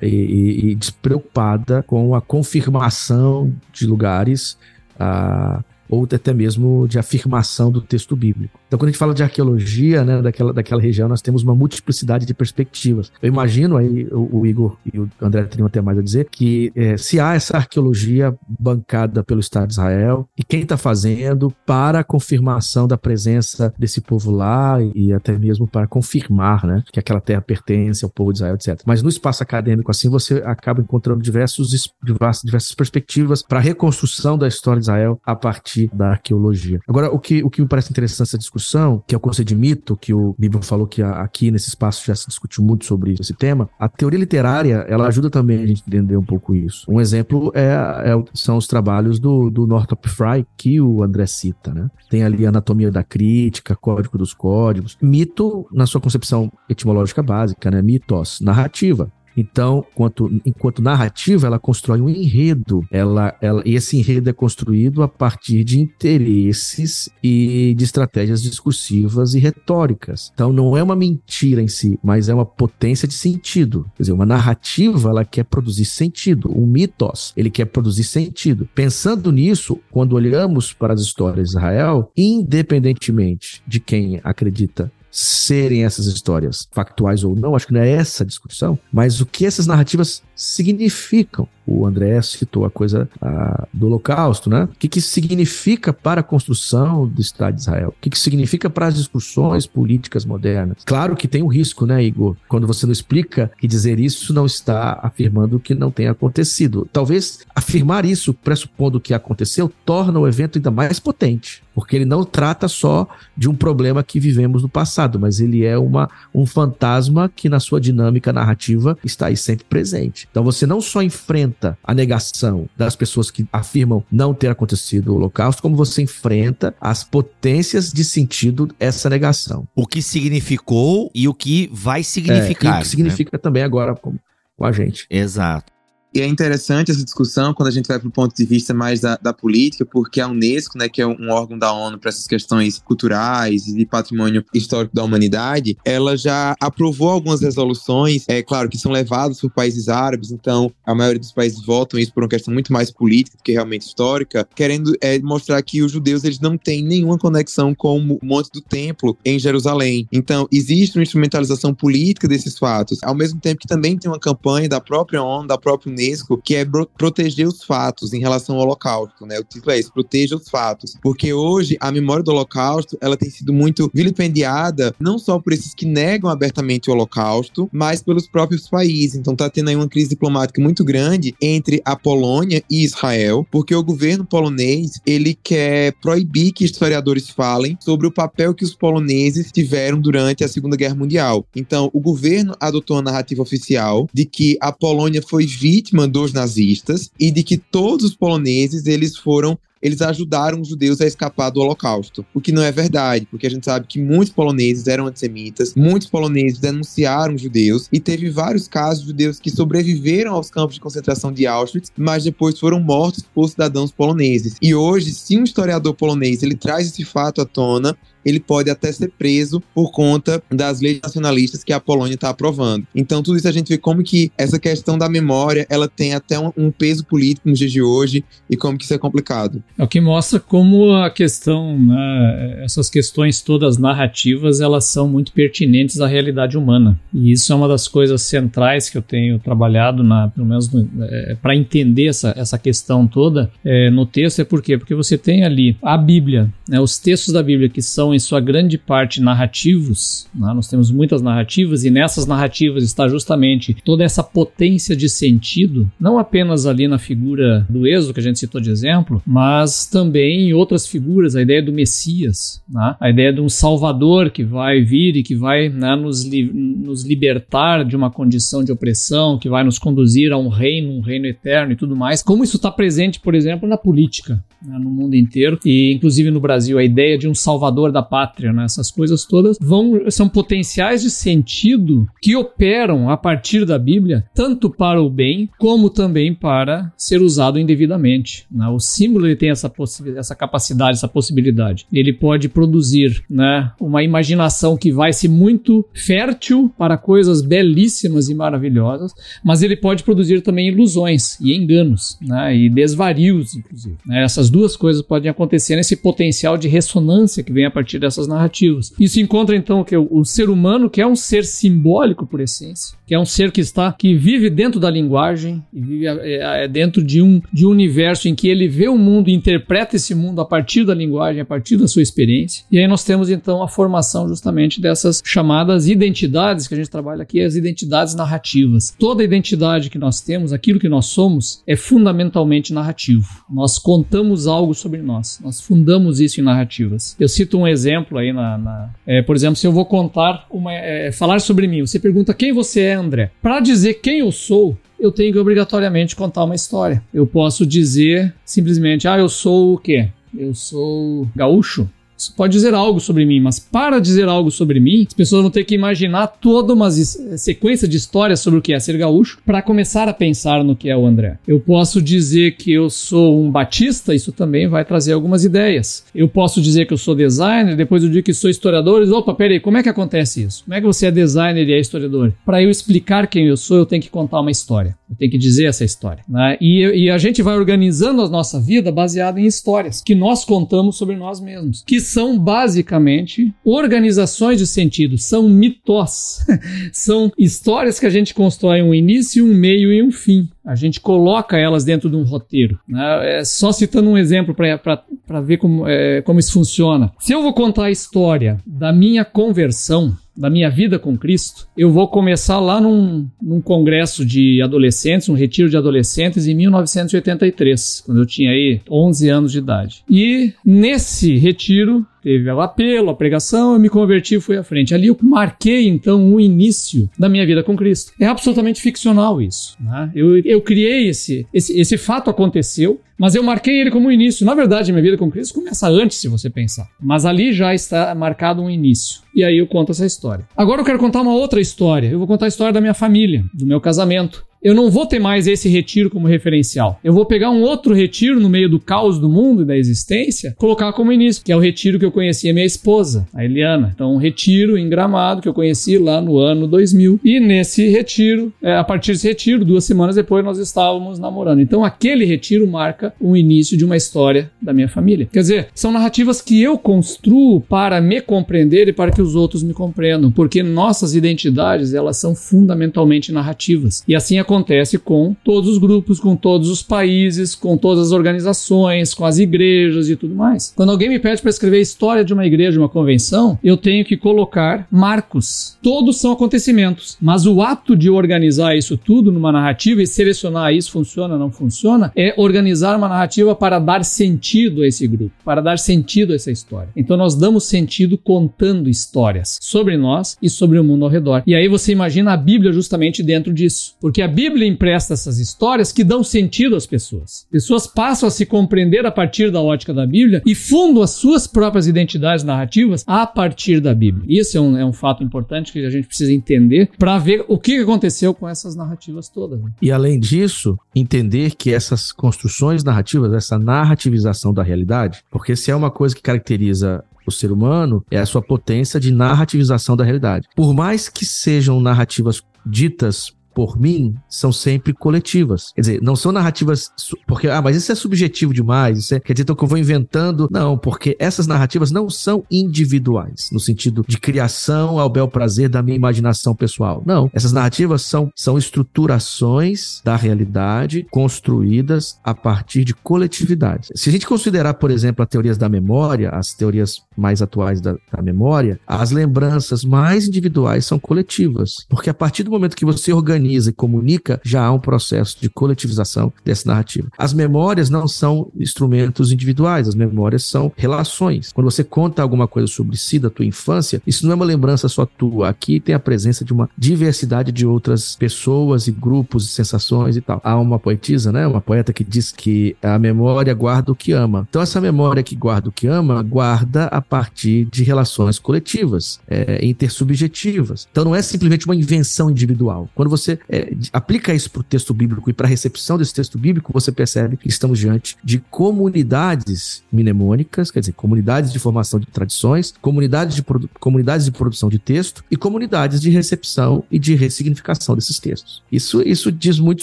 é? 0.00 0.06
e, 0.06 0.08
e, 0.08 0.70
e, 0.70 0.74
despreocupada 0.74 1.82
com 1.86 2.14
a 2.14 2.20
confirmação 2.20 3.52
de 3.72 3.86
lugares 3.86 4.56
a, 4.98 5.62
ou 5.90 6.04
até 6.04 6.32
mesmo 6.32 6.86
de 6.86 6.98
afirmação 6.98 7.70
do 7.70 7.80
texto 7.80 8.14
bíblico. 8.14 8.59
Então, 8.70 8.78
quando 8.78 8.90
a 8.90 8.92
gente 8.92 8.98
fala 8.98 9.12
de 9.12 9.24
arqueologia, 9.24 10.04
né, 10.04 10.22
daquela, 10.22 10.52
daquela 10.52 10.80
região, 10.80 11.08
nós 11.08 11.20
temos 11.20 11.42
uma 11.42 11.56
multiplicidade 11.56 12.24
de 12.24 12.32
perspectivas. 12.32 13.10
Eu 13.20 13.26
imagino, 13.26 13.76
aí 13.76 14.06
o, 14.12 14.38
o 14.42 14.46
Igor 14.46 14.76
e 14.94 14.96
o 14.96 15.10
André 15.20 15.42
teriam 15.42 15.66
até 15.66 15.80
mais 15.80 15.98
a 15.98 16.02
dizer, 16.02 16.28
que 16.30 16.70
é, 16.76 16.96
se 16.96 17.18
há 17.18 17.34
essa 17.34 17.56
arqueologia 17.56 18.32
bancada 18.48 19.24
pelo 19.24 19.40
Estado 19.40 19.66
de 19.66 19.72
Israel, 19.72 20.28
e 20.38 20.44
quem 20.44 20.60
está 20.60 20.76
fazendo 20.76 21.52
para 21.66 21.98
a 21.98 22.04
confirmação 22.04 22.86
da 22.86 22.96
presença 22.96 23.74
desse 23.76 24.00
povo 24.00 24.30
lá, 24.30 24.78
e 24.94 25.12
até 25.12 25.36
mesmo 25.36 25.66
para 25.66 25.88
confirmar 25.88 26.64
né, 26.64 26.84
que 26.92 27.00
aquela 27.00 27.20
terra 27.20 27.40
pertence 27.40 28.04
ao 28.04 28.10
povo 28.10 28.32
de 28.32 28.38
Israel, 28.38 28.54
etc. 28.54 28.80
Mas 28.86 29.02
no 29.02 29.08
espaço 29.08 29.42
acadêmico, 29.42 29.90
assim, 29.90 30.08
você 30.08 30.44
acaba 30.46 30.80
encontrando 30.80 31.20
diversos, 31.20 31.70
diversas 32.04 32.72
perspectivas 32.76 33.42
para 33.42 33.58
a 33.58 33.62
reconstrução 33.62 34.38
da 34.38 34.46
história 34.46 34.78
de 34.78 34.84
Israel 34.84 35.20
a 35.26 35.34
partir 35.34 35.90
da 35.92 36.10
arqueologia. 36.10 36.78
Agora, 36.86 37.12
o 37.12 37.18
que, 37.18 37.42
o 37.42 37.50
que 37.50 37.60
me 37.60 37.66
parece 37.66 37.90
interessante 37.90 38.20
nessa 38.20 38.38
discussão 38.38 38.59
discussão, 38.60 39.02
que 39.06 39.14
é 39.14 39.18
o 39.18 39.20
conceito 39.20 39.48
de 39.48 39.56
mito, 39.56 39.96
que 39.96 40.12
o 40.12 40.34
Bíblia 40.38 40.62
falou 40.62 40.86
que 40.86 41.02
aqui 41.02 41.50
nesse 41.50 41.68
espaço 41.68 42.04
já 42.06 42.14
se 42.14 42.28
discutiu 42.28 42.62
muito 42.62 42.84
sobre 42.84 43.16
esse 43.18 43.34
tema, 43.34 43.68
a 43.78 43.88
teoria 43.88 44.18
literária, 44.18 44.84
ela 44.88 45.08
ajuda 45.08 45.30
também 45.30 45.62
a 45.62 45.66
gente 45.66 45.82
entender 45.86 46.16
um 46.16 46.24
pouco 46.24 46.54
isso. 46.54 46.86
Um 46.88 47.00
exemplo 47.00 47.50
é, 47.54 47.62
é 47.62 48.24
são 48.34 48.56
os 48.56 48.66
trabalhos 48.66 49.18
do, 49.18 49.50
do 49.50 49.66
Northrop 49.66 50.06
Frye, 50.06 50.46
que 50.56 50.80
o 50.80 51.02
André 51.02 51.26
cita, 51.26 51.72
né? 51.72 51.90
Tem 52.10 52.22
ali 52.22 52.44
Anatomia 52.44 52.90
da 52.90 53.02
Crítica, 53.02 53.74
Código 53.74 54.18
dos 54.18 54.34
Códigos. 54.34 54.96
Mito, 55.00 55.66
na 55.72 55.86
sua 55.86 56.00
concepção 56.00 56.52
etimológica 56.68 57.22
básica, 57.22 57.70
né? 57.70 57.80
Mitos, 57.80 58.40
narrativa. 58.40 59.10
Então, 59.40 59.84
enquanto, 59.92 60.40
enquanto 60.44 60.82
narrativa, 60.82 61.46
ela 61.46 61.58
constrói 61.58 62.00
um 62.00 62.08
enredo. 62.08 62.84
Ela, 62.90 63.34
ela, 63.40 63.62
e 63.64 63.74
esse 63.74 63.96
enredo 63.96 64.28
é 64.28 64.32
construído 64.32 65.02
a 65.02 65.08
partir 65.08 65.64
de 65.64 65.80
interesses 65.80 67.08
e 67.22 67.74
de 67.74 67.84
estratégias 67.84 68.42
discursivas 68.42 69.34
e 69.34 69.38
retóricas. 69.38 70.30
Então, 70.34 70.52
não 70.52 70.76
é 70.76 70.82
uma 70.82 70.94
mentira 70.94 71.62
em 71.62 71.68
si, 71.68 71.98
mas 72.02 72.28
é 72.28 72.34
uma 72.34 72.44
potência 72.44 73.08
de 73.08 73.14
sentido. 73.14 73.86
Quer 73.96 74.02
dizer, 74.02 74.12
uma 74.12 74.26
narrativa, 74.26 75.08
ela 75.08 75.24
quer 75.24 75.44
produzir 75.44 75.86
sentido. 75.86 76.52
Um 76.54 76.66
mitos, 76.66 77.32
ele 77.36 77.50
quer 77.50 77.64
produzir 77.64 78.04
sentido. 78.04 78.68
Pensando 78.74 79.32
nisso, 79.32 79.78
quando 79.90 80.12
olhamos 80.12 80.72
para 80.72 80.92
as 80.92 81.00
histórias 81.00 81.50
de 81.50 81.56
Israel, 81.56 82.10
independentemente 82.16 83.62
de 83.66 83.80
quem 83.80 84.20
acredita 84.22 84.92
serem 85.10 85.84
essas 85.84 86.06
histórias 86.06 86.68
factuais 86.70 87.24
ou 87.24 87.34
não, 87.34 87.54
acho 87.54 87.66
que 87.66 87.72
não 87.72 87.80
é 87.80 87.90
essa 87.90 88.22
a 88.22 88.26
discussão, 88.26 88.78
mas 88.92 89.20
o 89.20 89.26
que 89.26 89.44
essas 89.44 89.66
narrativas 89.66 90.22
significam. 90.40 91.46
O 91.66 91.86
André 91.86 92.20
citou 92.22 92.64
a 92.64 92.70
coisa 92.70 93.08
a, 93.20 93.68
do 93.72 93.86
Holocausto, 93.86 94.48
né? 94.48 94.64
O 94.64 94.68
que, 94.78 94.88
que 94.88 95.00
significa 95.00 95.92
para 95.92 96.22
a 96.22 96.24
construção 96.24 97.06
do 97.06 97.20
Estado 97.20 97.54
de 97.54 97.60
Israel? 97.60 97.90
O 97.90 98.00
que, 98.00 98.08
que 98.08 98.18
significa 98.18 98.70
para 98.70 98.86
as 98.86 98.94
discussões 98.94 99.66
políticas 99.66 100.24
modernas? 100.24 100.78
Claro 100.84 101.14
que 101.14 101.28
tem 101.28 101.42
um 101.42 101.46
risco, 101.46 101.84
né, 101.84 102.02
Igor? 102.02 102.34
Quando 102.48 102.66
você 102.66 102.86
não 102.86 102.92
explica 102.92 103.52
que 103.58 103.68
dizer 103.68 104.00
isso 104.00 104.32
não 104.32 104.46
está 104.46 104.98
afirmando 105.02 105.60
que 105.60 105.74
não 105.74 105.90
tenha 105.90 106.12
acontecido. 106.12 106.88
Talvez 106.90 107.40
afirmar 107.54 108.06
isso, 108.06 108.32
pressupondo 108.32 108.98
que 108.98 109.12
aconteceu, 109.12 109.70
torna 109.84 110.18
o 110.18 110.26
evento 110.26 110.56
ainda 110.56 110.70
mais 110.70 110.98
potente 110.98 111.62
porque 111.74 111.96
ele 111.96 112.04
não 112.04 112.24
trata 112.24 112.68
só 112.68 113.08
de 113.36 113.48
um 113.48 113.54
problema 113.54 114.02
que 114.02 114.20
vivemos 114.20 114.62
no 114.62 114.68
passado, 114.68 115.18
mas 115.18 115.40
ele 115.40 115.64
é 115.64 115.78
uma, 115.78 116.10
um 116.34 116.44
fantasma 116.44 117.30
que 117.34 117.48
na 117.48 117.60
sua 117.60 117.80
dinâmica 117.80 118.32
narrativa 118.32 118.98
está 119.04 119.26
aí 119.26 119.36
sempre 119.36 119.64
presente. 119.64 120.28
Então 120.30 120.44
você 120.44 120.66
não 120.66 120.80
só 120.80 121.02
enfrenta 121.02 121.76
a 121.82 121.92
negação 121.92 122.68
das 122.76 122.94
pessoas 122.94 123.30
que 123.30 123.46
afirmam 123.52 124.04
não 124.10 124.32
ter 124.32 124.48
acontecido 124.48 125.12
o 125.12 125.16
Holocausto, 125.16 125.62
como 125.62 125.76
você 125.76 126.02
enfrenta 126.02 126.74
as 126.80 127.02
potências 127.02 127.92
de 127.92 128.04
sentido 128.04 128.68
essa 128.78 129.10
negação. 129.10 129.66
O 129.74 129.86
que 129.86 130.00
significou 130.00 131.10
e 131.14 131.26
o 131.26 131.34
que 131.34 131.68
vai 131.72 132.02
significar. 132.02 132.74
É, 132.74 132.76
e 132.76 132.78
o 132.78 132.82
que 132.82 132.88
significa 132.88 133.30
né? 133.32 133.38
também 133.38 133.62
agora 133.62 133.94
com, 133.94 134.14
com 134.56 134.64
a 134.64 134.72
gente. 134.72 135.06
Exato. 135.10 135.72
E 136.12 136.20
é 136.20 136.26
interessante 136.26 136.90
essa 136.90 137.04
discussão 137.04 137.54
quando 137.54 137.68
a 137.68 137.70
gente 137.72 137.86
vai 137.86 137.98
para 137.98 138.08
o 138.08 138.10
ponto 138.10 138.34
de 138.34 138.44
vista 138.44 138.74
mais 138.74 139.00
da, 139.00 139.16
da, 139.16 139.32
política, 139.32 139.86
porque 139.86 140.20
a 140.20 140.26
Unesco, 140.26 140.76
né, 140.76 140.88
que 140.88 141.00
é 141.00 141.06
um 141.06 141.30
órgão 141.30 141.56
da 141.56 141.72
ONU 141.72 141.98
para 141.98 142.08
essas 142.08 142.26
questões 142.26 142.80
culturais 142.80 143.68
e 143.68 143.74
de 143.76 143.86
patrimônio 143.86 144.44
histórico 144.52 144.94
da 144.94 145.04
humanidade, 145.04 145.76
ela 145.84 146.16
já 146.16 146.56
aprovou 146.60 147.10
algumas 147.10 147.40
resoluções, 147.40 148.24
é 148.26 148.42
claro, 148.42 148.68
que 148.68 148.76
são 148.76 148.90
levadas 148.90 149.40
por 149.40 149.50
países 149.50 149.88
árabes, 149.88 150.32
então 150.32 150.72
a 150.84 150.94
maioria 150.94 151.20
dos 151.20 151.32
países 151.32 151.64
votam 151.64 151.98
isso 151.98 152.12
por 152.12 152.24
uma 152.24 152.28
questão 152.28 152.52
muito 152.52 152.72
mais 152.72 152.90
política 152.90 153.36
do 153.36 153.42
que 153.44 153.52
realmente 153.52 153.86
histórica, 153.86 154.46
querendo 154.56 154.92
é, 155.00 155.18
mostrar 155.20 155.62
que 155.62 155.80
os 155.80 155.92
judeus 155.92 156.24
eles 156.24 156.40
não 156.40 156.58
têm 156.58 156.82
nenhuma 156.82 157.18
conexão 157.18 157.72
com 157.72 157.98
o 157.98 158.18
Monte 158.20 158.50
do 158.52 158.60
Templo 158.60 159.16
em 159.24 159.38
Jerusalém. 159.38 160.08
Então, 160.10 160.48
existe 160.50 160.98
uma 160.98 161.04
instrumentalização 161.04 161.72
política 161.72 162.26
desses 162.26 162.58
fatos, 162.58 162.98
ao 163.04 163.14
mesmo 163.14 163.40
tempo 163.40 163.60
que 163.60 163.68
também 163.68 163.96
tem 163.96 164.10
uma 164.10 164.18
campanha 164.18 164.68
da 164.68 164.80
própria 164.80 165.22
ONU, 165.22 165.46
da 165.46 165.56
própria 165.56 165.90
Unesco, 165.90 165.99
que 166.44 166.54
é 166.54 166.66
proteger 166.96 167.46
os 167.46 167.62
fatos 167.62 168.12
em 168.12 168.20
relação 168.20 168.56
ao 168.56 168.62
Holocausto, 168.62 169.26
né? 169.26 169.38
O 169.38 169.44
título 169.44 169.72
é 169.72 169.78
esse, 169.78 169.92
proteja 169.92 170.36
os 170.36 170.48
fatos. 170.48 170.96
Porque 171.02 171.32
hoje 171.32 171.76
a 171.80 171.90
memória 171.90 172.22
do 172.22 172.30
Holocausto, 172.30 172.96
ela 173.00 173.16
tem 173.16 173.30
sido 173.30 173.52
muito 173.52 173.90
vilipendiada, 173.92 174.94
não 174.98 175.18
só 175.18 175.38
por 175.38 175.52
esses 175.52 175.74
que 175.74 175.86
negam 175.86 176.30
abertamente 176.30 176.90
o 176.90 176.92
Holocausto, 176.92 177.68
mas 177.72 178.02
pelos 178.02 178.28
próprios 178.28 178.68
países. 178.68 179.16
Então 179.16 179.36
tá 179.36 179.48
tendo 179.50 179.68
aí 179.68 179.76
uma 179.76 179.88
crise 179.88 180.10
diplomática 180.10 180.60
muito 180.60 180.84
grande 180.84 181.34
entre 181.40 181.80
a 181.84 181.96
Polônia 181.96 182.62
e 182.70 182.84
Israel, 182.84 183.46
porque 183.50 183.74
o 183.74 183.82
governo 183.82 184.24
polonês, 184.24 185.00
ele 185.06 185.34
quer 185.34 185.92
proibir 186.00 186.52
que 186.52 186.64
historiadores 186.64 187.28
falem 187.28 187.76
sobre 187.80 188.06
o 188.06 188.12
papel 188.12 188.54
que 188.54 188.64
os 188.64 188.74
poloneses 188.74 189.50
tiveram 189.52 190.00
durante 190.00 190.44
a 190.44 190.48
Segunda 190.48 190.76
Guerra 190.76 190.94
Mundial. 190.94 191.44
Então, 191.54 191.90
o 191.92 192.00
governo 192.00 192.54
adotou 192.60 192.98
a 192.98 193.02
narrativa 193.02 193.42
oficial 193.42 194.08
de 194.12 194.24
que 194.24 194.56
a 194.60 194.72
Polônia 194.72 195.22
foi 195.22 195.46
vítima 195.46 195.89
vítima 195.90 196.06
dos 196.06 196.32
nazistas 196.32 197.10
e 197.18 197.30
de 197.30 197.42
que 197.42 197.56
todos 197.56 198.06
os 198.06 198.14
poloneses 198.14 198.86
eles 198.86 199.16
foram 199.16 199.58
eles 199.82 200.02
ajudaram 200.02 200.60
os 200.60 200.68
judeus 200.68 201.00
a 201.00 201.06
escapar 201.06 201.48
do 201.48 201.58
Holocausto. 201.58 202.22
O 202.34 202.40
que 202.40 202.52
não 202.52 202.62
é 202.62 202.70
verdade, 202.70 203.26
porque 203.30 203.46
a 203.46 203.50
gente 203.50 203.64
sabe 203.64 203.86
que 203.86 203.98
muitos 203.98 204.30
poloneses 204.30 204.86
eram 204.86 205.06
antissemitas, 205.06 205.74
muitos 205.74 206.06
poloneses 206.06 206.58
denunciaram 206.58 207.38
judeus 207.38 207.88
e 207.90 207.98
teve 207.98 208.28
vários 208.28 208.68
casos 208.68 209.04
de 209.04 209.06
judeus 209.08 209.40
que 209.40 209.48
sobreviveram 209.48 210.34
aos 210.34 210.50
campos 210.50 210.74
de 210.74 210.82
concentração 210.82 211.32
de 211.32 211.46
Auschwitz, 211.46 211.90
mas 211.96 212.24
depois 212.24 212.58
foram 212.58 212.78
mortos 212.78 213.24
por 213.34 213.48
cidadãos 213.48 213.90
poloneses. 213.90 214.56
E 214.60 214.74
hoje, 214.74 215.14
se 215.14 215.38
um 215.38 215.44
historiador 215.44 215.94
polonês 215.94 216.42
ele 216.42 216.56
traz 216.56 216.86
esse 216.86 217.02
fato 217.02 217.40
à 217.40 217.46
tona, 217.46 217.96
ele 218.24 218.40
pode 218.40 218.70
até 218.70 218.90
ser 218.92 219.12
preso 219.18 219.62
por 219.74 219.90
conta 219.90 220.42
das 220.50 220.80
leis 220.80 221.00
nacionalistas 221.02 221.64
que 221.64 221.72
a 221.72 221.80
Polônia 221.80 222.14
está 222.14 222.30
aprovando. 222.30 222.86
Então, 222.94 223.22
tudo 223.22 223.36
isso 223.36 223.48
a 223.48 223.52
gente 223.52 223.68
vê 223.68 223.78
como 223.78 224.02
que 224.02 224.30
essa 224.36 224.58
questão 224.58 224.98
da 224.98 225.08
memória, 225.08 225.66
ela 225.68 225.88
tem 225.88 226.14
até 226.14 226.38
um, 226.38 226.52
um, 226.56 226.70
peso 226.70 227.04
político 227.04 227.48
nos 227.48 227.58
dias 227.58 227.72
de 227.72 227.82
hoje 227.82 228.24
e 228.48 228.56
como 228.56 228.76
que 228.76 228.84
isso 228.84 228.94
é 228.94 228.98
complicado. 228.98 229.62
É 229.78 229.82
o 229.82 229.88
que 229.88 230.00
mostra 230.00 230.38
como 230.40 230.92
a 230.92 231.10
questão, 231.10 231.78
né, 231.78 232.62
essas 232.64 232.88
questões 232.88 233.40
todas 233.40 233.78
narrativas, 233.78 234.60
elas 234.60 234.84
são 234.86 235.08
muito 235.08 235.32
pertinentes 235.32 236.00
à 236.00 236.06
realidade 236.06 236.56
humana. 236.56 236.98
E 237.12 237.32
isso 237.32 237.52
é 237.52 237.56
uma 237.56 237.68
das 237.68 237.88
coisas 237.88 238.22
centrais 238.22 238.88
que 238.88 238.98
eu 238.98 239.02
tenho 239.02 239.38
trabalhado, 239.38 240.02
na, 240.02 240.28
pelo 240.28 240.46
menos 240.46 240.70
é, 241.00 241.36
para 241.40 241.56
entender 241.56 242.06
essa, 242.06 242.32
essa 242.36 242.58
questão 242.58 243.06
toda 243.06 243.50
é, 243.64 243.90
no 243.90 244.06
texto, 244.06 244.40
é 244.40 244.44
por 244.44 244.62
quê? 244.62 244.78
Porque 244.78 244.94
você 244.94 245.16
tem 245.16 245.44
ali 245.44 245.76
a 245.82 245.96
Bíblia, 245.96 246.52
né, 246.68 246.80
os 246.80 246.98
textos 246.98 247.32
da 247.32 247.42
Bíblia 247.42 247.68
que 247.68 247.82
são 247.82 248.09
em 248.14 248.18
sua 248.18 248.40
grande 248.40 248.78
parte 248.78 249.20
narrativos. 249.20 250.26
Né? 250.34 250.52
Nós 250.54 250.68
temos 250.68 250.90
muitas 250.90 251.22
narrativas 251.22 251.84
e 251.84 251.90
nessas 251.90 252.26
narrativas 252.26 252.84
está 252.84 253.08
justamente 253.08 253.76
toda 253.84 254.04
essa 254.04 254.22
potência 254.22 254.96
de 254.96 255.08
sentido, 255.08 255.90
não 255.98 256.18
apenas 256.18 256.66
ali 256.66 256.86
na 256.86 256.98
figura 256.98 257.66
do 257.68 257.86
Êxodo 257.86 258.14
que 258.14 258.20
a 258.20 258.22
gente 258.22 258.38
citou 258.38 258.60
de 258.60 258.70
exemplo, 258.70 259.22
mas 259.26 259.86
também 259.86 260.48
em 260.48 260.52
outras 260.52 260.86
figuras, 260.86 261.36
a 261.36 261.42
ideia 261.42 261.62
do 261.62 261.72
Messias, 261.72 262.62
né? 262.68 262.96
a 263.00 263.10
ideia 263.10 263.32
de 263.32 263.40
um 263.40 263.48
Salvador 263.48 264.30
que 264.30 264.44
vai 264.44 264.82
vir 264.82 265.16
e 265.16 265.22
que 265.22 265.34
vai 265.34 265.68
né, 265.68 265.94
nos, 265.96 266.24
li 266.24 266.50
nos 266.52 267.04
libertar 267.04 267.84
de 267.84 267.96
uma 267.96 268.10
condição 268.10 268.64
de 268.64 268.72
opressão, 268.72 269.38
que 269.38 269.48
vai 269.48 269.62
nos 269.64 269.78
conduzir 269.78 270.32
a 270.32 270.38
um 270.38 270.48
reino, 270.48 270.92
um 270.92 271.00
reino 271.00 271.26
eterno 271.26 271.72
e 271.72 271.76
tudo 271.76 271.96
mais. 271.96 272.22
Como 272.22 272.44
isso 272.44 272.56
está 272.56 272.70
presente, 272.70 273.20
por 273.20 273.34
exemplo, 273.34 273.68
na 273.68 273.76
política, 273.76 274.42
né, 274.62 274.78
no 274.78 274.90
mundo 274.90 275.14
inteiro 275.14 275.58
e 275.64 275.92
inclusive 275.92 276.30
no 276.30 276.40
Brasil, 276.40 276.78
a 276.78 276.84
ideia 276.84 277.18
de 277.18 277.28
um 277.28 277.34
Salvador 277.34 277.92
da 277.92 277.99
da 278.00 278.02
pátria, 278.02 278.52
né? 278.52 278.64
essas 278.64 278.90
coisas 278.90 279.24
todas 279.24 279.56
vão 279.60 280.10
são 280.10 280.28
potenciais 280.28 281.02
de 281.02 281.10
sentido 281.10 282.06
que 282.20 282.34
operam 282.34 283.10
a 283.10 283.16
partir 283.16 283.64
da 283.64 283.78
Bíblia, 283.78 284.24
tanto 284.34 284.70
para 284.70 285.00
o 285.00 285.10
bem 285.10 285.48
como 285.58 285.90
também 285.90 286.34
para 286.34 286.92
ser 286.96 287.20
usado 287.20 287.58
indevidamente. 287.58 288.46
Né? 288.50 288.66
O 288.68 288.80
símbolo 288.80 289.26
ele 289.26 289.36
tem 289.36 289.50
essa, 289.50 289.70
essa 290.16 290.34
capacidade, 290.34 290.96
essa 290.96 291.08
possibilidade. 291.08 291.86
Ele 291.92 292.12
pode 292.12 292.48
produzir 292.48 293.22
né, 293.28 293.70
uma 293.78 294.02
imaginação 294.02 294.76
que 294.76 294.90
vai 294.90 295.12
ser 295.12 295.28
muito 295.28 295.84
fértil 295.94 296.72
para 296.78 296.96
coisas 296.96 297.42
belíssimas 297.42 298.28
e 298.28 298.34
maravilhosas, 298.34 299.12
mas 299.44 299.62
ele 299.62 299.76
pode 299.76 300.02
produzir 300.02 300.40
também 300.40 300.68
ilusões 300.68 301.38
e 301.40 301.54
enganos, 301.54 302.18
né, 302.20 302.56
e 302.56 302.70
desvarios, 302.70 303.54
inclusive. 303.54 303.96
Né? 304.06 304.24
Essas 304.24 304.48
duas 304.48 304.76
coisas 304.76 305.02
podem 305.02 305.30
acontecer 305.30 305.76
nesse 305.76 305.96
potencial 305.96 306.56
de 306.56 306.68
ressonância 306.68 307.42
que 307.42 307.52
vem 307.52 307.66
a 307.66 307.70
partir 307.70 307.89
partir 307.90 307.98
dessas 307.98 308.28
narrativas. 308.28 308.92
Isso 309.00 309.20
encontra 309.20 309.56
então 309.56 309.82
que 309.82 309.96
o, 309.96 310.24
ser 310.24 310.48
humano, 310.48 310.88
que 310.88 311.00
é 311.00 311.06
um 311.06 311.16
ser 311.16 311.44
simbólico 311.44 312.26
por 312.26 312.40
essência, 312.40 312.96
que 313.06 313.14
é 313.14 313.18
um 313.18 313.24
ser 313.24 313.50
que 313.50 313.60
está 313.60 313.92
que 313.92 314.14
vive 314.14 314.48
dentro 314.48 314.78
da 314.78 314.88
linguagem 314.88 315.62
e 315.72 315.80
vive 315.80 316.06
é, 316.06 316.64
é 316.64 316.68
dentro 316.68 317.02
de 317.02 317.20
um, 317.20 317.40
de 317.52 317.66
um 317.66 317.70
universo 317.70 318.28
em 318.28 318.34
que 318.34 318.48
ele 318.48 318.68
vê 318.68 318.88
o 318.88 318.96
mundo 318.96 319.28
e 319.28 319.32
interpreta 319.32 319.96
esse 319.96 320.14
mundo 320.14 320.40
a 320.40 320.44
partir 320.44 320.84
da 320.84 320.94
linguagem, 320.94 321.40
a 321.40 321.44
partir 321.44 321.76
da 321.76 321.88
sua 321.88 322.02
experiência. 322.02 322.64
E 322.70 322.78
aí 322.78 322.86
nós 322.86 323.02
temos 323.02 323.30
então 323.30 323.62
a 323.62 323.68
formação 323.68 324.28
justamente 324.28 324.80
dessas 324.80 325.20
chamadas 325.24 325.88
identidades 325.88 326.68
que 326.68 326.74
a 326.74 326.76
gente 326.76 326.90
trabalha 326.90 327.22
aqui, 327.22 327.40
as 327.40 327.54
identidades 327.54 328.14
narrativas. 328.14 328.94
Toda 328.98 329.24
identidade 329.24 329.90
que 329.90 329.98
nós 329.98 330.20
temos, 330.20 330.52
aquilo 330.52 330.78
que 330.78 330.88
nós 330.88 331.06
somos, 331.06 331.62
é 331.66 331.74
fundamentalmente 331.74 332.72
narrativo. 332.72 333.26
Nós 333.50 333.78
contamos 333.78 334.46
algo 334.46 334.74
sobre 334.74 335.02
nós, 335.02 335.40
nós 335.42 335.60
fundamos 335.60 336.20
isso 336.20 336.40
em 336.40 336.44
narrativas. 336.44 337.16
Eu 337.18 337.28
cito 337.28 337.58
um 337.58 337.66
exemplo 337.66 337.79
aí 338.18 338.32
na, 338.32 338.58
na 338.58 338.90
é, 339.06 339.22
por 339.22 339.36
exemplo, 339.36 339.56
se 339.56 339.66
eu 339.66 339.72
vou 339.72 339.84
contar 339.84 340.46
uma, 340.50 340.72
é, 340.72 341.12
falar 341.12 341.40
sobre 341.40 341.66
mim, 341.66 341.80
você 341.80 341.98
pergunta 341.98 342.34
quem 342.34 342.52
você 342.52 342.82
é, 342.82 342.94
André. 342.94 343.30
Para 343.40 343.60
dizer 343.60 343.94
quem 343.94 344.20
eu 344.20 344.32
sou, 344.32 344.76
eu 344.98 345.10
tenho 345.10 345.32
que 345.32 345.38
obrigatoriamente 345.38 346.14
contar 346.14 346.44
uma 346.44 346.54
história. 346.54 347.02
Eu 347.12 347.26
posso 347.26 347.66
dizer 347.66 348.34
simplesmente, 348.44 349.08
ah, 349.08 349.18
eu 349.18 349.28
sou 349.28 349.74
o 349.74 349.78
quê? 349.78 350.08
Eu 350.36 350.54
sou 350.54 351.26
gaúcho. 351.34 351.88
Isso 352.20 352.34
pode 352.36 352.52
dizer 352.52 352.74
algo 352.74 353.00
sobre 353.00 353.24
mim, 353.24 353.40
mas 353.40 353.58
para 353.58 353.98
dizer 353.98 354.28
algo 354.28 354.50
sobre 354.50 354.78
mim, 354.78 355.06
as 355.08 355.14
pessoas 355.14 355.40
vão 355.40 355.50
ter 355.50 355.64
que 355.64 355.74
imaginar 355.74 356.26
toda 356.26 356.74
uma 356.74 356.90
sequência 356.90 357.88
de 357.88 357.96
histórias 357.96 358.40
sobre 358.40 358.58
o 358.58 358.62
que 358.62 358.74
é 358.74 358.78
ser 358.78 358.98
gaúcho 358.98 359.38
para 359.46 359.62
começar 359.62 360.06
a 360.06 360.12
pensar 360.12 360.62
no 360.62 360.76
que 360.76 360.90
é 360.90 360.96
o 360.96 361.06
André. 361.06 361.38
Eu 361.48 361.58
posso 361.58 362.02
dizer 362.02 362.56
que 362.56 362.70
eu 362.70 362.90
sou 362.90 363.42
um 363.42 363.50
batista, 363.50 364.14
isso 364.14 364.32
também 364.32 364.68
vai 364.68 364.84
trazer 364.84 365.14
algumas 365.14 365.44
ideias. 365.44 366.04
Eu 366.14 366.28
posso 366.28 366.60
dizer 366.60 366.86
que 366.86 366.92
eu 366.92 366.98
sou 366.98 367.14
designer, 367.14 367.74
depois 367.74 368.02
eu 368.02 368.10
digo 368.10 368.24
que 368.24 368.34
sou 368.34 368.50
historiador, 368.50 369.02
opa, 369.10 369.32
peraí, 369.32 369.58
como 369.58 369.78
é 369.78 369.82
que 369.82 369.88
acontece 369.88 370.42
isso? 370.42 370.64
Como 370.64 370.74
é 370.74 370.80
que 370.80 370.86
você 370.86 371.06
é 371.06 371.10
designer 371.10 371.66
e 371.66 371.72
é 371.72 371.80
historiador? 371.80 372.34
Para 372.44 372.62
eu 372.62 372.68
explicar 372.68 373.28
quem 373.28 373.46
eu 373.46 373.56
sou, 373.56 373.78
eu 373.78 373.86
tenho 373.86 374.02
que 374.02 374.10
contar 374.10 374.40
uma 374.40 374.50
história. 374.50 374.94
Eu 375.08 375.16
tenho 375.16 375.30
que 375.30 375.38
dizer 375.38 375.64
essa 375.64 375.84
história. 375.84 376.22
Né? 376.28 376.58
E, 376.60 377.04
e 377.04 377.10
a 377.10 377.16
gente 377.16 377.40
vai 377.42 377.56
organizando 377.56 378.20
a 378.22 378.28
nossa 378.28 378.60
vida 378.60 378.92
baseado 378.92 379.38
em 379.38 379.46
histórias 379.46 380.02
que 380.02 380.14
nós 380.14 380.44
contamos 380.44 380.96
sobre 380.96 381.16
nós 381.16 381.40
mesmos, 381.40 381.82
que 381.86 382.09
são 382.10 382.38
basicamente 382.38 383.52
organizações 383.64 384.58
de 384.58 384.66
sentido, 384.66 385.16
são 385.16 385.48
mitos, 385.48 386.44
são 386.92 387.32
histórias 387.38 388.00
que 388.00 388.06
a 388.06 388.10
gente 388.10 388.34
constrói 388.34 388.82
um 388.82 388.92
início, 388.92 389.44
um 389.44 389.54
meio 389.54 389.92
e 389.92 390.02
um 390.02 390.10
fim. 390.10 390.48
A 390.64 390.74
gente 390.74 391.00
coloca 391.00 391.56
elas 391.56 391.84
dentro 391.84 392.10
de 392.10 392.16
um 392.16 392.22
roteiro. 392.22 392.78
Né? 392.86 393.38
É 393.38 393.44
só 393.44 393.72
citando 393.72 394.10
um 394.10 394.18
exemplo 394.18 394.54
para 394.54 395.40
ver 395.40 395.56
como, 395.56 395.86
é, 395.88 396.20
como 396.22 396.38
isso 396.38 396.52
funciona. 396.52 397.12
Se 397.18 397.32
eu 397.32 397.42
vou 397.42 397.54
contar 397.54 397.84
a 397.84 397.90
história 397.90 398.58
da 398.66 398.92
minha 398.92 399.24
conversão, 399.24 400.16
da 400.36 400.48
minha 400.48 400.70
vida 400.70 400.98
com 400.98 401.16
Cristo, 401.16 401.68
eu 401.76 401.90
vou 401.90 402.08
começar 402.08 402.58
lá 402.60 402.80
num, 402.80 403.28
num 403.40 403.60
congresso 403.60 404.24
de 404.24 404.62
adolescentes, 404.62 405.28
um 405.28 405.34
retiro 405.34 405.68
de 405.68 405.76
adolescentes 405.76 406.46
em 406.46 406.54
1983, 406.54 408.02
quando 408.06 408.18
eu 408.20 408.26
tinha 408.26 408.50
aí 408.50 408.80
11 408.90 409.28
anos 409.28 409.52
de 409.52 409.58
idade. 409.58 410.04
E 410.08 410.52
nesse 410.64 411.36
retiro 411.36 412.06
teve 412.22 412.50
o 412.50 412.60
apelo, 412.60 413.10
a 413.10 413.14
pregação, 413.14 413.74
eu 413.74 413.78
me 413.78 413.88
converti 413.88 414.36
e 414.36 414.40
fui 414.40 414.56
à 414.56 414.62
frente. 414.62 414.94
Ali 414.94 415.08
eu 415.08 415.16
marquei, 415.22 415.88
então, 415.88 416.34
o 416.34 416.40
início 416.40 417.08
da 417.18 417.28
minha 417.28 417.46
vida 417.46 417.62
com 417.62 417.76
Cristo. 417.76 418.12
É 418.20 418.26
absolutamente 418.26 418.80
ficcional 418.80 419.40
isso. 419.40 419.76
Né? 419.80 420.10
Eu, 420.14 420.38
eu 420.38 420.60
criei 420.60 421.08
esse, 421.08 421.46
esse, 421.52 421.78
esse 421.78 421.96
fato 421.96 422.30
aconteceu, 422.30 423.00
mas 423.18 423.34
eu 423.34 423.42
marquei 423.42 423.80
ele 423.80 423.90
como 423.90 424.08
um 424.08 424.12
início. 424.12 424.46
Na 424.46 424.54
verdade, 424.54 424.92
minha 424.92 425.02
vida 425.02 425.16
com 425.16 425.30
Cristo 425.30 425.54
começa 425.54 425.88
antes, 425.88 426.18
se 426.18 426.28
você 426.28 426.48
pensar. 426.48 426.88
Mas 427.00 427.26
ali 427.26 427.52
já 427.52 427.74
está 427.74 428.14
marcado 428.14 428.62
um 428.62 428.70
início. 428.70 429.20
E 429.34 429.44
aí 429.44 429.58
eu 429.58 429.66
conto 429.66 429.92
essa 429.92 430.06
história. 430.06 430.46
Agora 430.56 430.80
eu 430.80 430.84
quero 430.84 430.98
contar 430.98 431.20
uma 431.20 431.34
outra 431.34 431.60
história. 431.60 432.08
Eu 432.08 432.18
vou 432.18 432.26
contar 432.26 432.46
a 432.46 432.48
história 432.48 432.72
da 432.72 432.80
minha 432.80 432.94
família, 432.94 433.44
do 433.52 433.66
meu 433.66 433.80
casamento 433.80 434.44
eu 434.62 434.74
não 434.74 434.90
vou 434.90 435.06
ter 435.06 435.18
mais 435.18 435.46
esse 435.46 435.68
retiro 435.68 436.10
como 436.10 436.26
referencial. 436.26 437.00
Eu 437.02 437.14
vou 437.14 437.24
pegar 437.24 437.50
um 437.50 437.62
outro 437.62 437.94
retiro 437.94 438.38
no 438.38 438.48
meio 438.48 438.68
do 438.68 438.78
caos 438.78 439.18
do 439.18 439.28
mundo 439.28 439.62
e 439.62 439.64
da 439.64 439.76
existência, 439.76 440.54
colocar 440.58 440.92
como 440.92 441.12
início, 441.12 441.42
que 441.42 441.50
é 441.50 441.56
o 441.56 441.60
retiro 441.60 441.98
que 441.98 442.04
eu 442.04 442.12
conheci 442.12 442.48
a 442.48 442.52
minha 442.52 442.66
esposa, 442.66 443.26
a 443.34 443.44
Eliana. 443.44 443.92
Então, 443.94 444.14
um 444.14 444.18
retiro 444.18 444.76
em 444.76 444.88
Gramado 444.88 445.40
que 445.40 445.48
eu 445.48 445.54
conheci 445.54 445.96
lá 445.96 446.20
no 446.20 446.36
ano 446.36 446.66
2000. 446.66 447.20
E 447.24 447.40
nesse 447.40 447.88
retiro, 447.88 448.52
é, 448.62 448.76
a 448.76 448.84
partir 448.84 449.12
desse 449.12 449.28
retiro, 449.28 449.64
duas 449.64 449.84
semanas 449.84 450.16
depois, 450.16 450.44
nós 450.44 450.58
estávamos 450.58 451.18
namorando. 451.18 451.60
Então, 451.60 451.82
aquele 451.82 452.26
retiro 452.26 452.66
marca 452.66 453.14
o 453.18 453.36
início 453.36 453.76
de 453.78 453.84
uma 453.84 453.96
história 453.96 454.50
da 454.60 454.74
minha 454.74 454.88
família. 454.88 455.28
Quer 455.32 455.40
dizer, 455.40 455.68
são 455.74 455.90
narrativas 455.90 456.42
que 456.42 456.60
eu 456.60 456.76
construo 456.76 457.62
para 457.62 458.00
me 458.00 458.20
compreender 458.20 458.88
e 458.88 458.92
para 458.92 459.10
que 459.10 459.22
os 459.22 459.34
outros 459.34 459.62
me 459.62 459.72
compreendam, 459.72 460.30
porque 460.30 460.62
nossas 460.62 461.14
identidades, 461.14 461.94
elas 461.94 462.18
são 462.18 462.34
fundamentalmente 462.34 463.32
narrativas. 463.32 464.04
E 464.06 464.14
assim 464.14 464.38
é 464.38 464.44
acontece 464.50 464.98
com 464.98 465.34
todos 465.44 465.70
os 465.70 465.78
grupos, 465.78 466.18
com 466.18 466.34
todos 466.34 466.68
os 466.68 466.82
países, 466.82 467.54
com 467.54 467.76
todas 467.76 468.08
as 468.08 468.12
organizações, 468.12 469.14
com 469.14 469.24
as 469.24 469.38
igrejas 469.38 470.08
e 470.08 470.16
tudo 470.16 470.34
mais. 470.34 470.72
Quando 470.74 470.90
alguém 470.90 471.08
me 471.08 471.20
pede 471.20 471.40
para 471.40 471.50
escrever 471.50 471.76
a 471.76 471.80
história 471.80 472.24
de 472.24 472.34
uma 472.34 472.44
igreja, 472.44 472.72
de 472.72 472.78
uma 472.78 472.88
convenção, 472.88 473.56
eu 473.62 473.76
tenho 473.76 474.04
que 474.04 474.16
colocar 474.16 474.88
marcos. 474.90 475.78
Todos 475.80 476.20
são 476.20 476.32
acontecimentos, 476.32 477.16
mas 477.20 477.46
o 477.46 477.62
ato 477.62 477.96
de 477.96 478.10
organizar 478.10 478.76
isso 478.76 478.96
tudo 478.96 479.30
numa 479.30 479.52
narrativa 479.52 480.02
e 480.02 480.06
selecionar 480.06 480.74
isso 480.74 480.90
funciona, 480.90 481.38
não 481.38 481.50
funciona, 481.50 482.10
é 482.16 482.34
organizar 482.36 482.96
uma 482.96 483.08
narrativa 483.08 483.54
para 483.54 483.78
dar 483.78 484.04
sentido 484.04 484.82
a 484.82 484.86
esse 484.86 485.06
grupo, 485.06 485.32
para 485.44 485.60
dar 485.60 485.78
sentido 485.78 486.32
a 486.32 486.36
essa 486.36 486.50
história. 486.50 486.88
Então 486.96 487.16
nós 487.16 487.36
damos 487.36 487.64
sentido 487.64 488.18
contando 488.18 488.90
histórias 488.90 489.58
sobre 489.60 489.96
nós 489.96 490.36
e 490.42 490.50
sobre 490.50 490.78
o 490.78 490.84
mundo 490.84 491.04
ao 491.04 491.10
redor. 491.10 491.42
E 491.46 491.54
aí 491.54 491.68
você 491.68 491.92
imagina 491.92 492.32
a 492.32 492.36
Bíblia 492.36 492.72
justamente 492.72 493.22
dentro 493.22 493.52
disso, 493.52 493.94
porque 494.00 494.22
a 494.22 494.28
Bíblia 494.40 494.66
empresta 494.66 495.12
essas 495.12 495.38
histórias 495.38 495.92
que 495.92 496.02
dão 496.02 496.24
sentido 496.24 496.74
às 496.74 496.86
pessoas. 496.86 497.46
Pessoas 497.50 497.86
passam 497.86 498.26
a 498.26 498.30
se 498.30 498.46
compreender 498.46 499.04
a 499.04 499.10
partir 499.10 499.50
da 499.50 499.60
ótica 499.60 499.92
da 499.92 500.06
Bíblia 500.06 500.40
e 500.46 500.54
fundam 500.54 501.02
as 501.02 501.10
suas 501.10 501.46
próprias 501.46 501.86
identidades 501.86 502.42
narrativas 502.42 503.04
a 503.06 503.26
partir 503.26 503.80
da 503.80 503.94
Bíblia. 503.94 504.24
Isso 504.26 504.56
é 504.56 504.60
um, 504.62 504.78
é 504.78 504.84
um 504.84 504.94
fato 504.94 505.22
importante 505.22 505.70
que 505.70 505.84
a 505.84 505.90
gente 505.90 506.06
precisa 506.06 506.32
entender 506.32 506.90
para 506.98 507.18
ver 507.18 507.44
o 507.48 507.58
que 507.58 507.80
aconteceu 507.80 508.32
com 508.32 508.48
essas 508.48 508.74
narrativas 508.74 509.28
todas. 509.28 509.60
Né? 509.60 509.72
E 509.82 509.92
além 509.92 510.18
disso, 510.18 510.78
entender 510.96 511.54
que 511.54 511.74
essas 511.74 512.10
construções 512.10 512.82
narrativas, 512.82 513.34
essa 513.34 513.58
narrativização 513.58 514.54
da 514.54 514.62
realidade, 514.62 515.22
porque 515.30 515.54
se 515.54 515.70
é 515.70 515.76
uma 515.76 515.90
coisa 515.90 516.16
que 516.16 516.22
caracteriza 516.22 517.04
o 517.26 517.30
ser 517.30 517.52
humano 517.52 518.02
é 518.10 518.18
a 518.18 518.24
sua 518.24 518.40
potência 518.40 518.98
de 518.98 519.12
narrativização 519.12 519.94
da 519.94 520.02
realidade. 520.02 520.48
Por 520.56 520.72
mais 520.72 521.10
que 521.10 521.26
sejam 521.26 521.78
narrativas 521.78 522.42
ditas 522.64 523.34
por 523.60 523.78
mim, 523.78 524.14
são 524.26 524.50
sempre 524.50 524.94
coletivas. 524.94 525.70
Quer 525.74 525.80
dizer, 525.82 526.02
não 526.02 526.16
são 526.16 526.32
narrativas. 526.32 526.90
Porque, 527.26 527.46
ah, 527.46 527.60
mas 527.60 527.76
isso 527.76 527.92
é 527.92 527.94
subjetivo 527.94 528.54
demais. 528.54 529.00
Isso 529.00 529.14
é, 529.14 529.20
quer 529.20 529.34
dizer, 529.34 529.42
então 529.42 529.54
que 529.54 529.62
eu 529.62 529.68
vou 529.68 529.76
inventando. 529.76 530.48
Não, 530.50 530.78
porque 530.78 531.14
essas 531.18 531.46
narrativas 531.46 531.90
não 531.90 532.08
são 532.08 532.42
individuais, 532.50 533.50
no 533.52 533.60
sentido 533.60 534.02
de 534.08 534.16
criação 534.16 534.98
ao 534.98 535.10
bel 535.10 535.28
prazer 535.28 535.68
da 535.68 535.82
minha 535.82 535.94
imaginação 535.94 536.54
pessoal. 536.56 537.02
Não. 537.04 537.30
Essas 537.34 537.52
narrativas 537.52 538.00
são, 538.00 538.32
são 538.34 538.56
estruturações 538.56 540.00
da 540.02 540.16
realidade 540.16 541.06
construídas 541.10 542.18
a 542.24 542.34
partir 542.34 542.82
de 542.82 542.94
coletividade. 542.94 543.88
Se 543.94 544.08
a 544.08 544.12
gente 544.12 544.26
considerar, 544.26 544.72
por 544.72 544.90
exemplo, 544.90 545.22
as 545.22 545.28
teorias 545.28 545.58
da 545.58 545.68
memória, 545.68 546.30
as 546.30 546.54
teorias 546.54 547.02
mais 547.14 547.42
atuais 547.42 547.78
da, 547.78 547.94
da 548.10 548.22
memória, 548.22 548.80
as 548.86 549.10
lembranças 549.10 549.84
mais 549.84 550.26
individuais 550.26 550.86
são 550.86 550.98
coletivas. 550.98 551.84
Porque 551.90 552.08
a 552.08 552.14
partir 552.14 552.42
do 552.42 552.50
momento 552.50 552.74
que 552.74 552.86
você 552.86 553.12
organiza 553.12 553.49
organiza 553.50 553.70
e 553.70 553.72
comunica, 553.72 554.40
já 554.44 554.64
há 554.64 554.72
um 554.72 554.78
processo 554.78 555.36
de 555.40 555.48
coletivização 555.48 556.32
dessa 556.44 556.68
narrativa. 556.68 557.08
As 557.18 557.32
memórias 557.32 557.90
não 557.90 558.06
são 558.06 558.50
instrumentos 558.56 559.32
individuais, 559.32 559.88
as 559.88 559.94
memórias 559.94 560.44
são 560.44 560.72
relações. 560.76 561.52
Quando 561.52 561.70
você 561.70 561.82
conta 561.82 562.22
alguma 562.22 562.46
coisa 562.46 562.68
sobre 562.68 562.96
si, 562.96 563.18
da 563.18 563.30
tua 563.30 563.44
infância, 563.44 564.00
isso 564.06 564.24
não 564.24 564.32
é 564.32 564.34
uma 564.34 564.44
lembrança 564.44 564.88
só 564.88 565.04
tua. 565.04 565.48
Aqui 565.48 565.80
tem 565.80 565.94
a 565.94 565.98
presença 565.98 566.44
de 566.44 566.52
uma 566.52 566.70
diversidade 566.76 567.52
de 567.52 567.66
outras 567.66 568.16
pessoas 568.16 568.86
e 568.86 568.92
grupos 568.92 569.46
e 569.46 569.48
sensações 569.48 570.16
e 570.16 570.20
tal. 570.20 570.40
Há 570.44 570.56
uma 570.56 570.78
poetisa, 570.78 571.32
né, 571.32 571.46
uma 571.46 571.60
poeta 571.60 571.92
que 571.92 572.04
diz 572.04 572.32
que 572.32 572.76
a 572.82 572.98
memória 572.98 573.52
guarda 573.54 573.92
o 573.92 573.96
que 573.96 574.12
ama. 574.12 574.46
Então 574.48 574.62
essa 574.62 574.80
memória 574.80 575.22
que 575.22 575.34
guarda 575.34 575.68
o 575.68 575.72
que 575.72 575.86
ama, 575.86 576.22
guarda 576.22 576.84
a 576.86 577.00
partir 577.00 577.66
de 577.70 577.82
relações 577.82 578.38
coletivas, 578.38 579.20
é, 579.28 579.64
intersubjetivas. 579.64 580.86
Então 580.90 581.04
não 581.04 581.14
é 581.14 581.22
simplesmente 581.22 581.66
uma 581.66 581.76
invenção 581.76 582.30
individual. 582.30 582.88
Quando 582.94 583.08
você 583.08 583.29
você 583.30 583.38
é, 583.48 583.72
aplica 583.92 584.34
isso 584.34 584.50
para 584.50 584.60
o 584.60 584.64
texto 584.64 584.92
bíblico 584.94 585.30
e 585.30 585.32
para 585.32 585.46
a 585.46 585.48
recepção 585.50 585.98
desse 585.98 586.14
texto 586.14 586.38
bíblico, 586.38 586.72
você 586.72 586.90
percebe 586.90 587.36
que 587.36 587.48
estamos 587.48 587.78
diante 587.78 588.16
de 588.22 588.38
comunidades 588.50 589.82
mnemônicas, 589.92 590.70
quer 590.70 590.80
dizer, 590.80 590.92
comunidades 590.92 591.52
de 591.52 591.58
formação 591.58 592.00
de 592.00 592.06
tradições, 592.06 592.74
comunidades 592.80 593.36
de, 593.36 593.44
comunidades 593.78 594.24
de 594.24 594.32
produção 594.32 594.68
de 594.68 594.78
texto 594.78 595.24
e 595.30 595.36
comunidades 595.36 596.00
de 596.00 596.10
recepção 596.10 596.84
e 596.90 596.98
de 596.98 597.14
ressignificação 597.14 597.94
desses 597.94 598.18
textos. 598.18 598.62
Isso, 598.70 599.02
isso 599.02 599.30
diz 599.30 599.58
muito 599.58 599.82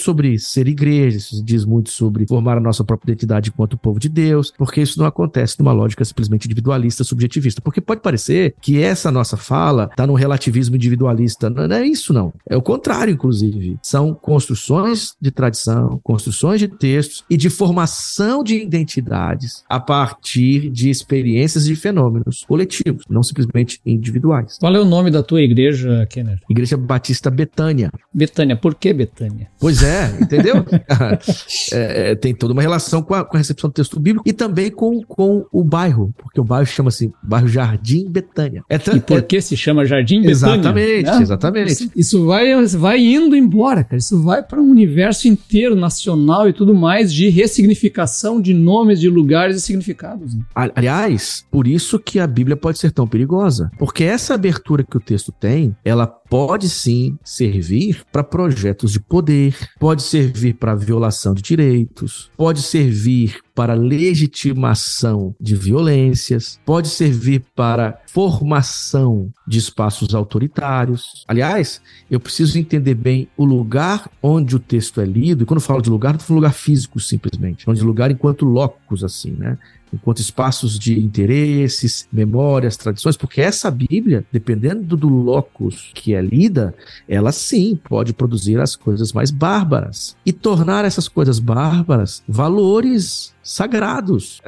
sobre 0.00 0.38
ser 0.38 0.66
igreja, 0.68 1.18
isso 1.18 1.42
diz 1.44 1.64
muito 1.64 1.90
sobre 1.90 2.26
formar 2.26 2.58
a 2.58 2.60
nossa 2.60 2.84
própria 2.84 3.12
identidade 3.12 3.50
enquanto 3.50 3.76
povo 3.76 3.98
de 3.98 4.08
Deus, 4.08 4.52
porque 4.56 4.80
isso 4.80 4.98
não 4.98 5.06
acontece 5.06 5.56
numa 5.58 5.72
lógica 5.72 6.04
simplesmente 6.04 6.46
individualista, 6.46 7.04
subjetivista. 7.04 7.60
Porque 7.60 7.80
pode 7.80 8.00
parecer 8.00 8.54
que 8.60 8.82
essa 8.82 9.10
nossa 9.10 9.36
fala 9.36 9.88
está 9.90 10.06
num 10.06 10.14
relativismo 10.14 10.76
individualista. 10.76 11.48
Não 11.48 11.64
é 11.64 11.86
isso, 11.86 12.12
não. 12.12 12.32
É 12.48 12.56
o 12.56 12.62
contrário, 12.62 13.12
inclusive 13.12 13.37
inclusive, 13.42 13.78
são 13.82 14.14
construções 14.14 15.14
de 15.20 15.30
tradição, 15.30 16.00
construções 16.02 16.60
de 16.60 16.68
textos 16.68 17.24
e 17.28 17.36
de 17.36 17.50
formação 17.50 18.42
de 18.42 18.56
identidades 18.56 19.64
a 19.68 19.80
partir 19.80 20.70
de 20.70 20.90
experiências 20.90 21.66
e 21.66 21.74
fenômenos 21.74 22.44
coletivos, 22.46 23.04
não 23.08 23.22
simplesmente 23.22 23.80
individuais. 23.84 24.58
Qual 24.58 24.74
é 24.74 24.80
o 24.80 24.84
nome 24.84 25.10
da 25.10 25.22
tua 25.22 25.40
igreja, 25.40 26.06
Kenner? 26.10 26.40
Igreja 26.48 26.76
Batista 26.76 27.30
Betânia. 27.30 27.90
Betânia, 28.12 28.56
por 28.56 28.74
que 28.74 28.92
Betânia? 28.92 29.48
Pois 29.58 29.82
é, 29.82 30.16
entendeu? 30.20 30.64
é, 31.72 32.10
é, 32.10 32.14
tem 32.14 32.34
toda 32.34 32.52
uma 32.52 32.62
relação 32.62 33.02
com 33.02 33.14
a, 33.14 33.24
com 33.24 33.36
a, 33.36 33.38
recepção 33.38 33.70
do 33.70 33.74
texto 33.74 34.00
bíblico 34.00 34.28
e 34.28 34.32
também 34.32 34.70
com, 34.70 35.02
com 35.02 35.44
o 35.52 35.64
bairro, 35.64 36.12
porque 36.18 36.40
o 36.40 36.44
bairro 36.44 36.66
chama-se 36.66 37.12
bairro 37.22 37.48
Jardim 37.48 38.08
Betânia. 38.08 38.62
É 38.68 38.76
e 38.94 39.00
por 39.00 39.22
que 39.22 39.40
se 39.40 39.56
chama 39.56 39.84
Jardim 39.84 40.22
Betânia? 40.22 40.32
Exatamente, 40.32 41.04
né? 41.04 41.22
exatamente. 41.22 41.72
Isso, 41.72 41.90
isso 41.94 42.26
vai, 42.26 42.66
vai 42.66 42.98
indo 42.98 43.27
indo 43.28 43.36
embora, 43.36 43.84
cara. 43.84 43.96
Isso 43.96 44.20
vai 44.22 44.42
para 44.42 44.60
um 44.60 44.70
universo 44.70 45.28
inteiro, 45.28 45.76
nacional 45.76 46.48
e 46.48 46.52
tudo 46.52 46.74
mais, 46.74 47.12
de 47.12 47.28
ressignificação 47.28 48.40
de 48.40 48.52
nomes, 48.52 49.00
de 49.00 49.08
lugares 49.08 49.56
e 49.56 49.60
significados. 49.60 50.34
Né? 50.34 50.42
Aliás, 50.54 51.46
por 51.50 51.66
isso 51.66 51.98
que 51.98 52.18
a 52.18 52.26
Bíblia 52.26 52.56
pode 52.56 52.78
ser 52.78 52.90
tão 52.90 53.06
perigosa. 53.06 53.70
Porque 53.78 54.04
essa 54.04 54.34
abertura 54.34 54.82
que 54.82 54.96
o 54.96 55.00
texto 55.00 55.30
tem, 55.32 55.76
ela 55.84 56.06
pode 56.06 56.68
sim 56.68 57.18
servir 57.24 58.02
para 58.12 58.22
projetos 58.22 58.92
de 58.92 59.00
poder, 59.00 59.56
pode 59.78 60.02
servir 60.02 60.54
para 60.54 60.74
violação 60.74 61.34
de 61.34 61.42
direitos, 61.42 62.30
pode 62.36 62.62
servir 62.62 63.38
para 63.54 63.74
legitimação 63.74 65.34
de 65.40 65.56
violências, 65.56 66.60
pode 66.64 66.88
servir 66.88 67.42
para 67.56 68.00
formação 68.06 69.32
de 69.46 69.58
espaços 69.58 70.14
autoritários. 70.14 71.24
Aliás, 71.26 71.80
eu 72.08 72.20
preciso 72.20 72.56
entender 72.56 72.94
bem 72.94 73.17
o 73.36 73.44
lugar 73.44 74.10
onde 74.22 74.54
o 74.54 74.58
texto 74.58 75.00
é 75.00 75.04
lido, 75.04 75.42
e 75.42 75.46
quando 75.46 75.60
eu 75.60 75.66
falo 75.66 75.80
de 75.80 75.88
lugar, 75.88 76.12
não 76.12 76.20
falando 76.20 76.42
lugar 76.42 76.52
físico 76.52 77.00
simplesmente, 77.00 77.68
onde 77.68 77.82
lugar 77.82 78.10
enquanto 78.10 78.44
locus, 78.44 79.02
assim, 79.02 79.30
né? 79.30 79.56
Enquanto 79.92 80.20
espaços 80.20 80.78
de 80.78 80.98
interesses, 80.98 82.08
memórias, 82.12 82.76
tradições, 82.76 83.16
porque 83.16 83.40
essa 83.40 83.70
Bíblia, 83.70 84.24
dependendo 84.32 84.96
do 84.96 85.08
locus 85.08 85.90
que 85.94 86.14
é 86.14 86.20
lida, 86.20 86.74
ela 87.08 87.32
sim 87.32 87.76
pode 87.76 88.12
produzir 88.12 88.58
as 88.60 88.76
coisas 88.76 89.12
mais 89.12 89.30
bárbaras 89.30 90.16
e 90.24 90.32
tornar 90.32 90.84
essas 90.84 91.08
coisas 91.08 91.38
bárbaras 91.38 92.22
valores 92.28 93.32
sagrados. 93.48 94.42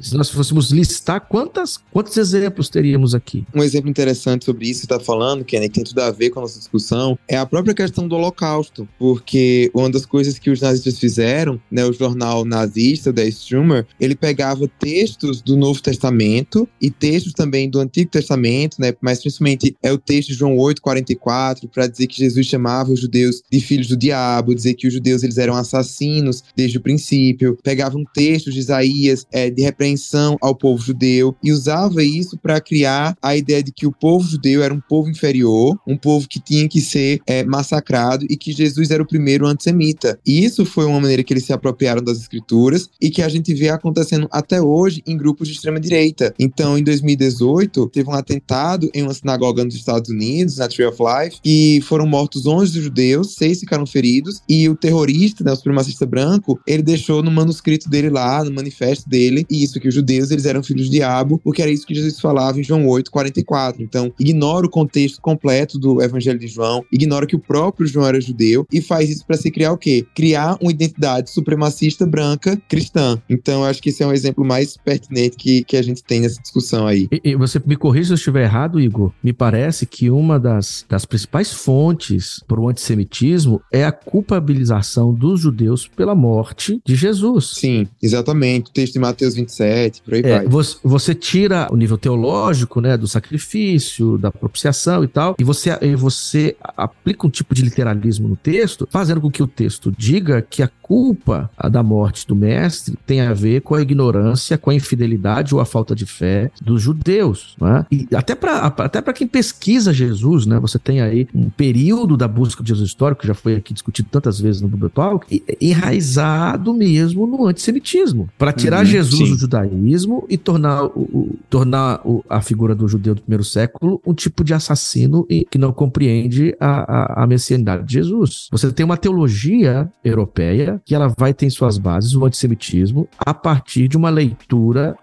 Se 0.00 0.16
nós 0.16 0.30
fôssemos 0.30 0.70
listar, 0.70 1.20
quantas, 1.20 1.78
quantos 1.92 2.16
exemplos 2.16 2.70
teríamos 2.70 3.14
aqui? 3.14 3.44
Um 3.54 3.62
exemplo 3.62 3.90
interessante 3.90 4.46
sobre 4.46 4.66
isso 4.66 4.80
que 4.80 4.86
está 4.86 4.98
falando, 4.98 5.44
Kenny, 5.44 5.68
que 5.68 5.74
tem 5.74 5.84
tudo 5.84 6.00
a 6.00 6.10
ver 6.10 6.30
com 6.30 6.38
a 6.38 6.42
nossa 6.42 6.58
discussão, 6.58 7.18
é 7.28 7.36
a 7.36 7.44
própria 7.44 7.74
questão 7.74 8.08
do 8.08 8.16
Holocausto, 8.16 8.88
porque 8.98 9.70
uma 9.74 9.90
das 9.90 10.06
coisas 10.06 10.38
que 10.38 10.48
os 10.48 10.62
nazistas 10.62 10.98
fizeram, 10.98 11.60
né, 11.70 11.84
o 11.84 11.92
jornal 11.92 12.46
nazista, 12.46 13.12
da 13.12 13.24
Strummer, 13.26 13.86
ele 14.00 14.14
pegava 14.14 14.66
textos 14.86 15.42
do 15.42 15.56
Novo 15.56 15.82
Testamento 15.82 16.68
e 16.80 16.92
textos 16.92 17.32
também 17.32 17.68
do 17.68 17.80
Antigo 17.80 18.08
Testamento, 18.08 18.76
né? 18.78 18.94
Mas 19.00 19.18
principalmente 19.18 19.76
é 19.82 19.92
o 19.92 19.98
texto 19.98 20.28
de 20.28 20.34
João 20.34 20.56
8, 20.56 20.80
44, 20.80 21.68
para 21.68 21.88
dizer 21.88 22.06
que 22.06 22.16
Jesus 22.16 22.46
chamava 22.46 22.92
os 22.92 23.00
judeus 23.00 23.42
de 23.50 23.58
filhos 23.58 23.88
do 23.88 23.96
diabo, 23.96 24.54
dizer 24.54 24.74
que 24.74 24.86
os 24.86 24.94
judeus 24.94 25.24
eles 25.24 25.38
eram 25.38 25.56
assassinos 25.56 26.44
desde 26.54 26.78
o 26.78 26.80
princípio, 26.80 27.58
pegava 27.64 27.98
um 27.98 28.04
texto 28.14 28.52
de 28.52 28.60
Isaías 28.60 29.26
é, 29.32 29.50
de 29.50 29.60
repreensão 29.60 30.36
ao 30.40 30.54
povo 30.54 30.80
judeu 30.80 31.34
e 31.42 31.50
usava 31.50 32.04
isso 32.04 32.38
para 32.38 32.60
criar 32.60 33.16
a 33.20 33.36
ideia 33.36 33.64
de 33.64 33.72
que 33.72 33.88
o 33.88 33.92
povo 33.92 34.28
judeu 34.28 34.62
era 34.62 34.72
um 34.72 34.80
povo 34.80 35.10
inferior, 35.10 35.76
um 35.84 35.96
povo 35.96 36.28
que 36.28 36.38
tinha 36.38 36.68
que 36.68 36.80
ser 36.80 37.20
é, 37.26 37.42
massacrado 37.42 38.24
e 38.30 38.36
que 38.36 38.52
Jesus 38.52 38.92
era 38.92 39.02
o 39.02 39.06
primeiro 39.06 39.48
antissemita. 39.48 40.16
E 40.24 40.44
isso 40.44 40.64
foi 40.64 40.84
uma 40.84 41.00
maneira 41.00 41.24
que 41.24 41.32
eles 41.32 41.44
se 41.44 41.52
apropriaram 41.52 42.04
das 42.04 42.18
escrituras 42.18 42.88
e 43.00 43.10
que 43.10 43.20
a 43.20 43.28
gente 43.28 43.52
vê 43.52 43.68
acontecendo 43.68 44.28
até 44.30 44.62
hoje 44.62 44.75
em 45.06 45.16
grupos 45.16 45.48
de 45.48 45.54
extrema 45.54 45.80
direita. 45.80 46.34
Então, 46.38 46.76
em 46.76 46.82
2018, 46.82 47.88
teve 47.88 48.08
um 48.08 48.12
atentado 48.12 48.90
em 48.94 49.02
uma 49.02 49.14
sinagoga 49.14 49.64
nos 49.64 49.74
Estados 49.74 50.10
Unidos, 50.10 50.56
na 50.56 50.68
Tree 50.68 50.86
of 50.86 50.98
Life, 51.00 51.38
e 51.44 51.80
foram 51.82 52.06
mortos 52.06 52.46
11 52.46 52.80
judeus, 52.80 53.34
seis 53.34 53.60
ficaram 53.60 53.86
feridos, 53.86 54.42
e 54.48 54.68
o 54.68 54.76
terrorista, 54.76 55.42
né, 55.44 55.52
o 55.52 55.56
supremacista 55.56 56.06
branco, 56.06 56.60
ele 56.66 56.82
deixou 56.82 57.22
no 57.22 57.30
manuscrito 57.30 57.88
dele 57.88 58.10
lá, 58.10 58.44
no 58.44 58.52
manifesto 58.52 59.08
dele, 59.08 59.46
isso, 59.50 59.80
que 59.80 59.88
os 59.88 59.94
judeus 59.94 60.30
eles 60.30 60.44
eram 60.44 60.62
filhos 60.62 60.88
do 60.88 60.92
diabo, 60.92 61.40
porque 61.42 61.62
era 61.62 61.70
isso 61.70 61.86
que 61.86 61.94
Jesus 61.94 62.20
falava 62.20 62.60
em 62.60 62.64
João 62.64 62.86
8, 62.86 63.10
44. 63.10 63.82
Então, 63.82 64.12
ignora 64.18 64.66
o 64.66 64.70
contexto 64.70 65.20
completo 65.20 65.78
do 65.78 66.02
Evangelho 66.02 66.38
de 66.38 66.48
João, 66.48 66.84
ignora 66.92 67.26
que 67.26 67.36
o 67.36 67.40
próprio 67.40 67.86
João 67.86 68.06
era 68.06 68.20
judeu 68.20 68.66
e 68.72 68.80
faz 68.80 69.10
isso 69.10 69.26
para 69.26 69.36
se 69.36 69.50
criar 69.50 69.72
o 69.72 69.78
quê? 69.78 70.06
Criar 70.14 70.56
uma 70.60 70.70
identidade 70.70 71.30
supremacista 71.30 72.06
branca 72.06 72.60
cristã. 72.68 73.20
Então, 73.28 73.62
eu 73.62 73.66
acho 73.66 73.82
que 73.82 73.90
esse 73.90 74.02
é 74.02 74.06
um 74.06 74.12
exemplo 74.12 74.44
mais 74.44 74.65
pertinente 74.82 75.36
que, 75.36 75.64
que 75.64 75.76
a 75.76 75.82
gente 75.82 76.02
tem 76.02 76.20
nessa 76.20 76.40
discussão 76.40 76.86
aí. 76.86 77.08
E, 77.12 77.20
e 77.24 77.36
você 77.36 77.60
me 77.64 77.76
corrija 77.76 78.08
se 78.08 78.12
eu 78.12 78.16
estiver 78.16 78.44
errado, 78.44 78.80
Igor. 78.80 79.12
Me 79.22 79.32
parece 79.32 79.86
que 79.86 80.10
uma 80.10 80.38
das, 80.38 80.84
das 80.88 81.04
principais 81.04 81.52
fontes 81.52 82.42
para 82.46 82.60
o 82.60 82.68
antissemitismo 82.68 83.60
é 83.72 83.84
a 83.84 83.92
culpabilização 83.92 85.12
dos 85.12 85.40
judeus 85.40 85.86
pela 85.86 86.14
morte 86.14 86.80
de 86.84 86.94
Jesus. 86.94 87.52
Sim, 87.56 87.86
exatamente. 88.02 88.70
O 88.70 88.72
texto 88.72 88.94
de 88.94 88.98
Mateus 88.98 89.34
27, 89.34 90.02
por 90.02 90.14
aí 90.14 90.20
é, 90.20 90.38
vai. 90.38 90.46
Você, 90.46 90.76
você, 90.82 91.14
tira 91.14 91.68
o 91.70 91.76
nível 91.76 91.98
teológico, 91.98 92.80
né, 92.80 92.96
do 92.96 93.06
sacrifício, 93.06 94.18
da 94.18 94.30
propiciação 94.30 95.02
e 95.04 95.08
tal, 95.08 95.34
e 95.38 95.44
você, 95.44 95.76
e 95.80 95.94
você 95.94 96.56
aplica 96.60 97.26
um 97.26 97.30
tipo 97.30 97.54
de 97.54 97.62
literalismo 97.62 98.28
no 98.28 98.36
texto, 98.36 98.88
fazendo 98.90 99.20
com 99.20 99.30
que 99.30 99.42
o 99.42 99.46
texto 99.46 99.92
diga 99.96 100.42
que 100.42 100.62
a 100.62 100.70
culpa 100.82 101.50
da 101.70 101.82
morte 101.82 102.26
do 102.26 102.36
mestre 102.36 102.96
tem 103.06 103.20
a 103.20 103.34
ver 103.34 103.62
com 103.62 103.74
a 103.74 103.82
ignorância, 103.82 104.55
com 104.56 104.70
a 104.70 104.74
infidelidade 104.74 105.54
ou 105.54 105.60
a 105.60 105.64
falta 105.64 105.94
de 105.94 106.06
fé 106.06 106.50
dos 106.60 106.82
judeus. 106.82 107.56
Né? 107.60 107.86
E 107.90 108.08
até 108.14 108.34
para 108.34 108.66
até 108.66 109.02
quem 109.12 109.26
pesquisa 109.26 109.92
Jesus, 109.92 110.46
né? 110.46 110.58
você 110.58 110.78
tem 110.78 111.00
aí 111.00 111.26
um 111.34 111.48
período 111.50 112.16
da 112.16 112.28
busca 112.28 112.62
de 112.62 112.68
Jesus 112.68 112.88
histórico, 112.88 113.22
que 113.22 113.26
já 113.26 113.34
foi 113.34 113.56
aqui 113.56 113.72
discutido 113.72 114.08
tantas 114.10 114.40
vezes 114.40 114.60
no 114.60 114.68
Bible 114.68 114.90
Talk, 114.90 115.42
enraizado 115.60 116.74
mesmo 116.74 117.26
no 117.26 117.46
antissemitismo. 117.46 118.28
Para 118.38 118.52
tirar 118.52 118.80
uhum, 118.80 118.90
Jesus 118.90 119.28
sim. 119.28 119.34
do 119.34 119.38
judaísmo 119.38 120.26
e 120.28 120.36
tornar, 120.36 120.84
o, 120.84 121.00
o 121.00 121.38
tornar 121.48 122.00
o, 122.04 122.24
a 122.28 122.40
figura 122.40 122.74
do 122.74 122.86
judeu 122.86 123.14
do 123.14 123.22
primeiro 123.22 123.44
século 123.44 124.00
um 124.06 124.14
tipo 124.14 124.44
de 124.44 124.54
assassino 124.54 125.26
e, 125.28 125.44
que 125.44 125.58
não 125.58 125.72
compreende 125.72 126.54
a, 126.60 127.22
a, 127.22 127.24
a 127.24 127.26
messianidade 127.26 127.84
de 127.84 127.94
Jesus. 127.94 128.48
Você 128.50 128.72
tem 128.72 128.84
uma 128.84 128.96
teologia 128.96 129.90
europeia 130.04 130.80
que 130.84 130.94
ela 130.94 131.08
vai 131.08 131.32
ter 131.32 131.46
em 131.46 131.50
suas 131.50 131.78
bases 131.78 132.14
o 132.14 132.24
antissemitismo 132.24 133.08
a 133.18 133.34
partir 133.34 133.88
de 133.88 133.96
uma 133.96 134.10
leitura 134.10 134.45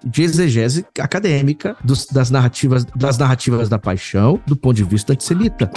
de 0.03 0.23
exegese 0.23 0.85
acadêmica 0.99 1.75
dos, 1.83 2.05
das, 2.07 2.29
narrativas, 2.29 2.85
das 2.95 3.17
narrativas 3.17 3.69
da 3.69 3.77
paixão 3.77 4.39
do 4.45 4.55
ponto 4.55 4.75
de 4.75 4.83
vista 4.83 5.13
antissemita. 5.13 5.69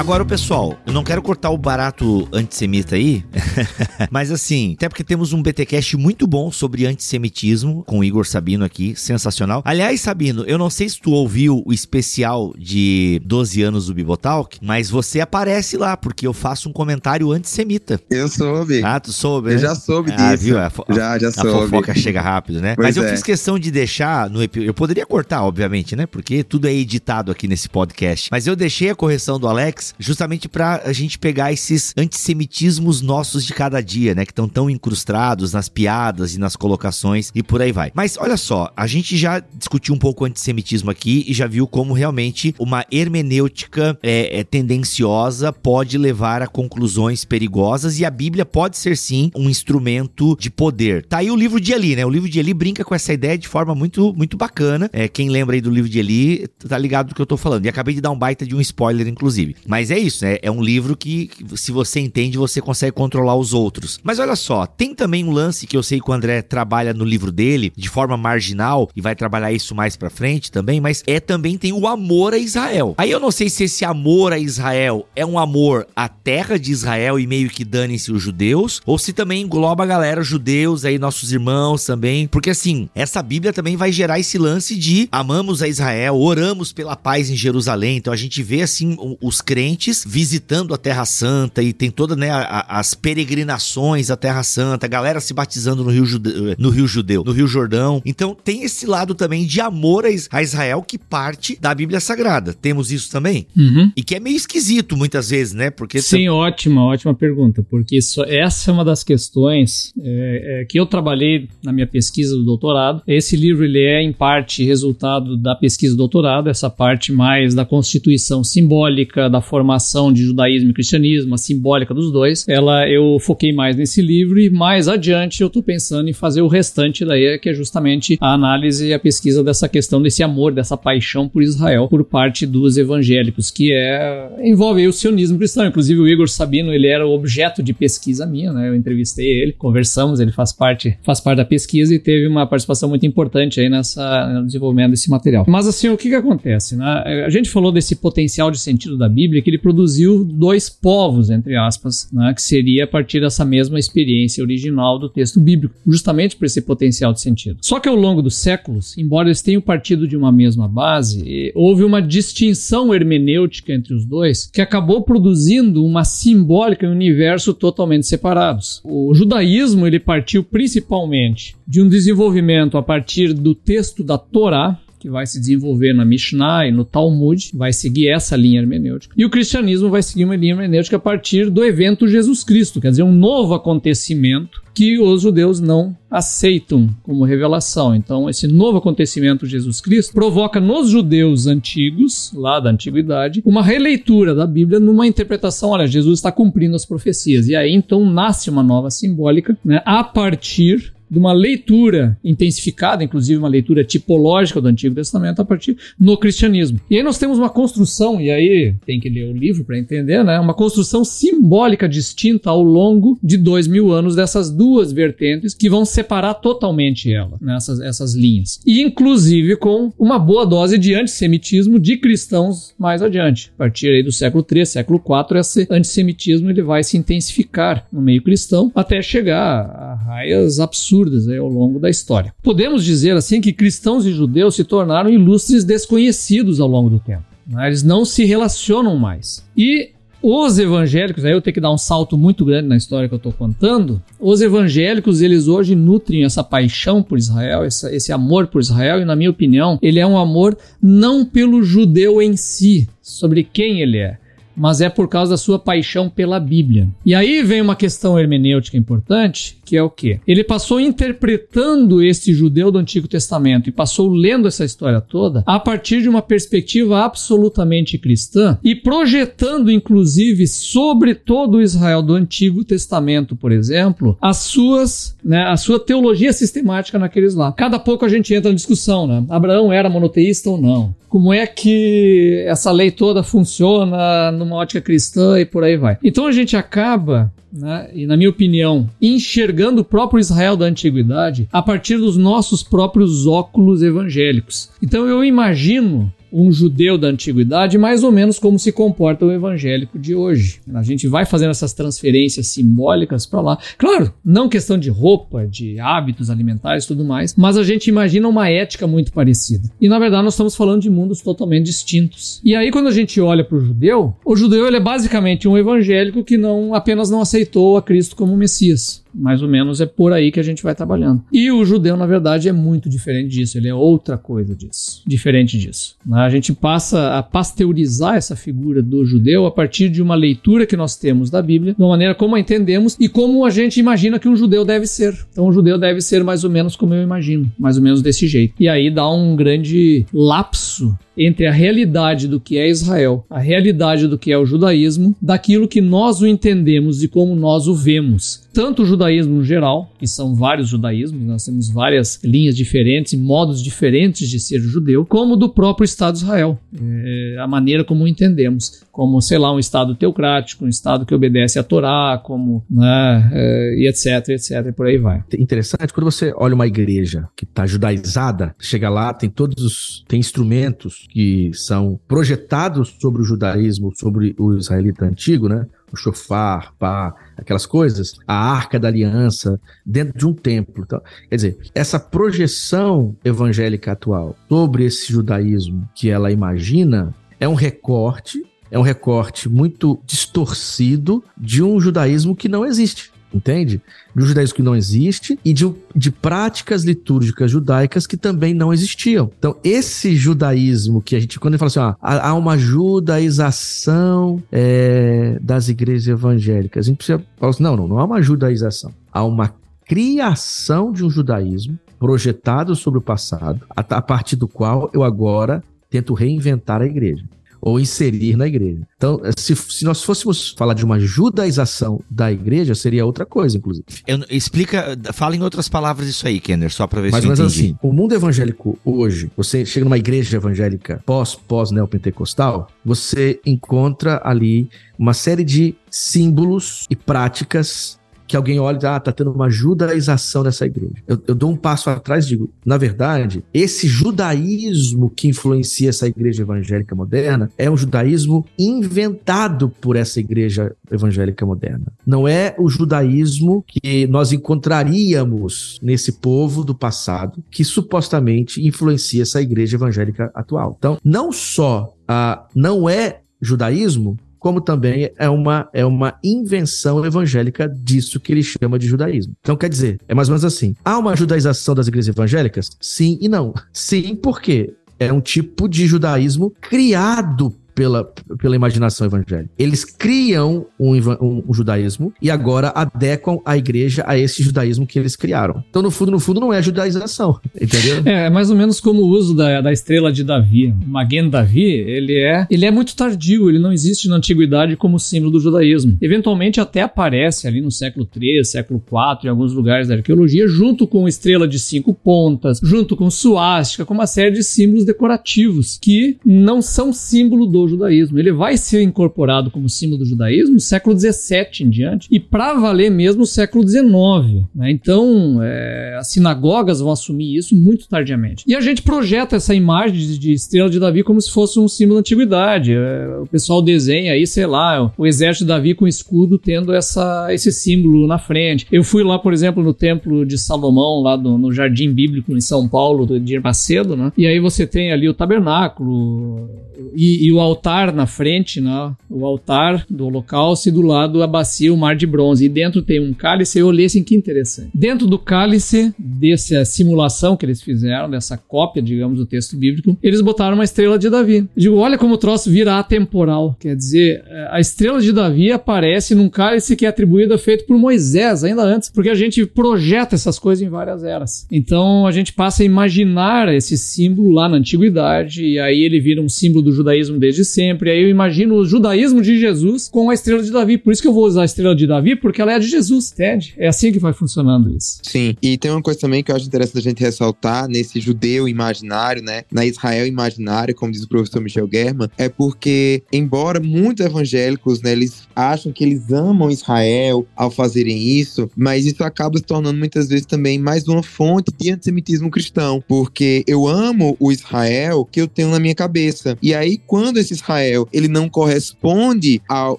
Agora, 0.00 0.24
pessoal, 0.24 0.78
eu 0.86 0.94
não 0.94 1.04
quero 1.04 1.20
cortar 1.20 1.50
o 1.50 1.58
barato 1.58 2.26
antissemita 2.32 2.96
aí, 2.96 3.22
mas 4.10 4.32
assim, 4.32 4.72
até 4.74 4.88
porque 4.88 5.04
temos 5.04 5.34
um 5.34 5.42
BTcast 5.42 5.94
muito 5.98 6.26
bom 6.26 6.50
sobre 6.50 6.86
antissemitismo, 6.86 7.84
com 7.84 7.98
o 7.98 8.04
Igor 8.04 8.26
Sabino 8.26 8.64
aqui, 8.64 8.94
sensacional. 8.96 9.60
Aliás, 9.62 10.00
Sabino, 10.00 10.42
eu 10.44 10.56
não 10.56 10.70
sei 10.70 10.88
se 10.88 10.98
tu 10.98 11.10
ouviu 11.10 11.62
o 11.66 11.70
especial 11.70 12.54
de 12.56 13.20
12 13.26 13.60
anos 13.60 13.86
do 13.88 13.94
Bibotalk, 13.94 14.56
mas 14.62 14.88
você 14.88 15.20
aparece 15.20 15.76
lá, 15.76 15.98
porque 15.98 16.26
eu 16.26 16.32
faço 16.32 16.70
um 16.70 16.72
comentário 16.72 17.30
antissemita. 17.30 18.00
Eu 18.08 18.26
soube. 18.26 18.80
Ah, 18.82 18.98
tu 18.98 19.12
soube, 19.12 19.50
Eu 19.50 19.56
né? 19.56 19.60
já 19.60 19.74
soube 19.74 20.12
ah, 20.12 20.34
disso. 20.34 20.44
Viu? 20.44 20.58
A, 20.58 20.72
já, 20.88 21.18
já 21.18 21.30
soube. 21.30 21.50
A 21.50 21.68
fofoca 21.68 21.94
chega 21.94 22.22
rápido, 22.22 22.62
né? 22.62 22.74
Pois 22.74 22.88
mas 22.88 22.96
eu 22.96 23.04
é. 23.04 23.10
fiz 23.10 23.22
questão 23.22 23.58
de 23.58 23.70
deixar 23.70 24.30
no 24.30 24.40
Eu 24.42 24.72
poderia 24.72 25.04
cortar, 25.04 25.44
obviamente, 25.44 25.94
né? 25.94 26.06
Porque 26.06 26.42
tudo 26.42 26.66
é 26.66 26.72
editado 26.72 27.30
aqui 27.30 27.46
nesse 27.46 27.68
podcast. 27.68 28.30
Mas 28.30 28.46
eu 28.46 28.56
deixei 28.56 28.88
a 28.88 28.94
correção 28.94 29.38
do 29.38 29.46
Alex 29.46 29.90
justamente 30.00 30.48
para 30.48 30.82
a 30.84 30.92
gente 30.92 31.18
pegar 31.18 31.52
esses 31.52 31.92
antissemitismos 31.96 33.02
nossos 33.02 33.44
de 33.44 33.52
cada 33.52 33.80
dia, 33.82 34.14
né? 34.14 34.24
Que 34.24 34.32
estão 34.32 34.48
tão 34.48 34.70
incrustados 34.70 35.52
nas 35.52 35.68
piadas 35.68 36.34
e 36.34 36.38
nas 36.38 36.56
colocações 36.56 37.30
e 37.34 37.42
por 37.42 37.60
aí 37.60 37.70
vai. 37.70 37.92
Mas 37.94 38.16
olha 38.18 38.36
só, 38.36 38.72
a 38.76 38.86
gente 38.86 39.16
já 39.16 39.38
discutiu 39.38 39.94
um 39.94 39.98
pouco 39.98 40.24
o 40.24 40.26
antissemitismo 40.26 40.90
aqui 40.90 41.24
e 41.28 41.34
já 41.34 41.46
viu 41.46 41.66
como 41.66 41.92
realmente 41.92 42.54
uma 42.58 42.84
hermenêutica 42.90 43.98
é, 44.02 44.40
é, 44.40 44.44
tendenciosa 44.44 45.52
pode 45.52 45.98
levar 45.98 46.42
a 46.42 46.46
conclusões 46.46 47.24
perigosas 47.24 47.98
e 47.98 48.04
a 48.04 48.10
Bíblia 48.10 48.46
pode 48.46 48.78
ser 48.78 48.96
sim 48.96 49.30
um 49.36 49.50
instrumento 49.50 50.36
de 50.40 50.50
poder. 50.50 51.04
Tá 51.04 51.18
aí 51.18 51.30
o 51.30 51.36
livro 51.36 51.60
de 51.60 51.72
Eli, 51.72 51.96
né? 51.96 52.06
O 52.06 52.10
livro 52.10 52.28
de 52.28 52.38
Eli 52.38 52.54
brinca 52.54 52.84
com 52.84 52.94
essa 52.94 53.12
ideia 53.12 53.36
de 53.36 53.48
forma 53.48 53.74
muito, 53.74 54.14
muito 54.14 54.36
bacana. 54.36 54.88
É, 54.92 55.08
quem 55.08 55.28
lembra 55.28 55.56
aí 55.56 55.60
do 55.60 55.70
livro 55.70 55.90
de 55.90 55.98
Eli 55.98 56.48
tá 56.68 56.78
ligado 56.78 57.08
do 57.08 57.14
que 57.14 57.20
eu 57.20 57.26
tô 57.26 57.36
falando. 57.36 57.66
E 57.66 57.68
acabei 57.68 57.94
de 57.94 58.00
dar 58.00 58.10
um 58.10 58.18
baita 58.18 58.46
de 58.46 58.54
um 58.54 58.60
spoiler, 58.60 59.06
inclusive. 59.06 59.56
Mas 59.66 59.79
mas 59.80 59.90
é 59.90 59.98
isso, 59.98 60.26
né? 60.26 60.36
É 60.42 60.50
um 60.50 60.62
livro 60.62 60.94
que, 60.94 61.30
se 61.56 61.72
você 61.72 62.00
entende, 62.00 62.36
você 62.36 62.60
consegue 62.60 62.92
controlar 62.92 63.34
os 63.34 63.54
outros. 63.54 63.98
Mas 64.02 64.18
olha 64.18 64.36
só, 64.36 64.66
tem 64.66 64.94
também 64.94 65.24
um 65.24 65.30
lance 65.30 65.66
que 65.66 65.74
eu 65.74 65.82
sei 65.82 65.98
que 66.00 66.10
o 66.10 66.12
André 66.12 66.42
trabalha 66.42 66.92
no 66.92 67.02
livro 67.02 67.32
dele, 67.32 67.72
de 67.74 67.88
forma 67.88 68.14
marginal, 68.14 68.90
e 68.94 69.00
vai 69.00 69.16
trabalhar 69.16 69.52
isso 69.52 69.74
mais 69.74 69.96
pra 69.96 70.10
frente 70.10 70.52
também, 70.52 70.82
mas 70.82 71.02
é 71.06 71.18
também 71.18 71.56
tem 71.56 71.72
o 71.72 71.88
amor 71.88 72.34
a 72.34 72.38
Israel. 72.38 72.94
Aí 72.98 73.10
eu 73.10 73.18
não 73.18 73.30
sei 73.30 73.48
se 73.48 73.64
esse 73.64 73.82
amor 73.82 74.34
a 74.34 74.38
Israel 74.38 75.08
é 75.16 75.24
um 75.24 75.38
amor 75.38 75.86
à 75.96 76.10
terra 76.10 76.58
de 76.58 76.70
Israel 76.70 77.18
e 77.18 77.26
meio 77.26 77.48
que 77.48 77.64
dane-se 77.64 78.12
os 78.12 78.22
judeus, 78.22 78.82
ou 78.84 78.98
se 78.98 79.14
também 79.14 79.40
engloba 79.40 79.84
a 79.84 79.86
galera 79.86 80.22
judeus 80.22 80.84
aí, 80.84 80.98
nossos 80.98 81.32
irmãos 81.32 81.86
também. 81.86 82.26
Porque 82.26 82.50
assim, 82.50 82.90
essa 82.94 83.22
Bíblia 83.22 83.50
também 83.50 83.78
vai 83.78 83.90
gerar 83.90 84.20
esse 84.20 84.36
lance 84.36 84.76
de 84.76 85.08
amamos 85.10 85.62
a 85.62 85.68
Israel, 85.68 86.18
oramos 86.18 86.70
pela 86.70 86.96
paz 86.96 87.30
em 87.30 87.36
Jerusalém. 87.36 87.96
Então 87.96 88.12
a 88.12 88.16
gente 88.16 88.42
vê 88.42 88.60
assim 88.60 88.94
os 89.22 89.40
crentes 89.40 89.69
crentes 89.70 90.04
visitando 90.06 90.74
a 90.74 90.78
Terra 90.78 91.04
Santa 91.04 91.62
e 91.62 91.72
tem 91.72 91.90
todas 91.90 92.16
né, 92.16 92.28
as 92.68 92.94
peregrinações 92.94 94.10
à 94.10 94.16
Terra 94.16 94.42
Santa, 94.42 94.86
a 94.86 94.88
galera 94.88 95.20
se 95.20 95.32
batizando 95.32 95.84
no 95.84 95.90
Rio, 95.90 96.04
Judeu, 96.04 96.56
no 96.58 96.70
Rio 96.70 96.86
Judeu, 96.86 97.22
no 97.24 97.32
Rio 97.32 97.46
Jordão. 97.46 98.02
Então 98.04 98.34
tem 98.34 98.62
esse 98.62 98.86
lado 98.86 99.14
também 99.14 99.46
de 99.46 99.60
amor 99.60 100.04
a 100.30 100.42
Israel 100.42 100.82
que 100.82 100.98
parte 100.98 101.56
da 101.60 101.74
Bíblia 101.74 102.00
Sagrada. 102.00 102.52
Temos 102.52 102.90
isso 102.90 103.10
também? 103.10 103.46
Uhum. 103.56 103.92
E 103.96 104.02
que 104.02 104.14
é 104.14 104.20
meio 104.20 104.36
esquisito 104.36 104.96
muitas 104.96 105.30
vezes, 105.30 105.54
né? 105.54 105.70
Porque 105.70 106.00
Sim, 106.02 106.28
ótima, 106.28 106.84
ótima 106.84 107.14
pergunta, 107.14 107.62
porque 107.62 107.98
isso, 107.98 108.22
essa 108.24 108.70
é 108.70 108.74
uma 108.74 108.84
das 108.84 109.04
questões 109.04 109.92
é, 110.02 110.62
é, 110.62 110.64
que 110.64 110.78
eu 110.80 110.86
trabalhei 110.86 111.48
na 111.62 111.72
minha 111.72 111.86
pesquisa 111.86 112.34
do 112.34 112.44
doutorado. 112.44 113.02
Esse 113.06 113.36
livro 113.36 113.64
ele 113.64 113.84
é 113.84 114.02
em 114.02 114.12
parte 114.12 114.64
resultado 114.64 115.36
da 115.36 115.54
pesquisa 115.54 115.94
do 115.94 115.98
doutorado, 115.98 116.48
essa 116.48 116.68
parte 116.68 117.12
mais 117.12 117.54
da 117.54 117.64
constituição 117.64 118.42
simbólica, 118.42 119.28
da 119.28 119.40
formação 119.60 120.10
de 120.10 120.22
judaísmo 120.22 120.70
e 120.70 120.72
cristianismo, 120.72 121.34
a 121.34 121.38
simbólica 121.38 121.92
dos 121.92 122.10
dois, 122.10 122.48
ela 122.48 122.88
eu 122.88 123.18
foquei 123.20 123.52
mais 123.52 123.76
nesse 123.76 124.00
livro 124.00 124.40
e 124.40 124.48
mais 124.48 124.88
adiante 124.88 125.42
eu 125.42 125.48
estou 125.48 125.62
pensando 125.62 126.08
em 126.08 126.14
fazer 126.14 126.40
o 126.40 126.48
restante 126.48 127.04
daí, 127.04 127.38
que 127.38 127.50
é 127.50 127.54
justamente 127.54 128.16
a 128.20 128.32
análise 128.32 128.88
e 128.88 128.94
a 128.94 128.98
pesquisa 128.98 129.44
dessa 129.44 129.68
questão 129.68 130.00
desse 130.00 130.22
amor, 130.22 130.52
dessa 130.52 130.78
paixão 130.78 131.28
por 131.28 131.42
Israel 131.42 131.88
por 131.88 132.04
parte 132.04 132.46
dos 132.46 132.78
evangélicos, 132.78 133.50
que 133.50 133.70
é 133.72 134.30
envolve 134.42 134.86
o 134.86 134.92
sionismo 134.92 135.36
cristão. 135.36 135.66
Inclusive 135.66 136.00
o 136.00 136.08
Igor 136.08 136.28
Sabino, 136.28 136.72
ele 136.72 136.86
era 136.86 137.06
o 137.06 137.12
objeto 137.12 137.62
de 137.62 137.74
pesquisa 137.74 138.24
minha, 138.24 138.52
né? 138.52 138.68
Eu 138.68 138.74
entrevistei 138.74 139.26
ele, 139.26 139.52
conversamos, 139.52 140.20
ele 140.20 140.32
faz 140.32 140.52
parte 140.52 140.96
faz 141.02 141.20
parte 141.20 141.36
da 141.36 141.44
pesquisa 141.44 141.94
e 141.94 141.98
teve 141.98 142.26
uma 142.26 142.46
participação 142.46 142.88
muito 142.88 143.04
importante 143.04 143.60
aí 143.60 143.68
nessa 143.68 144.26
no 144.32 144.46
desenvolvimento 144.46 144.92
desse 144.92 145.10
material. 145.10 145.44
Mas 145.46 145.66
assim, 145.66 145.90
o 145.90 145.98
que 145.98 146.08
que 146.08 146.14
acontece, 146.14 146.76
né? 146.76 147.24
A 147.26 147.30
gente 147.30 147.50
falou 147.50 147.70
desse 147.70 147.94
potencial 147.96 148.50
de 148.50 148.58
sentido 148.58 148.96
da 148.96 149.08
Bíblia 149.08 149.42
que 149.42 149.49
ele 149.50 149.58
produziu 149.58 150.24
dois 150.24 150.70
povos, 150.70 151.30
entre 151.30 151.56
aspas, 151.56 152.08
né, 152.12 152.32
que 152.34 152.42
seria 152.42 152.86
partir 152.86 153.20
dessa 153.20 153.44
mesma 153.44 153.78
experiência 153.78 154.42
original 154.42 154.98
do 154.98 155.08
texto 155.08 155.40
bíblico, 155.40 155.74
justamente 155.86 156.36
por 156.36 156.44
esse 156.44 156.62
potencial 156.62 157.12
de 157.12 157.20
sentido. 157.20 157.58
Só 157.62 157.78
que 157.78 157.88
ao 157.88 157.96
longo 157.96 158.22
dos 158.22 158.36
séculos, 158.36 158.96
embora 158.96 159.28
eles 159.28 159.42
tenham 159.42 159.60
partido 159.60 160.06
de 160.06 160.16
uma 160.16 160.32
mesma 160.32 160.68
base, 160.68 161.52
houve 161.54 161.84
uma 161.84 162.00
distinção 162.00 162.94
hermenêutica 162.94 163.72
entre 163.72 163.94
os 163.94 164.04
dois 164.04 164.46
que 164.46 164.60
acabou 164.60 165.02
produzindo 165.02 165.84
uma 165.84 166.04
simbólica 166.04 166.86
em 166.86 166.88
um 166.88 166.92
universo 166.92 167.52
totalmente 167.52 168.06
separados. 168.06 168.80
O 168.84 169.12
judaísmo 169.14 169.86
ele 169.86 169.98
partiu 169.98 170.42
principalmente 170.44 171.56
de 171.66 171.80
um 171.80 171.88
desenvolvimento 171.88 172.76
a 172.76 172.82
partir 172.82 173.32
do 173.32 173.54
texto 173.54 174.02
da 174.02 174.18
Torá, 174.18 174.78
que 175.00 175.08
vai 175.08 175.26
se 175.26 175.40
desenvolver 175.40 175.94
na 175.94 176.04
Mishnah 176.04 176.68
e 176.68 176.70
no 176.70 176.84
Talmud, 176.84 177.50
vai 177.54 177.72
seguir 177.72 178.08
essa 178.08 178.36
linha 178.36 178.60
hermenêutica. 178.60 179.14
E 179.16 179.24
o 179.24 179.30
cristianismo 179.30 179.88
vai 179.88 180.02
seguir 180.02 180.26
uma 180.26 180.36
linha 180.36 180.52
hermenêutica 180.52 180.96
a 180.96 181.00
partir 181.00 181.48
do 181.50 181.64
evento 181.64 182.06
Jesus 182.06 182.44
Cristo, 182.44 182.80
quer 182.80 182.90
dizer, 182.90 183.02
um 183.02 183.12
novo 183.12 183.54
acontecimento 183.54 184.60
que 184.74 184.98
os 184.98 185.22
judeus 185.22 185.58
não 185.58 185.96
aceitam 186.10 186.88
como 187.02 187.24
revelação. 187.24 187.94
Então, 187.94 188.28
esse 188.28 188.46
novo 188.46 188.78
acontecimento 188.78 189.46
Jesus 189.46 189.80
Cristo 189.80 190.12
provoca 190.12 190.60
nos 190.60 190.90
judeus 190.90 191.46
antigos, 191.46 192.30
lá 192.34 192.60
da 192.60 192.70
antiguidade, 192.70 193.42
uma 193.44 193.62
releitura 193.62 194.34
da 194.34 194.46
Bíblia 194.46 194.78
numa 194.78 195.06
interpretação, 195.06 195.70
olha, 195.70 195.86
Jesus 195.86 196.18
está 196.18 196.30
cumprindo 196.30 196.76
as 196.76 196.84
profecias. 196.84 197.48
E 197.48 197.56
aí 197.56 197.74
então 197.74 198.04
nasce 198.04 198.50
uma 198.50 198.62
nova 198.62 198.90
simbólica, 198.90 199.56
né, 199.64 199.82
a 199.84 200.04
partir 200.04 200.92
de 201.10 201.18
uma 201.18 201.32
leitura 201.32 202.16
intensificada, 202.22 203.02
inclusive 203.02 203.38
uma 203.38 203.48
leitura 203.48 203.82
tipológica 203.82 204.60
do 204.60 204.68
Antigo 204.68 204.94
Testamento 204.94 205.42
a 205.42 205.44
partir 205.44 205.76
no 205.98 206.16
cristianismo. 206.16 206.80
E 206.88 206.96
aí 206.96 207.02
nós 207.02 207.18
temos 207.18 207.38
uma 207.38 207.50
construção, 207.50 208.20
e 208.20 208.30
aí 208.30 208.74
tem 208.86 209.00
que 209.00 209.08
ler 209.08 209.28
o 209.28 209.36
livro 209.36 209.64
para 209.64 209.78
entender, 209.78 210.22
né? 210.22 210.38
Uma 210.38 210.54
construção 210.54 211.04
simbólica 211.04 211.88
distinta 211.88 212.50
ao 212.50 212.62
longo 212.62 213.18
de 213.22 213.36
dois 213.36 213.66
mil 213.66 213.90
anos 213.92 214.14
dessas 214.14 214.50
duas 214.50 214.92
vertentes 214.92 215.54
que 215.54 215.68
vão 215.68 215.84
separar 215.84 216.34
totalmente 216.34 217.12
ela, 217.12 217.36
nessas 217.40 217.78
né? 217.78 217.88
essas 217.88 218.14
linhas. 218.14 218.60
E 218.64 218.80
inclusive 218.80 219.56
com 219.56 219.92
uma 219.98 220.18
boa 220.18 220.46
dose 220.46 220.78
de 220.78 220.94
antissemitismo 220.94 221.78
de 221.80 221.96
cristãos 221.96 222.72
mais 222.78 223.02
adiante. 223.02 223.50
A 223.56 223.58
partir 223.58 223.88
aí 223.88 224.02
do 224.02 224.12
século 224.12 224.46
III, 224.48 224.66
século 224.66 225.02
IV, 225.04 225.38
esse 225.38 225.66
antissemitismo 225.70 226.50
ele 226.50 226.62
vai 226.62 226.84
se 226.84 226.96
intensificar 226.96 227.86
no 227.92 228.00
meio 228.00 228.22
cristão 228.22 228.70
até 228.74 229.02
chegar 229.02 229.40
a 229.40 229.94
raias 229.94 230.60
absurdas 230.60 230.99
absurdas 231.00 231.28
aí, 231.28 231.38
ao 231.38 231.48
longo 231.48 231.78
da 231.78 231.88
história. 231.88 232.34
Podemos 232.42 232.84
dizer 232.84 233.16
assim 233.16 233.40
que 233.40 233.52
cristãos 233.52 234.04
e 234.06 234.12
judeus 234.12 234.54
se 234.54 234.64
tornaram 234.64 235.10
ilustres 235.10 235.64
desconhecidos 235.64 236.60
ao 236.60 236.68
longo 236.68 236.90
do 236.90 237.00
tempo. 237.00 237.24
Né? 237.46 237.66
Eles 237.66 237.82
não 237.82 238.04
se 238.04 238.24
relacionam 238.24 238.96
mais. 238.96 239.44
E 239.56 239.90
os 240.22 240.58
evangélicos, 240.58 241.24
aí 241.24 241.32
eu 241.32 241.40
tenho 241.40 241.54
que 241.54 241.60
dar 241.60 241.72
um 241.72 241.78
salto 241.78 242.16
muito 242.18 242.44
grande 242.44 242.68
na 242.68 242.76
história 242.76 243.08
que 243.08 243.14
eu 243.14 243.16
estou 243.16 243.32
contando. 243.32 244.02
Os 244.18 244.42
evangélicos, 244.42 245.22
eles 245.22 245.48
hoje 245.48 245.74
nutrem 245.74 246.24
essa 246.24 246.44
paixão 246.44 247.02
por 247.02 247.16
Israel, 247.16 247.64
essa, 247.64 247.94
esse 247.94 248.12
amor 248.12 248.48
por 248.48 248.60
Israel, 248.60 249.00
e 249.00 249.04
na 249.04 249.16
minha 249.16 249.30
opinião, 249.30 249.78
ele 249.80 249.98
é 249.98 250.06
um 250.06 250.18
amor 250.18 250.56
não 250.82 251.24
pelo 251.24 251.62
judeu 251.62 252.20
em 252.20 252.36
si, 252.36 252.86
sobre 253.00 253.42
quem 253.42 253.80
ele 253.80 253.96
é, 253.96 254.18
mas 254.56 254.80
é 254.80 254.88
por 254.88 255.08
causa 255.08 255.30
da 255.30 255.36
sua 255.36 255.58
paixão 255.58 256.08
pela 256.08 256.40
Bíblia. 256.40 256.88
E 257.04 257.14
aí 257.14 257.42
vem 257.42 257.60
uma 257.60 257.76
questão 257.76 258.18
hermenêutica 258.18 258.76
importante, 258.76 259.58
que 259.64 259.76
é 259.76 259.82
o 259.82 259.90
quê? 259.90 260.20
Ele 260.26 260.42
passou 260.42 260.80
interpretando 260.80 262.02
esse 262.02 262.34
judeu 262.34 262.70
do 262.70 262.78
Antigo 262.78 263.06
Testamento 263.06 263.68
e 263.68 263.72
passou 263.72 264.08
lendo 264.08 264.48
essa 264.48 264.64
história 264.64 265.00
toda 265.00 265.42
a 265.46 265.58
partir 265.58 266.02
de 266.02 266.08
uma 266.08 266.22
perspectiva 266.22 267.04
absolutamente 267.04 267.96
cristã 267.96 268.58
e 268.64 268.74
projetando, 268.74 269.70
inclusive, 269.70 270.46
sobre 270.46 271.14
todo 271.14 271.58
o 271.58 271.62
Israel 271.62 272.02
do 272.02 272.14
Antigo 272.14 272.64
Testamento, 272.64 273.36
por 273.36 273.52
exemplo, 273.52 274.16
as 274.20 274.38
suas, 274.38 275.16
né, 275.24 275.44
a 275.44 275.56
sua 275.56 275.78
teologia 275.78 276.32
sistemática 276.32 276.98
naqueles 276.98 277.34
lá. 277.34 277.52
Cada 277.52 277.78
pouco 277.78 278.04
a 278.04 278.08
gente 278.08 278.34
entra 278.34 278.50
na 278.50 278.56
discussão, 278.56 279.06
né? 279.06 279.24
Abraão 279.28 279.72
era 279.72 279.88
monoteísta 279.88 280.50
ou 280.50 280.60
não? 280.60 280.94
Como 281.08 281.32
é 281.32 281.44
que 281.44 282.44
essa 282.46 282.70
lei 282.70 282.90
toda 282.92 283.24
funciona 283.24 284.30
numa 284.40 284.56
ótica 284.56 284.80
cristã 284.80 285.38
e 285.38 285.44
por 285.44 285.62
aí 285.62 285.76
vai. 285.76 285.98
Então 286.02 286.26
a 286.26 286.32
gente 286.32 286.56
acaba 286.56 287.32
né, 287.52 287.90
e 287.92 288.06
na 288.06 288.16
minha 288.16 288.30
opinião, 288.30 288.88
enxergando 289.00 289.80
o 289.80 289.84
próprio 289.84 290.20
Israel 290.20 290.56
da 290.56 290.66
antiguidade 290.66 291.48
a 291.52 291.60
partir 291.60 291.96
dos 291.96 292.16
nossos 292.16 292.62
próprios 292.62 293.26
óculos 293.26 293.82
evangélicos. 293.82 294.70
Então 294.82 295.06
eu 295.06 295.24
imagino 295.24 296.12
um 296.32 296.50
judeu 296.52 296.96
da 296.96 297.08
antiguidade, 297.08 297.78
mais 297.78 298.02
ou 298.02 298.12
menos 298.12 298.38
como 298.38 298.58
se 298.58 298.72
comporta 298.72 299.24
o 299.24 299.32
evangélico 299.32 299.98
de 299.98 300.14
hoje. 300.14 300.60
A 300.72 300.82
gente 300.82 301.06
vai 301.08 301.24
fazendo 301.24 301.50
essas 301.50 301.72
transferências 301.72 302.48
simbólicas 302.48 303.26
para 303.26 303.40
lá. 303.40 303.58
Claro, 303.76 304.12
não 304.24 304.48
questão 304.48 304.78
de 304.78 304.90
roupa, 304.90 305.46
de 305.46 305.78
hábitos 305.80 306.30
alimentares 306.30 306.84
e 306.84 306.88
tudo 306.88 307.04
mais, 307.04 307.34
mas 307.36 307.56
a 307.56 307.64
gente 307.64 307.88
imagina 307.88 308.28
uma 308.28 308.48
ética 308.48 308.86
muito 308.86 309.12
parecida. 309.12 309.70
E 309.80 309.88
na 309.88 309.98
verdade 309.98 310.24
nós 310.24 310.34
estamos 310.34 310.54
falando 310.54 310.82
de 310.82 310.90
mundos 310.90 311.20
totalmente 311.20 311.66
distintos. 311.66 312.40
E 312.44 312.54
aí 312.54 312.70
quando 312.70 312.88
a 312.88 312.92
gente 312.92 313.20
olha 313.20 313.44
para 313.44 313.58
o 313.58 313.60
judeu, 313.60 314.14
o 314.24 314.36
judeu 314.36 314.66
ele 314.66 314.76
é 314.76 314.80
basicamente 314.80 315.48
um 315.48 315.56
evangélico 315.56 316.24
que 316.24 316.36
não 316.36 316.74
apenas 316.74 317.10
não 317.10 317.20
aceitou 317.20 317.76
a 317.76 317.82
Cristo 317.82 318.16
como 318.16 318.36
Messias. 318.36 319.02
Mais 319.14 319.42
ou 319.42 319.48
menos 319.48 319.80
é 319.80 319.86
por 319.86 320.12
aí 320.12 320.30
que 320.30 320.40
a 320.40 320.42
gente 320.42 320.62
vai 320.62 320.74
trabalhando. 320.74 321.22
E 321.32 321.50
o 321.50 321.64
judeu, 321.64 321.96
na 321.96 322.06
verdade, 322.06 322.48
é 322.48 322.52
muito 322.52 322.88
diferente 322.88 323.28
disso. 323.28 323.58
Ele 323.58 323.68
é 323.68 323.74
outra 323.74 324.16
coisa 324.16 324.54
disso. 324.54 325.02
Diferente 325.06 325.58
disso. 325.58 325.96
Né? 326.06 326.20
A 326.20 326.28
gente 326.28 326.52
passa 326.52 327.18
a 327.18 327.22
pasteurizar 327.22 328.16
essa 328.16 328.36
figura 328.36 328.82
do 328.82 329.04
judeu 329.04 329.46
a 329.46 329.50
partir 329.50 329.88
de 329.88 330.02
uma 330.02 330.14
leitura 330.14 330.66
que 330.66 330.76
nós 330.76 330.96
temos 330.96 331.30
da 331.30 331.42
Bíblia, 331.42 331.74
de 331.74 331.82
uma 331.82 331.90
maneira 331.90 332.14
como 332.14 332.36
a 332.36 332.40
entendemos 332.40 332.96
e 332.98 333.08
como 333.08 333.44
a 333.44 333.50
gente 333.50 333.80
imagina 333.80 334.18
que 334.18 334.28
um 334.28 334.36
judeu 334.36 334.64
deve 334.64 334.86
ser. 334.86 335.16
Então, 335.32 335.46
o 335.46 335.52
judeu 335.52 335.78
deve 335.78 336.00
ser 336.00 336.24
mais 336.24 336.44
ou 336.44 336.50
menos 336.50 336.76
como 336.76 336.94
eu 336.94 337.02
imagino. 337.02 337.50
Mais 337.58 337.76
ou 337.76 337.82
menos 337.82 338.02
desse 338.02 338.26
jeito. 338.26 338.54
E 338.58 338.68
aí 338.68 338.90
dá 338.90 339.10
um 339.10 339.36
grande 339.36 340.06
lapso 340.12 340.96
entre 341.16 341.46
a 341.46 341.52
realidade 341.52 342.26
do 342.26 342.40
que 342.40 342.56
é 342.56 342.68
Israel, 342.68 343.26
a 343.28 343.38
realidade 343.38 344.06
do 344.06 344.18
que 344.18 344.32
é 344.32 344.38
o 344.38 344.46
judaísmo, 344.46 345.14
daquilo 345.20 345.68
que 345.68 345.80
nós 345.80 346.22
o 346.22 346.26
entendemos 346.26 347.02
e 347.02 347.08
como 347.08 347.36
nós 347.36 347.66
o 347.66 347.74
vemos. 347.74 348.48
Tanto 348.52 348.82
o 348.82 348.86
judaísmo 348.86 349.36
no 349.36 349.44
geral, 349.44 349.92
que 349.98 350.06
são 350.06 350.34
vários 350.34 350.68
judaísmos, 350.68 351.22
nós 351.22 351.44
temos 351.44 351.70
várias 351.70 352.20
linhas 352.24 352.56
diferentes 352.56 353.12
e 353.12 353.16
modos 353.16 353.62
diferentes 353.62 354.28
de 354.28 354.40
ser 354.40 354.60
judeu, 354.60 355.06
como 355.06 355.36
do 355.36 355.48
próprio 355.48 355.84
Estado 355.84 356.14
de 356.14 356.24
Israel, 356.24 356.58
é 356.74 357.36
a 357.38 357.46
maneira 357.46 357.84
como 357.84 358.06
entendemos, 358.06 358.82
como, 358.90 359.20
sei 359.20 359.38
lá, 359.38 359.54
um 359.54 359.58
Estado 359.58 359.94
teocrático, 359.94 360.64
um 360.64 360.68
Estado 360.68 361.06
que 361.06 361.14
obedece 361.14 361.58
à 361.58 361.62
Torá, 361.62 362.20
como, 362.22 362.64
né, 362.68 363.30
é, 363.32 363.74
e 363.78 363.88
etc, 363.88 364.28
etc, 364.30 364.66
e 364.66 364.72
por 364.72 364.86
aí 364.86 364.98
vai. 364.98 365.22
Interessante, 365.38 365.92
quando 365.92 366.10
você 366.10 366.32
olha 366.36 366.54
uma 366.54 366.66
igreja 366.66 367.28
que 367.36 367.44
está 367.44 367.66
judaizada, 367.66 368.54
chega 368.58 368.90
lá, 368.90 369.14
tem 369.14 369.30
todos 369.30 369.62
os, 369.64 370.04
tem 370.08 370.18
instrumentos 370.18 371.06
que 371.10 371.50
são 371.54 371.98
projetados 372.08 372.94
sobre 373.00 373.22
o 373.22 373.24
judaísmo, 373.24 373.92
sobre 373.94 374.34
o 374.38 374.56
israelita 374.56 375.04
antigo, 375.04 375.48
né? 375.48 375.66
O 375.92 375.96
chofar, 375.96 376.72
pá, 376.78 377.14
aquelas 377.36 377.66
coisas, 377.66 378.14
a 378.26 378.34
arca 378.34 378.78
da 378.78 378.88
aliança, 378.88 379.60
dentro 379.84 380.18
de 380.18 380.26
um 380.26 380.32
templo. 380.32 380.84
Então, 380.84 381.00
quer 381.28 381.36
dizer, 381.36 381.58
essa 381.74 381.98
projeção 381.98 383.16
evangélica 383.24 383.92
atual 383.92 384.36
sobre 384.48 384.84
esse 384.84 385.12
judaísmo 385.12 385.88
que 385.94 386.08
ela 386.10 386.30
imagina 386.30 387.14
é 387.38 387.48
um 387.48 387.54
recorte, 387.54 388.44
é 388.70 388.78
um 388.78 388.82
recorte 388.82 389.48
muito 389.48 390.00
distorcido 390.06 391.24
de 391.36 391.62
um 391.62 391.80
judaísmo 391.80 392.36
que 392.36 392.48
não 392.48 392.64
existe 392.64 393.12
entende? 393.32 393.80
Do 394.14 394.24
judaísmo 394.26 394.56
que 394.56 394.62
não 394.62 394.76
existe 394.76 395.38
e 395.44 395.52
de, 395.52 395.72
de 395.94 396.10
práticas 396.10 396.84
litúrgicas 396.84 397.50
judaicas 397.50 398.06
que 398.06 398.16
também 398.16 398.54
não 398.54 398.72
existiam. 398.72 399.30
Então, 399.38 399.56
esse 399.62 400.14
judaísmo 400.16 401.00
que 401.00 401.16
a 401.16 401.20
gente, 401.20 401.38
quando 401.38 401.54
gente 401.54 401.60
fala 401.60 401.94
assim, 401.94 401.96
ó, 402.00 402.06
há 402.06 402.34
uma 402.34 402.58
judaização 402.58 404.42
é, 404.50 405.38
das 405.40 405.68
igrejas 405.68 406.08
evangélicas, 406.08 406.86
a 406.86 406.88
gente 406.88 406.96
precisa 406.98 407.22
falar 407.36 407.50
assim, 407.50 407.62
não, 407.62 407.76
não, 407.76 407.88
não 407.88 407.98
há 407.98 408.04
uma 408.04 408.22
judaização. 408.22 408.92
Há 409.12 409.24
uma 409.24 409.54
criação 409.86 410.92
de 410.92 411.04
um 411.04 411.10
judaísmo 411.10 411.78
projetado 411.98 412.74
sobre 412.74 412.98
o 412.98 413.02
passado, 413.02 413.60
a, 413.76 413.80
a 413.80 414.02
partir 414.02 414.36
do 414.36 414.48
qual 414.48 414.90
eu 414.92 415.02
agora 415.02 415.62
tento 415.90 416.14
reinventar 416.14 416.80
a 416.80 416.86
igreja 416.86 417.24
ou 417.60 417.78
inserir 417.78 418.36
na 418.36 418.46
igreja. 418.46 418.80
Então, 418.96 419.20
se, 419.36 419.54
se 419.54 419.84
nós 419.84 420.02
fôssemos 420.02 420.54
falar 420.56 420.74
de 420.74 420.84
uma 420.84 420.98
judaização 420.98 422.00
da 422.10 422.32
igreja, 422.32 422.74
seria 422.74 423.04
outra 423.04 423.26
coisa, 423.26 423.56
inclusive. 423.56 423.84
Eu, 424.06 424.20
explica, 424.30 424.96
fala 425.12 425.36
em 425.36 425.42
outras 425.42 425.68
palavras 425.68 426.08
isso 426.08 426.26
aí, 426.26 426.40
Kenner, 426.40 426.72
só 426.72 426.86
para 426.86 427.00
ver 427.00 427.12
Mais 427.12 427.22
se 427.22 427.28
eu 427.28 427.34
entendi. 427.34 427.48
entendi. 427.48 427.66
assim, 427.72 427.78
o 427.82 427.92
mundo 427.92 428.14
evangélico 428.14 428.78
hoje, 428.84 429.30
você 429.36 429.64
chega 429.64 429.84
numa 429.84 429.98
igreja 429.98 430.36
evangélica 430.36 431.02
pós, 431.04 431.34
pós 431.34 431.70
neopentecostal, 431.70 432.68
você 432.84 433.40
encontra 433.44 434.20
ali 434.24 434.68
uma 434.98 435.14
série 435.14 435.44
de 435.44 435.74
símbolos 435.90 436.86
e 436.90 436.96
práticas 436.96 437.99
que 438.30 438.36
alguém 438.36 438.60
olhe 438.60 438.78
e 438.80 438.86
ah, 438.86 439.00
tá 439.00 439.10
tendo 439.10 439.32
uma 439.32 439.50
judaização 439.50 440.44
dessa 440.44 440.64
igreja. 440.64 440.94
Eu, 441.04 441.20
eu 441.26 441.34
dou 441.34 441.50
um 441.50 441.56
passo 441.56 441.90
atrás 441.90 442.26
e 442.26 442.28
digo, 442.28 442.48
na 442.64 442.76
verdade, 442.76 443.42
esse 443.52 443.88
judaísmo 443.88 445.10
que 445.10 445.26
influencia 445.26 445.88
essa 445.88 446.06
igreja 446.06 446.42
evangélica 446.42 446.94
moderna 446.94 447.50
é 447.58 447.68
um 447.68 447.76
judaísmo 447.76 448.46
inventado 448.56 449.68
por 449.68 449.96
essa 449.96 450.20
igreja 450.20 450.72
evangélica 450.88 451.44
moderna. 451.44 451.86
Não 452.06 452.28
é 452.28 452.54
o 452.56 452.68
judaísmo 452.68 453.64
que 453.66 454.06
nós 454.06 454.30
encontraríamos 454.30 455.80
nesse 455.82 456.12
povo 456.12 456.62
do 456.62 456.72
passado 456.72 457.42
que 457.50 457.64
supostamente 457.64 458.64
influencia 458.64 459.22
essa 459.22 459.42
igreja 459.42 459.76
evangélica 459.76 460.30
atual. 460.36 460.76
Então, 460.78 460.98
não 461.02 461.32
só 461.32 461.92
ah, 462.06 462.46
não 462.54 462.88
é 462.88 463.22
judaísmo, 463.42 464.16
como 464.40 464.60
também 464.60 465.12
é 465.16 465.28
uma, 465.28 465.68
é 465.72 465.84
uma 465.84 466.18
invenção 466.24 467.04
evangélica 467.04 467.68
disso 467.68 468.18
que 468.18 468.32
ele 468.32 468.42
chama 468.42 468.78
de 468.78 468.88
judaísmo. 468.88 469.34
Então, 469.40 469.56
quer 469.56 469.68
dizer, 469.68 470.00
é 470.08 470.14
mais 470.14 470.28
ou 470.28 470.32
menos 470.32 470.44
assim: 470.44 470.74
há 470.84 470.98
uma 470.98 471.14
judaização 471.14 471.74
das 471.74 471.86
igrejas 471.86 472.08
evangélicas? 472.08 472.70
Sim 472.80 473.18
e 473.20 473.28
não. 473.28 473.52
Sim, 473.72 474.16
porque 474.16 474.74
é 474.98 475.12
um 475.12 475.20
tipo 475.20 475.68
de 475.68 475.86
judaísmo 475.86 476.52
criado 476.60 477.54
pela, 477.74 478.04
pela 478.38 478.56
imaginação 478.56 479.06
evangélica. 479.06 479.50
Eles 479.58 479.84
criam 479.84 480.66
um, 480.78 480.94
um, 480.96 481.44
um, 481.48 481.54
judaísmo 481.54 482.12
e 482.20 482.30
agora 482.30 482.72
adequam 482.74 483.38
a 483.44 483.56
igreja 483.56 484.04
a 484.06 484.18
esse 484.18 484.42
judaísmo 484.42 484.86
que 484.86 484.98
eles 484.98 485.16
criaram. 485.16 485.62
Então, 485.68 485.82
no 485.82 485.90
fundo, 485.90 486.10
no 486.10 486.20
fundo, 486.20 486.40
não 486.40 486.52
é 486.52 486.62
judaização, 486.62 487.38
entendeu? 487.54 488.02
É, 488.04 488.26
é 488.26 488.30
mais 488.30 488.50
ou 488.50 488.56
menos 488.56 488.80
como 488.80 489.02
o 489.02 489.08
uso 489.08 489.34
da, 489.34 489.60
da 489.60 489.72
estrela 489.72 490.12
de 490.12 490.24
Davi. 490.24 490.74
O 490.84 490.88
Magen 490.88 491.28
Davi, 491.28 491.64
ele 491.64 492.18
é, 492.18 492.46
ele 492.50 492.66
é 492.66 492.70
muito 492.70 492.94
tardio, 492.96 493.48
ele 493.48 493.58
não 493.58 493.72
existe 493.72 494.08
na 494.08 494.16
antiguidade 494.16 494.76
como 494.76 494.98
símbolo 494.98 495.32
do 495.32 495.40
judaísmo. 495.40 495.96
Eventualmente 496.00 496.60
até 496.60 496.82
aparece 496.82 497.46
ali 497.46 497.60
no 497.60 497.70
século 497.70 498.04
3, 498.04 498.48
século 498.48 498.80
4, 498.88 499.26
em 499.26 499.30
alguns 499.30 499.52
lugares 499.52 499.88
da 499.88 499.94
arqueologia, 499.94 500.46
junto 500.48 500.86
com 500.86 501.08
estrela 501.08 501.46
de 501.46 501.58
cinco 501.58 501.94
pontas, 501.94 502.60
junto 502.62 502.96
com 502.96 503.10
suástica, 503.10 503.84
com 503.84 503.94
uma 503.94 504.06
série 504.06 504.32
de 504.32 504.42
símbolos 504.42 504.84
decorativos 504.84 505.78
que 505.80 506.18
não 506.24 506.62
são 506.62 506.92
símbolo 506.92 507.46
do 507.46 507.59
judaísmo. 507.68 508.18
Ele 508.18 508.32
vai 508.32 508.56
ser 508.56 508.82
incorporado 508.82 509.50
como 509.50 509.68
símbolo 509.68 509.98
do 509.98 510.04
judaísmo 510.04 510.54
no 510.54 510.60
século 510.60 510.98
XVII 510.98 511.62
em 511.62 511.70
diante 511.70 512.08
e 512.10 512.18
para 512.18 512.54
valer 512.54 512.90
mesmo 512.90 513.20
no 513.20 513.26
século 513.26 513.66
XIX. 513.66 514.46
Né? 514.54 514.70
Então, 514.70 515.40
é, 515.42 515.96
as 515.98 516.08
sinagogas 516.08 516.80
vão 516.80 516.92
assumir 516.92 517.36
isso 517.36 517.54
muito 517.54 517.88
tardiamente. 517.88 518.44
E 518.46 518.54
a 518.54 518.60
gente 518.60 518.82
projeta 518.82 519.36
essa 519.36 519.54
imagem 519.54 520.18
de, 520.18 520.32
estrela 520.32 520.70
de 520.70 520.78
Davi 520.78 521.02
como 521.02 521.20
se 521.20 521.30
fosse 521.30 521.58
um 521.58 521.68
símbolo 521.68 521.96
da 521.96 522.00
antiguidade. 522.00 522.72
É, 522.72 523.18
o 523.22 523.26
pessoal 523.26 523.62
desenha 523.62 524.12
aí, 524.12 524.26
sei 524.26 524.46
lá, 524.46 524.92
o 524.96 525.06
exército 525.06 525.44
de 525.44 525.48
Davi 525.48 525.74
com 525.74 525.86
escudo 525.86 526.38
tendo 526.38 526.72
essa, 526.72 527.28
esse 527.30 527.52
símbolo 527.52 528.06
na 528.06 528.18
frente. 528.18 528.66
Eu 528.70 528.82
fui 528.84 529.02
lá, 529.02 529.18
por 529.18 529.32
exemplo, 529.32 529.62
no 529.62 529.74
templo 529.74 530.24
de 530.24 530.38
Salomão, 530.38 531.02
lá 531.02 531.16
no, 531.16 531.38
no 531.38 531.52
Jardim 531.52 531.92
Bíblico 531.92 532.32
em 532.32 532.40
São 532.40 532.68
Paulo, 532.68 533.06
de 533.18 533.38
Macedo, 533.40 533.96
né? 533.96 534.12
E 534.16 534.26
aí 534.26 534.38
você 534.38 534.66
tem 534.66 534.92
ali 534.92 535.08
o 535.08 535.14
tabernáculo 535.14 536.48
e, 536.94 537.26
e 537.26 537.32
o 537.32 537.40
altar 537.50 537.92
na 537.92 538.06
frente, 538.06 538.60
né? 538.60 538.92
o 539.08 539.24
altar 539.24 539.84
do 539.90 540.06
holocausto 540.06 540.68
e 540.68 540.72
do 540.72 540.82
lado 540.82 541.22
a 541.22 541.26
bacia, 541.26 541.72
o 541.72 541.76
mar 541.76 541.96
de 541.96 542.06
bronze. 542.06 542.44
E 542.44 542.48
dentro 542.48 542.82
tem 542.82 543.00
um 543.00 543.12
cálice. 543.12 543.58
Eu 543.58 543.66
olhei 543.66 543.86
assim, 543.86 544.02
que 544.02 544.14
interessante. 544.14 544.70
Dentro 544.74 545.06
do 545.06 545.18
cálice, 545.18 545.92
dessa 545.98 546.64
simulação 546.64 547.36
que 547.36 547.44
eles 547.44 547.62
fizeram, 547.62 548.10
dessa 548.10 548.36
cópia, 548.36 548.82
digamos, 548.82 549.18
do 549.18 549.26
texto 549.26 549.56
bíblico, 549.56 549.96
eles 550.02 550.20
botaram 550.20 550.54
uma 550.54 550.64
estrela 550.64 550.98
de 550.98 551.10
Davi. 551.10 551.36
Eu 551.36 551.48
digo, 551.56 551.76
olha 551.76 551.98
como 551.98 552.14
o 552.14 552.18
troço 552.18 552.50
vira 552.50 552.78
atemporal. 552.78 553.56
Quer 553.58 553.74
dizer, 553.74 554.24
a 554.50 554.60
estrela 554.60 555.00
de 555.00 555.12
Davi 555.12 555.50
aparece 555.50 556.14
num 556.14 556.28
cálice 556.28 556.76
que 556.76 556.86
é 556.86 556.88
atribuído, 556.88 557.36
feito 557.38 557.64
por 557.64 557.78
Moisés, 557.78 558.44
ainda 558.44 558.62
antes, 558.62 558.90
porque 558.90 559.08
a 559.08 559.14
gente 559.14 559.44
projeta 559.46 560.14
essas 560.14 560.38
coisas 560.38 560.64
em 560.64 560.68
várias 560.68 561.02
eras. 561.02 561.46
Então 561.50 562.06
a 562.06 562.12
gente 562.12 562.32
passa 562.32 562.62
a 562.62 562.66
imaginar 562.66 563.52
esse 563.52 563.76
símbolo 563.76 564.30
lá 564.30 564.48
na 564.48 564.56
antiguidade, 564.56 565.44
e 565.44 565.58
aí 565.58 565.80
ele 565.80 566.00
vira 566.00 566.20
um 566.20 566.28
símbolo 566.28 566.64
do 566.64 566.72
judaísmo 566.72 567.18
desde 567.18 567.39
sempre. 567.44 567.90
Aí 567.90 568.02
eu 568.02 568.08
imagino 568.08 568.54
o 568.54 568.64
judaísmo 568.64 569.20
de 569.22 569.38
Jesus 569.38 569.88
com 569.88 570.10
a 570.10 570.14
estrela 570.14 570.42
de 570.42 570.50
Davi. 570.50 570.78
Por 570.78 570.92
isso 570.92 571.02
que 571.02 571.08
eu 571.08 571.12
vou 571.12 571.24
usar 571.24 571.42
a 571.42 571.44
estrela 571.44 571.74
de 571.74 571.86
Davi, 571.86 572.16
porque 572.16 572.40
ela 572.40 572.52
é 572.52 572.58
de 572.58 572.66
Jesus, 572.66 573.12
entende? 573.12 573.54
É 573.56 573.68
assim 573.68 573.92
que 573.92 573.98
vai 573.98 574.12
funcionando 574.12 574.74
isso. 574.74 574.98
Sim, 575.02 575.34
e 575.42 575.56
tem 575.56 575.70
uma 575.70 575.82
coisa 575.82 575.98
também 576.00 576.22
que 576.22 576.30
eu 576.30 576.36
acho 576.36 576.46
interessante 576.46 576.78
a 576.78 576.90
gente 576.90 577.00
ressaltar 577.00 577.68
nesse 577.68 578.00
judeu 578.00 578.48
imaginário, 578.48 579.22
né? 579.22 579.44
Na 579.52 579.64
Israel 579.64 580.06
imaginária, 580.06 580.74
como 580.74 580.92
diz 580.92 581.02
o 581.02 581.08
professor 581.08 581.40
Michel 581.40 581.68
German, 581.72 582.08
é 582.16 582.28
porque, 582.28 583.02
embora 583.12 583.60
muitos 583.60 584.04
evangélicos, 584.04 584.80
né, 584.82 584.92
eles 584.92 585.22
acham 585.34 585.72
que 585.72 585.84
eles 585.84 586.10
amam 586.12 586.50
Israel 586.50 587.26
ao 587.36 587.50
fazerem 587.50 587.96
isso, 588.18 588.50
mas 588.56 588.86
isso 588.86 589.02
acaba 589.04 589.38
se 589.38 589.44
tornando 589.44 589.78
muitas 589.78 590.08
vezes 590.08 590.26
também 590.26 590.58
mais 590.58 590.86
uma 590.88 591.02
fonte 591.02 591.52
de 591.58 591.70
antissemitismo 591.70 592.30
cristão, 592.30 592.82
porque 592.86 593.44
eu 593.46 593.66
amo 593.66 594.16
o 594.18 594.30
Israel 594.32 595.08
que 595.10 595.20
eu 595.20 595.26
tenho 595.28 595.50
na 595.50 595.58
minha 595.58 595.74
cabeça. 595.74 596.36
E 596.42 596.54
aí, 596.54 596.78
quando 596.86 597.18
esse 597.18 597.29
Israel 597.34 597.88
ele 597.92 598.08
não 598.08 598.28
corresponde 598.28 599.40
ao 599.48 599.76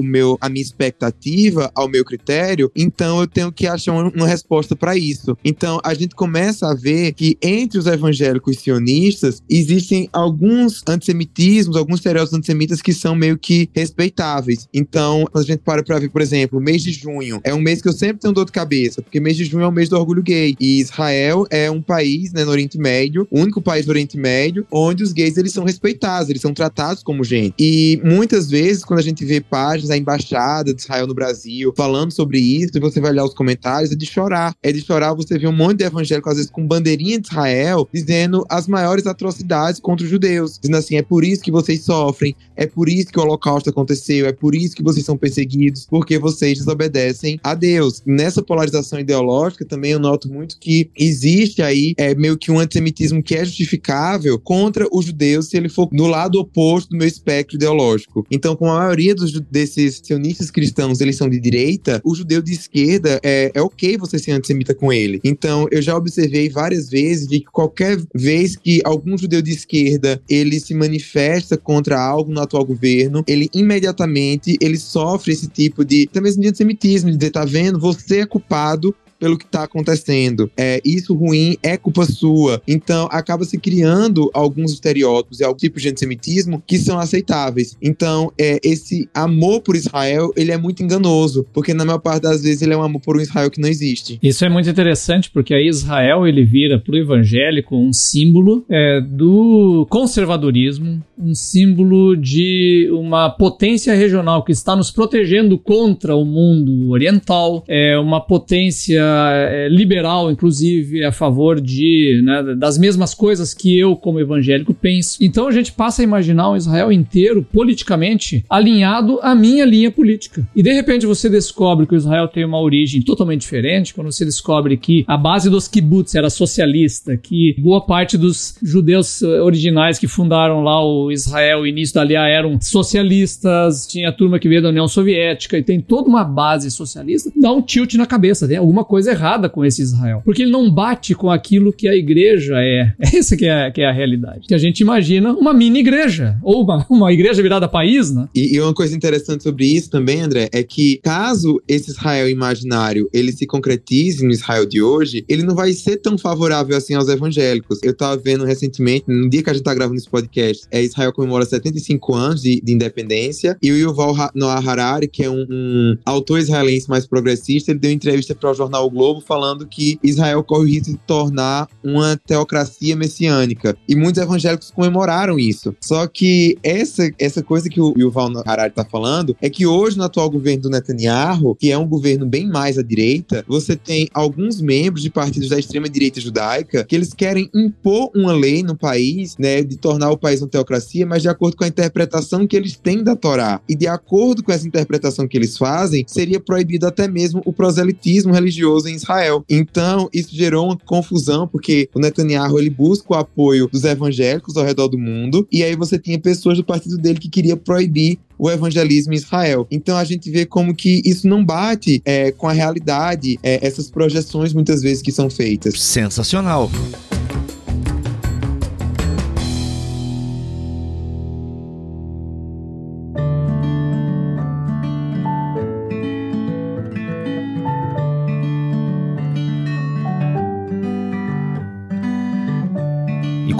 meu, 0.00 0.36
à 0.40 0.48
minha 0.48 0.62
expectativa, 0.62 1.70
ao 1.74 1.88
meu 1.88 2.04
critério, 2.04 2.70
então 2.74 3.20
eu 3.20 3.26
tenho 3.26 3.52
que 3.52 3.66
achar 3.66 3.92
uma, 3.92 4.08
uma 4.08 4.28
resposta 4.28 4.74
para 4.76 4.96
isso. 4.96 5.36
Então 5.44 5.80
a 5.84 5.94
gente 5.94 6.14
começa 6.14 6.70
a 6.70 6.74
ver 6.74 7.12
que 7.12 7.36
entre 7.42 7.78
os 7.78 7.86
evangélicos 7.86 8.58
sionistas 8.58 9.42
existem 9.48 10.08
alguns 10.12 10.82
antissemitismos, 10.86 11.76
alguns 11.76 11.96
estereótipos 11.96 12.38
antissemitas 12.38 12.82
que 12.82 12.92
são 12.92 13.14
meio 13.14 13.38
que 13.38 13.68
respeitáveis. 13.74 14.68
Então, 14.72 15.24
a 15.34 15.42
gente 15.42 15.60
para 15.60 15.82
pra 15.82 15.98
ver, 15.98 16.10
por 16.10 16.20
exemplo, 16.20 16.58
o 16.58 16.62
mês 16.62 16.82
de 16.82 16.92
junho 16.92 17.40
é 17.44 17.54
um 17.54 17.60
mês 17.60 17.80
que 17.80 17.88
eu 17.88 17.92
sempre 17.92 18.20
tenho 18.20 18.34
dor 18.34 18.44
de 18.44 18.52
cabeça, 18.52 19.02
porque 19.02 19.20
mês 19.20 19.36
de 19.36 19.44
junho 19.44 19.64
é 19.64 19.68
o 19.68 19.72
mês 19.72 19.88
do 19.88 19.96
orgulho 19.96 20.22
gay. 20.22 20.54
E 20.60 20.80
Israel 20.80 21.46
é 21.50 21.70
um 21.70 21.82
país, 21.82 22.32
né, 22.32 22.44
no 22.44 22.50
Oriente 22.50 22.78
Médio, 22.78 23.26
o 23.30 23.40
único 23.40 23.60
país 23.60 23.86
do 23.86 23.90
Oriente 23.90 24.16
Médio, 24.16 24.66
onde 24.70 25.02
os 25.02 25.12
gays 25.12 25.36
eles 25.36 25.52
são 25.52 25.64
respeitados, 25.64 26.28
eles 26.30 26.42
são 26.42 26.52
tratados 26.52 27.02
como 27.02 27.24
gente. 27.24 27.39
E 27.58 28.00
muitas 28.04 28.50
vezes, 28.50 28.84
quando 28.84 29.00
a 29.00 29.02
gente 29.02 29.24
vê 29.24 29.40
páginas 29.40 29.88
da 29.88 29.96
embaixada 29.96 30.74
de 30.74 30.82
Israel 30.82 31.06
no 31.06 31.14
Brasil 31.14 31.72
falando 31.76 32.12
sobre 32.12 32.38
isso, 32.38 32.72
e 32.74 32.80
você 32.80 33.00
vai 33.00 33.10
olhar 33.12 33.24
os 33.24 33.34
comentários, 33.34 33.92
é 33.92 33.94
de 33.94 34.06
chorar. 34.06 34.54
É 34.62 34.72
de 34.72 34.80
chorar 34.80 35.14
você 35.14 35.38
ver 35.38 35.46
um 35.46 35.52
monte 35.52 35.78
de 35.78 35.84
evangélico, 35.84 36.28
às 36.28 36.36
vezes 36.36 36.50
com 36.50 36.66
bandeirinha 36.66 37.20
de 37.20 37.28
Israel, 37.28 37.88
dizendo 37.92 38.44
as 38.48 38.66
maiores 38.66 39.06
atrocidades 39.06 39.80
contra 39.80 40.04
os 40.04 40.10
judeus. 40.10 40.58
Dizendo 40.58 40.76
assim: 40.76 40.96
é 40.96 41.02
por 41.02 41.24
isso 41.24 41.42
que 41.42 41.50
vocês 41.50 41.82
sofrem, 41.82 42.34
é 42.56 42.66
por 42.66 42.88
isso 42.88 43.10
que 43.10 43.18
o 43.18 43.22
holocausto 43.22 43.70
aconteceu, 43.70 44.26
é 44.26 44.32
por 44.32 44.54
isso 44.54 44.76
que 44.76 44.82
vocês 44.82 45.04
são 45.04 45.16
perseguidos, 45.16 45.86
porque 45.88 46.18
vocês 46.18 46.58
desobedecem 46.58 47.38
a 47.42 47.54
Deus. 47.54 48.02
Nessa 48.04 48.42
polarização 48.42 49.00
ideológica, 49.00 49.64
também 49.64 49.92
eu 49.92 49.98
noto 49.98 50.28
muito 50.30 50.58
que 50.58 50.90
existe 50.96 51.62
aí 51.62 51.94
é, 51.96 52.14
meio 52.14 52.36
que 52.36 52.50
um 52.50 52.58
antissemitismo 52.58 53.22
que 53.22 53.34
é 53.34 53.44
justificável 53.44 54.38
contra 54.38 54.86
os 54.92 55.06
judeus 55.06 55.48
se 55.48 55.56
ele 55.56 55.68
for 55.68 55.88
do 55.92 56.06
lado 56.06 56.38
oposto 56.38 56.90
do 56.90 56.96
meu 56.96 57.06
espectro 57.06 57.29
espectro 57.30 57.56
ideológico. 57.56 58.26
Então, 58.30 58.56
como 58.56 58.70
a 58.70 58.78
maioria 58.78 59.14
dos, 59.14 59.38
desses 59.40 60.00
sionistas 60.02 60.50
cristãos 60.50 61.00
eles 61.00 61.16
são 61.16 61.28
de 61.28 61.38
direita, 61.38 62.00
o 62.04 62.14
judeu 62.14 62.42
de 62.42 62.52
esquerda 62.52 63.20
é, 63.22 63.52
é 63.54 63.62
ok 63.62 63.96
você 63.96 64.18
ser 64.18 64.32
antissemita 64.32 64.74
com 64.74 64.92
ele. 64.92 65.20
Então, 65.22 65.66
eu 65.70 65.80
já 65.80 65.96
observei 65.96 66.48
várias 66.48 66.88
vezes 66.90 67.26
de 67.26 67.40
que 67.40 67.46
qualquer 67.46 67.98
vez 68.14 68.56
que 68.56 68.80
algum 68.84 69.16
judeu 69.16 69.40
de 69.40 69.52
esquerda 69.52 70.20
ele 70.28 70.58
se 70.58 70.74
manifesta 70.74 71.56
contra 71.56 72.00
algo 72.00 72.32
no 72.32 72.40
atual 72.40 72.64
governo, 72.64 73.22
ele 73.26 73.48
imediatamente 73.54 74.56
ele 74.60 74.76
sofre 74.76 75.32
esse 75.32 75.48
tipo 75.48 75.84
de, 75.84 76.08
até 76.10 76.20
mesmo 76.20 76.42
de 76.42 76.48
antissemitismo, 76.48 77.10
de 77.10 77.16
dizer, 77.16 77.30
tá 77.30 77.44
vendo, 77.44 77.78
você 77.78 78.20
é 78.20 78.26
culpado 78.26 78.94
pelo 79.20 79.38
que 79.38 79.44
está 79.44 79.64
acontecendo. 79.64 80.50
É, 80.56 80.80
isso 80.84 81.14
ruim 81.14 81.56
é 81.62 81.76
culpa 81.76 82.06
sua. 82.06 82.60
Então, 82.66 83.06
acaba 83.12 83.44
se 83.44 83.58
criando 83.58 84.30
alguns 84.32 84.72
estereótipos 84.72 85.38
e 85.38 85.44
alguns 85.44 85.60
tipos 85.60 85.82
de 85.82 85.90
antissemitismo 85.90 86.62
que 86.66 86.78
são 86.78 86.98
aceitáveis. 86.98 87.76
Então, 87.82 88.32
é, 88.40 88.58
esse 88.64 89.08
amor 89.14 89.60
por 89.60 89.76
Israel, 89.76 90.32
ele 90.36 90.50
é 90.50 90.56
muito 90.56 90.82
enganoso, 90.82 91.46
porque 91.52 91.74
na 91.74 91.84
maior 91.84 91.98
parte 91.98 92.22
das 92.22 92.42
vezes 92.42 92.62
ele 92.62 92.72
é 92.72 92.76
um 92.76 92.82
amor 92.82 93.00
por 93.02 93.16
um 93.16 93.20
Israel 93.20 93.50
que 93.50 93.60
não 93.60 93.68
existe. 93.68 94.18
Isso 94.22 94.44
é 94.44 94.48
muito 94.48 94.70
interessante, 94.70 95.30
porque 95.30 95.52
aí 95.52 95.68
Israel, 95.68 96.26
ele 96.26 96.44
vira 96.44 96.78
para 96.78 96.94
o 96.94 96.98
evangélico 96.98 97.76
um 97.76 97.92
símbolo 97.92 98.64
é, 98.70 99.00
do 99.00 99.86
conservadorismo, 99.90 101.02
um 101.22 101.34
símbolo 101.34 102.16
de 102.16 102.88
uma 102.92 103.30
potência 103.30 103.94
regional 103.94 104.44
que 104.44 104.52
está 104.52 104.74
nos 104.74 104.90
protegendo 104.90 105.58
contra 105.58 106.16
o 106.16 106.24
mundo 106.24 106.90
oriental, 106.90 107.64
é 107.68 107.98
uma 107.98 108.20
potência 108.20 109.02
é, 109.02 109.68
liberal, 109.68 110.30
inclusive, 110.30 111.04
a 111.04 111.12
favor 111.12 111.60
de 111.60 112.20
né, 112.24 112.54
das 112.56 112.78
mesmas 112.78 113.14
coisas 113.14 113.54
que 113.54 113.78
eu, 113.78 113.96
como 113.96 114.20
evangélico, 114.20 114.72
penso. 114.74 115.18
Então 115.20 115.46
a 115.46 115.52
gente 115.52 115.72
passa 115.72 116.02
a 116.02 116.04
imaginar 116.04 116.50
um 116.50 116.56
Israel 116.56 116.90
inteiro 116.90 117.46
politicamente 117.52 118.44
alinhado 118.48 119.18
à 119.22 119.34
minha 119.34 119.64
linha 119.64 119.90
política. 119.90 120.46
E 120.54 120.62
de 120.62 120.72
repente 120.72 121.06
você 121.06 121.28
descobre 121.28 121.86
que 121.86 121.94
o 121.94 121.96
Israel 121.96 122.28
tem 122.28 122.44
uma 122.44 122.60
origem 122.60 123.02
totalmente 123.02 123.42
diferente, 123.42 123.94
quando 123.94 124.10
você 124.10 124.24
descobre 124.24 124.76
que 124.76 125.04
a 125.06 125.16
base 125.16 125.50
dos 125.50 125.68
kibbutz 125.68 126.14
era 126.14 126.30
socialista, 126.30 127.16
que 127.16 127.54
boa 127.58 127.80
parte 127.80 128.16
dos 128.16 128.56
judeus 128.62 129.22
originais 129.22 129.98
que 129.98 130.06
fundaram 130.06 130.62
lá 130.62 130.84
o 130.84 131.09
Israel, 131.12 131.60
o 131.60 131.66
início 131.66 131.94
da 131.94 132.02
aliança 132.02 132.28
eram 132.28 132.60
socialistas, 132.60 133.86
tinha 133.86 134.08
a 134.08 134.12
turma 134.12 134.38
que 134.38 134.48
veio 134.48 134.62
da 134.62 134.68
União 134.68 134.86
Soviética 134.86 135.58
e 135.58 135.62
tem 135.62 135.80
toda 135.80 136.08
uma 136.08 136.24
base 136.24 136.70
socialista, 136.70 137.32
dá 137.36 137.52
um 137.52 137.62
tilt 137.62 137.94
na 137.94 138.06
cabeça, 138.06 138.46
tem 138.46 138.56
alguma 138.56 138.84
coisa 138.84 139.10
errada 139.10 139.48
com 139.48 139.64
esse 139.64 139.82
Israel. 139.82 140.22
Porque 140.24 140.42
ele 140.42 140.50
não 140.50 140.70
bate 140.70 141.14
com 141.14 141.30
aquilo 141.30 141.72
que 141.72 141.88
a 141.88 141.94
igreja 141.94 142.56
é. 142.58 142.92
Essa 143.00 143.36
que 143.36 143.46
é, 143.46 143.70
que 143.70 143.80
é 143.80 143.88
a 143.88 143.92
realidade. 143.92 144.46
Que 144.46 144.54
a 144.54 144.58
gente 144.58 144.80
imagina 144.80 145.32
uma 145.32 145.52
mini 145.52 145.80
igreja, 145.80 146.36
ou 146.42 146.62
uma, 146.62 146.86
uma 146.90 147.12
igreja 147.12 147.42
virada 147.42 147.68
país, 147.68 148.12
né? 148.12 148.28
E, 148.34 148.56
e 148.56 148.60
uma 148.60 148.74
coisa 148.74 148.94
interessante 148.94 149.42
sobre 149.42 149.66
isso 149.66 149.90
também, 149.90 150.20
André, 150.20 150.48
é 150.52 150.62
que 150.62 151.00
caso 151.02 151.60
esse 151.66 151.90
Israel 151.90 152.28
imaginário 152.28 153.08
ele 153.12 153.32
se 153.32 153.46
concretize 153.46 154.24
no 154.24 154.30
Israel 154.30 154.66
de 154.66 154.82
hoje, 154.82 155.24
ele 155.28 155.42
não 155.42 155.54
vai 155.54 155.72
ser 155.72 155.96
tão 155.96 156.18
favorável 156.18 156.76
assim 156.76 156.94
aos 156.94 157.08
evangélicos. 157.08 157.78
Eu 157.82 157.94
tava 157.94 158.16
vendo 158.16 158.44
recentemente, 158.44 159.04
no 159.08 159.28
dia 159.28 159.42
que 159.42 159.50
a 159.50 159.52
gente 159.52 159.62
tá 159.62 159.74
gravando 159.74 159.96
esse 159.96 160.08
podcast, 160.08 160.66
é 160.70 160.82
Israel 160.82 160.99
comemora 161.12 161.44
75 161.44 162.14
anos 162.14 162.42
de, 162.42 162.60
de 162.60 162.72
independência 162.72 163.56
e 163.62 163.70
o 163.70 163.76
Yuval 163.76 164.14
Noah 164.34 164.58
Harari, 164.58 165.08
que 165.08 165.22
é 165.22 165.30
um, 165.30 165.46
um 165.50 165.96
autor 166.04 166.38
israelense 166.38 166.88
mais 166.88 167.06
progressista, 167.06 167.70
ele 167.70 167.80
deu 167.80 167.90
entrevista 167.90 168.34
para 168.34 168.50
o 168.50 168.54
jornal 168.54 168.86
o 168.86 168.90
Globo 168.90 169.20
falando 169.20 169.66
que 169.66 169.98
Israel 170.02 170.42
corre 170.42 170.62
o 170.62 170.68
risco 170.68 170.90
de 170.90 170.98
tornar 170.98 171.68
uma 171.82 172.16
teocracia 172.16 172.96
messiânica. 172.96 173.76
E 173.88 173.94
muitos 173.94 174.22
evangélicos 174.22 174.70
comemoraram 174.70 175.38
isso. 175.38 175.74
Só 175.80 176.06
que 176.06 176.58
essa, 176.62 177.10
essa 177.18 177.42
coisa 177.42 177.68
que 177.68 177.80
o 177.80 177.94
Yuval 177.96 178.30
Harari 178.44 178.72
tá 178.72 178.84
falando 178.84 179.36
é 179.40 179.48
que 179.48 179.66
hoje, 179.66 179.96
no 179.96 180.04
atual 180.04 180.30
governo 180.30 180.62
do 180.62 180.70
Netanyahu, 180.70 181.54
que 181.54 181.70
é 181.70 181.78
um 181.78 181.86
governo 181.86 182.26
bem 182.26 182.46
mais 182.46 182.78
à 182.78 182.82
direita, 182.82 183.44
você 183.46 183.76
tem 183.76 184.08
alguns 184.12 184.60
membros 184.60 185.02
de 185.02 185.10
partidos 185.10 185.48
da 185.48 185.58
extrema-direita 185.58 186.20
judaica 186.20 186.84
que 186.84 186.94
eles 186.94 187.12
querem 187.12 187.50
impor 187.54 188.10
uma 188.14 188.32
lei 188.32 188.62
no 188.62 188.76
país, 188.76 189.36
né, 189.38 189.62
de 189.62 189.76
tornar 189.76 190.10
o 190.10 190.18
país 190.18 190.40
uma 190.40 190.48
teocracia, 190.48 190.89
mas 191.06 191.22
de 191.22 191.28
acordo 191.28 191.56
com 191.56 191.64
a 191.64 191.68
interpretação 191.68 192.46
que 192.46 192.56
eles 192.56 192.76
têm 192.76 193.02
da 193.02 193.16
Torá. 193.16 193.60
E 193.68 193.74
de 193.74 193.86
acordo 193.86 194.42
com 194.42 194.52
essa 194.52 194.66
interpretação 194.66 195.26
que 195.26 195.36
eles 195.36 195.56
fazem, 195.56 196.04
seria 196.06 196.40
proibido 196.40 196.86
até 196.86 197.08
mesmo 197.08 197.42
o 197.44 197.52
proselitismo 197.52 198.32
religioso 198.32 198.88
em 198.88 198.94
Israel. 198.94 199.44
Então, 199.48 200.08
isso 200.12 200.34
gerou 200.34 200.66
uma 200.66 200.76
confusão, 200.76 201.46
porque 201.46 201.88
o 201.94 202.00
Netanyahu 202.00 202.58
ele 202.58 202.70
busca 202.70 203.14
o 203.14 203.16
apoio 203.16 203.68
dos 203.68 203.84
evangélicos 203.84 204.56
ao 204.56 204.64
redor 204.64 204.88
do 204.88 204.98
mundo, 204.98 205.46
e 205.50 205.62
aí 205.62 205.76
você 205.76 205.98
tinha 205.98 206.18
pessoas 206.18 206.56
do 206.56 206.64
partido 206.64 206.98
dele 206.98 207.18
que 207.18 207.28
queria 207.28 207.56
proibir 207.56 208.18
o 208.38 208.50
evangelismo 208.50 209.12
em 209.12 209.16
Israel. 209.16 209.66
Então 209.70 209.98
a 209.98 210.04
gente 210.04 210.30
vê 210.30 210.46
como 210.46 210.74
que 210.74 211.02
isso 211.04 211.28
não 211.28 211.44
bate 211.44 212.00
é, 212.06 212.32
com 212.32 212.48
a 212.48 212.52
realidade, 212.52 213.38
é, 213.42 213.64
essas 213.64 213.90
projeções 213.90 214.54
muitas 214.54 214.80
vezes 214.80 215.02
que 215.02 215.12
são 215.12 215.28
feitas. 215.28 215.78
Sensacional. 215.78 216.70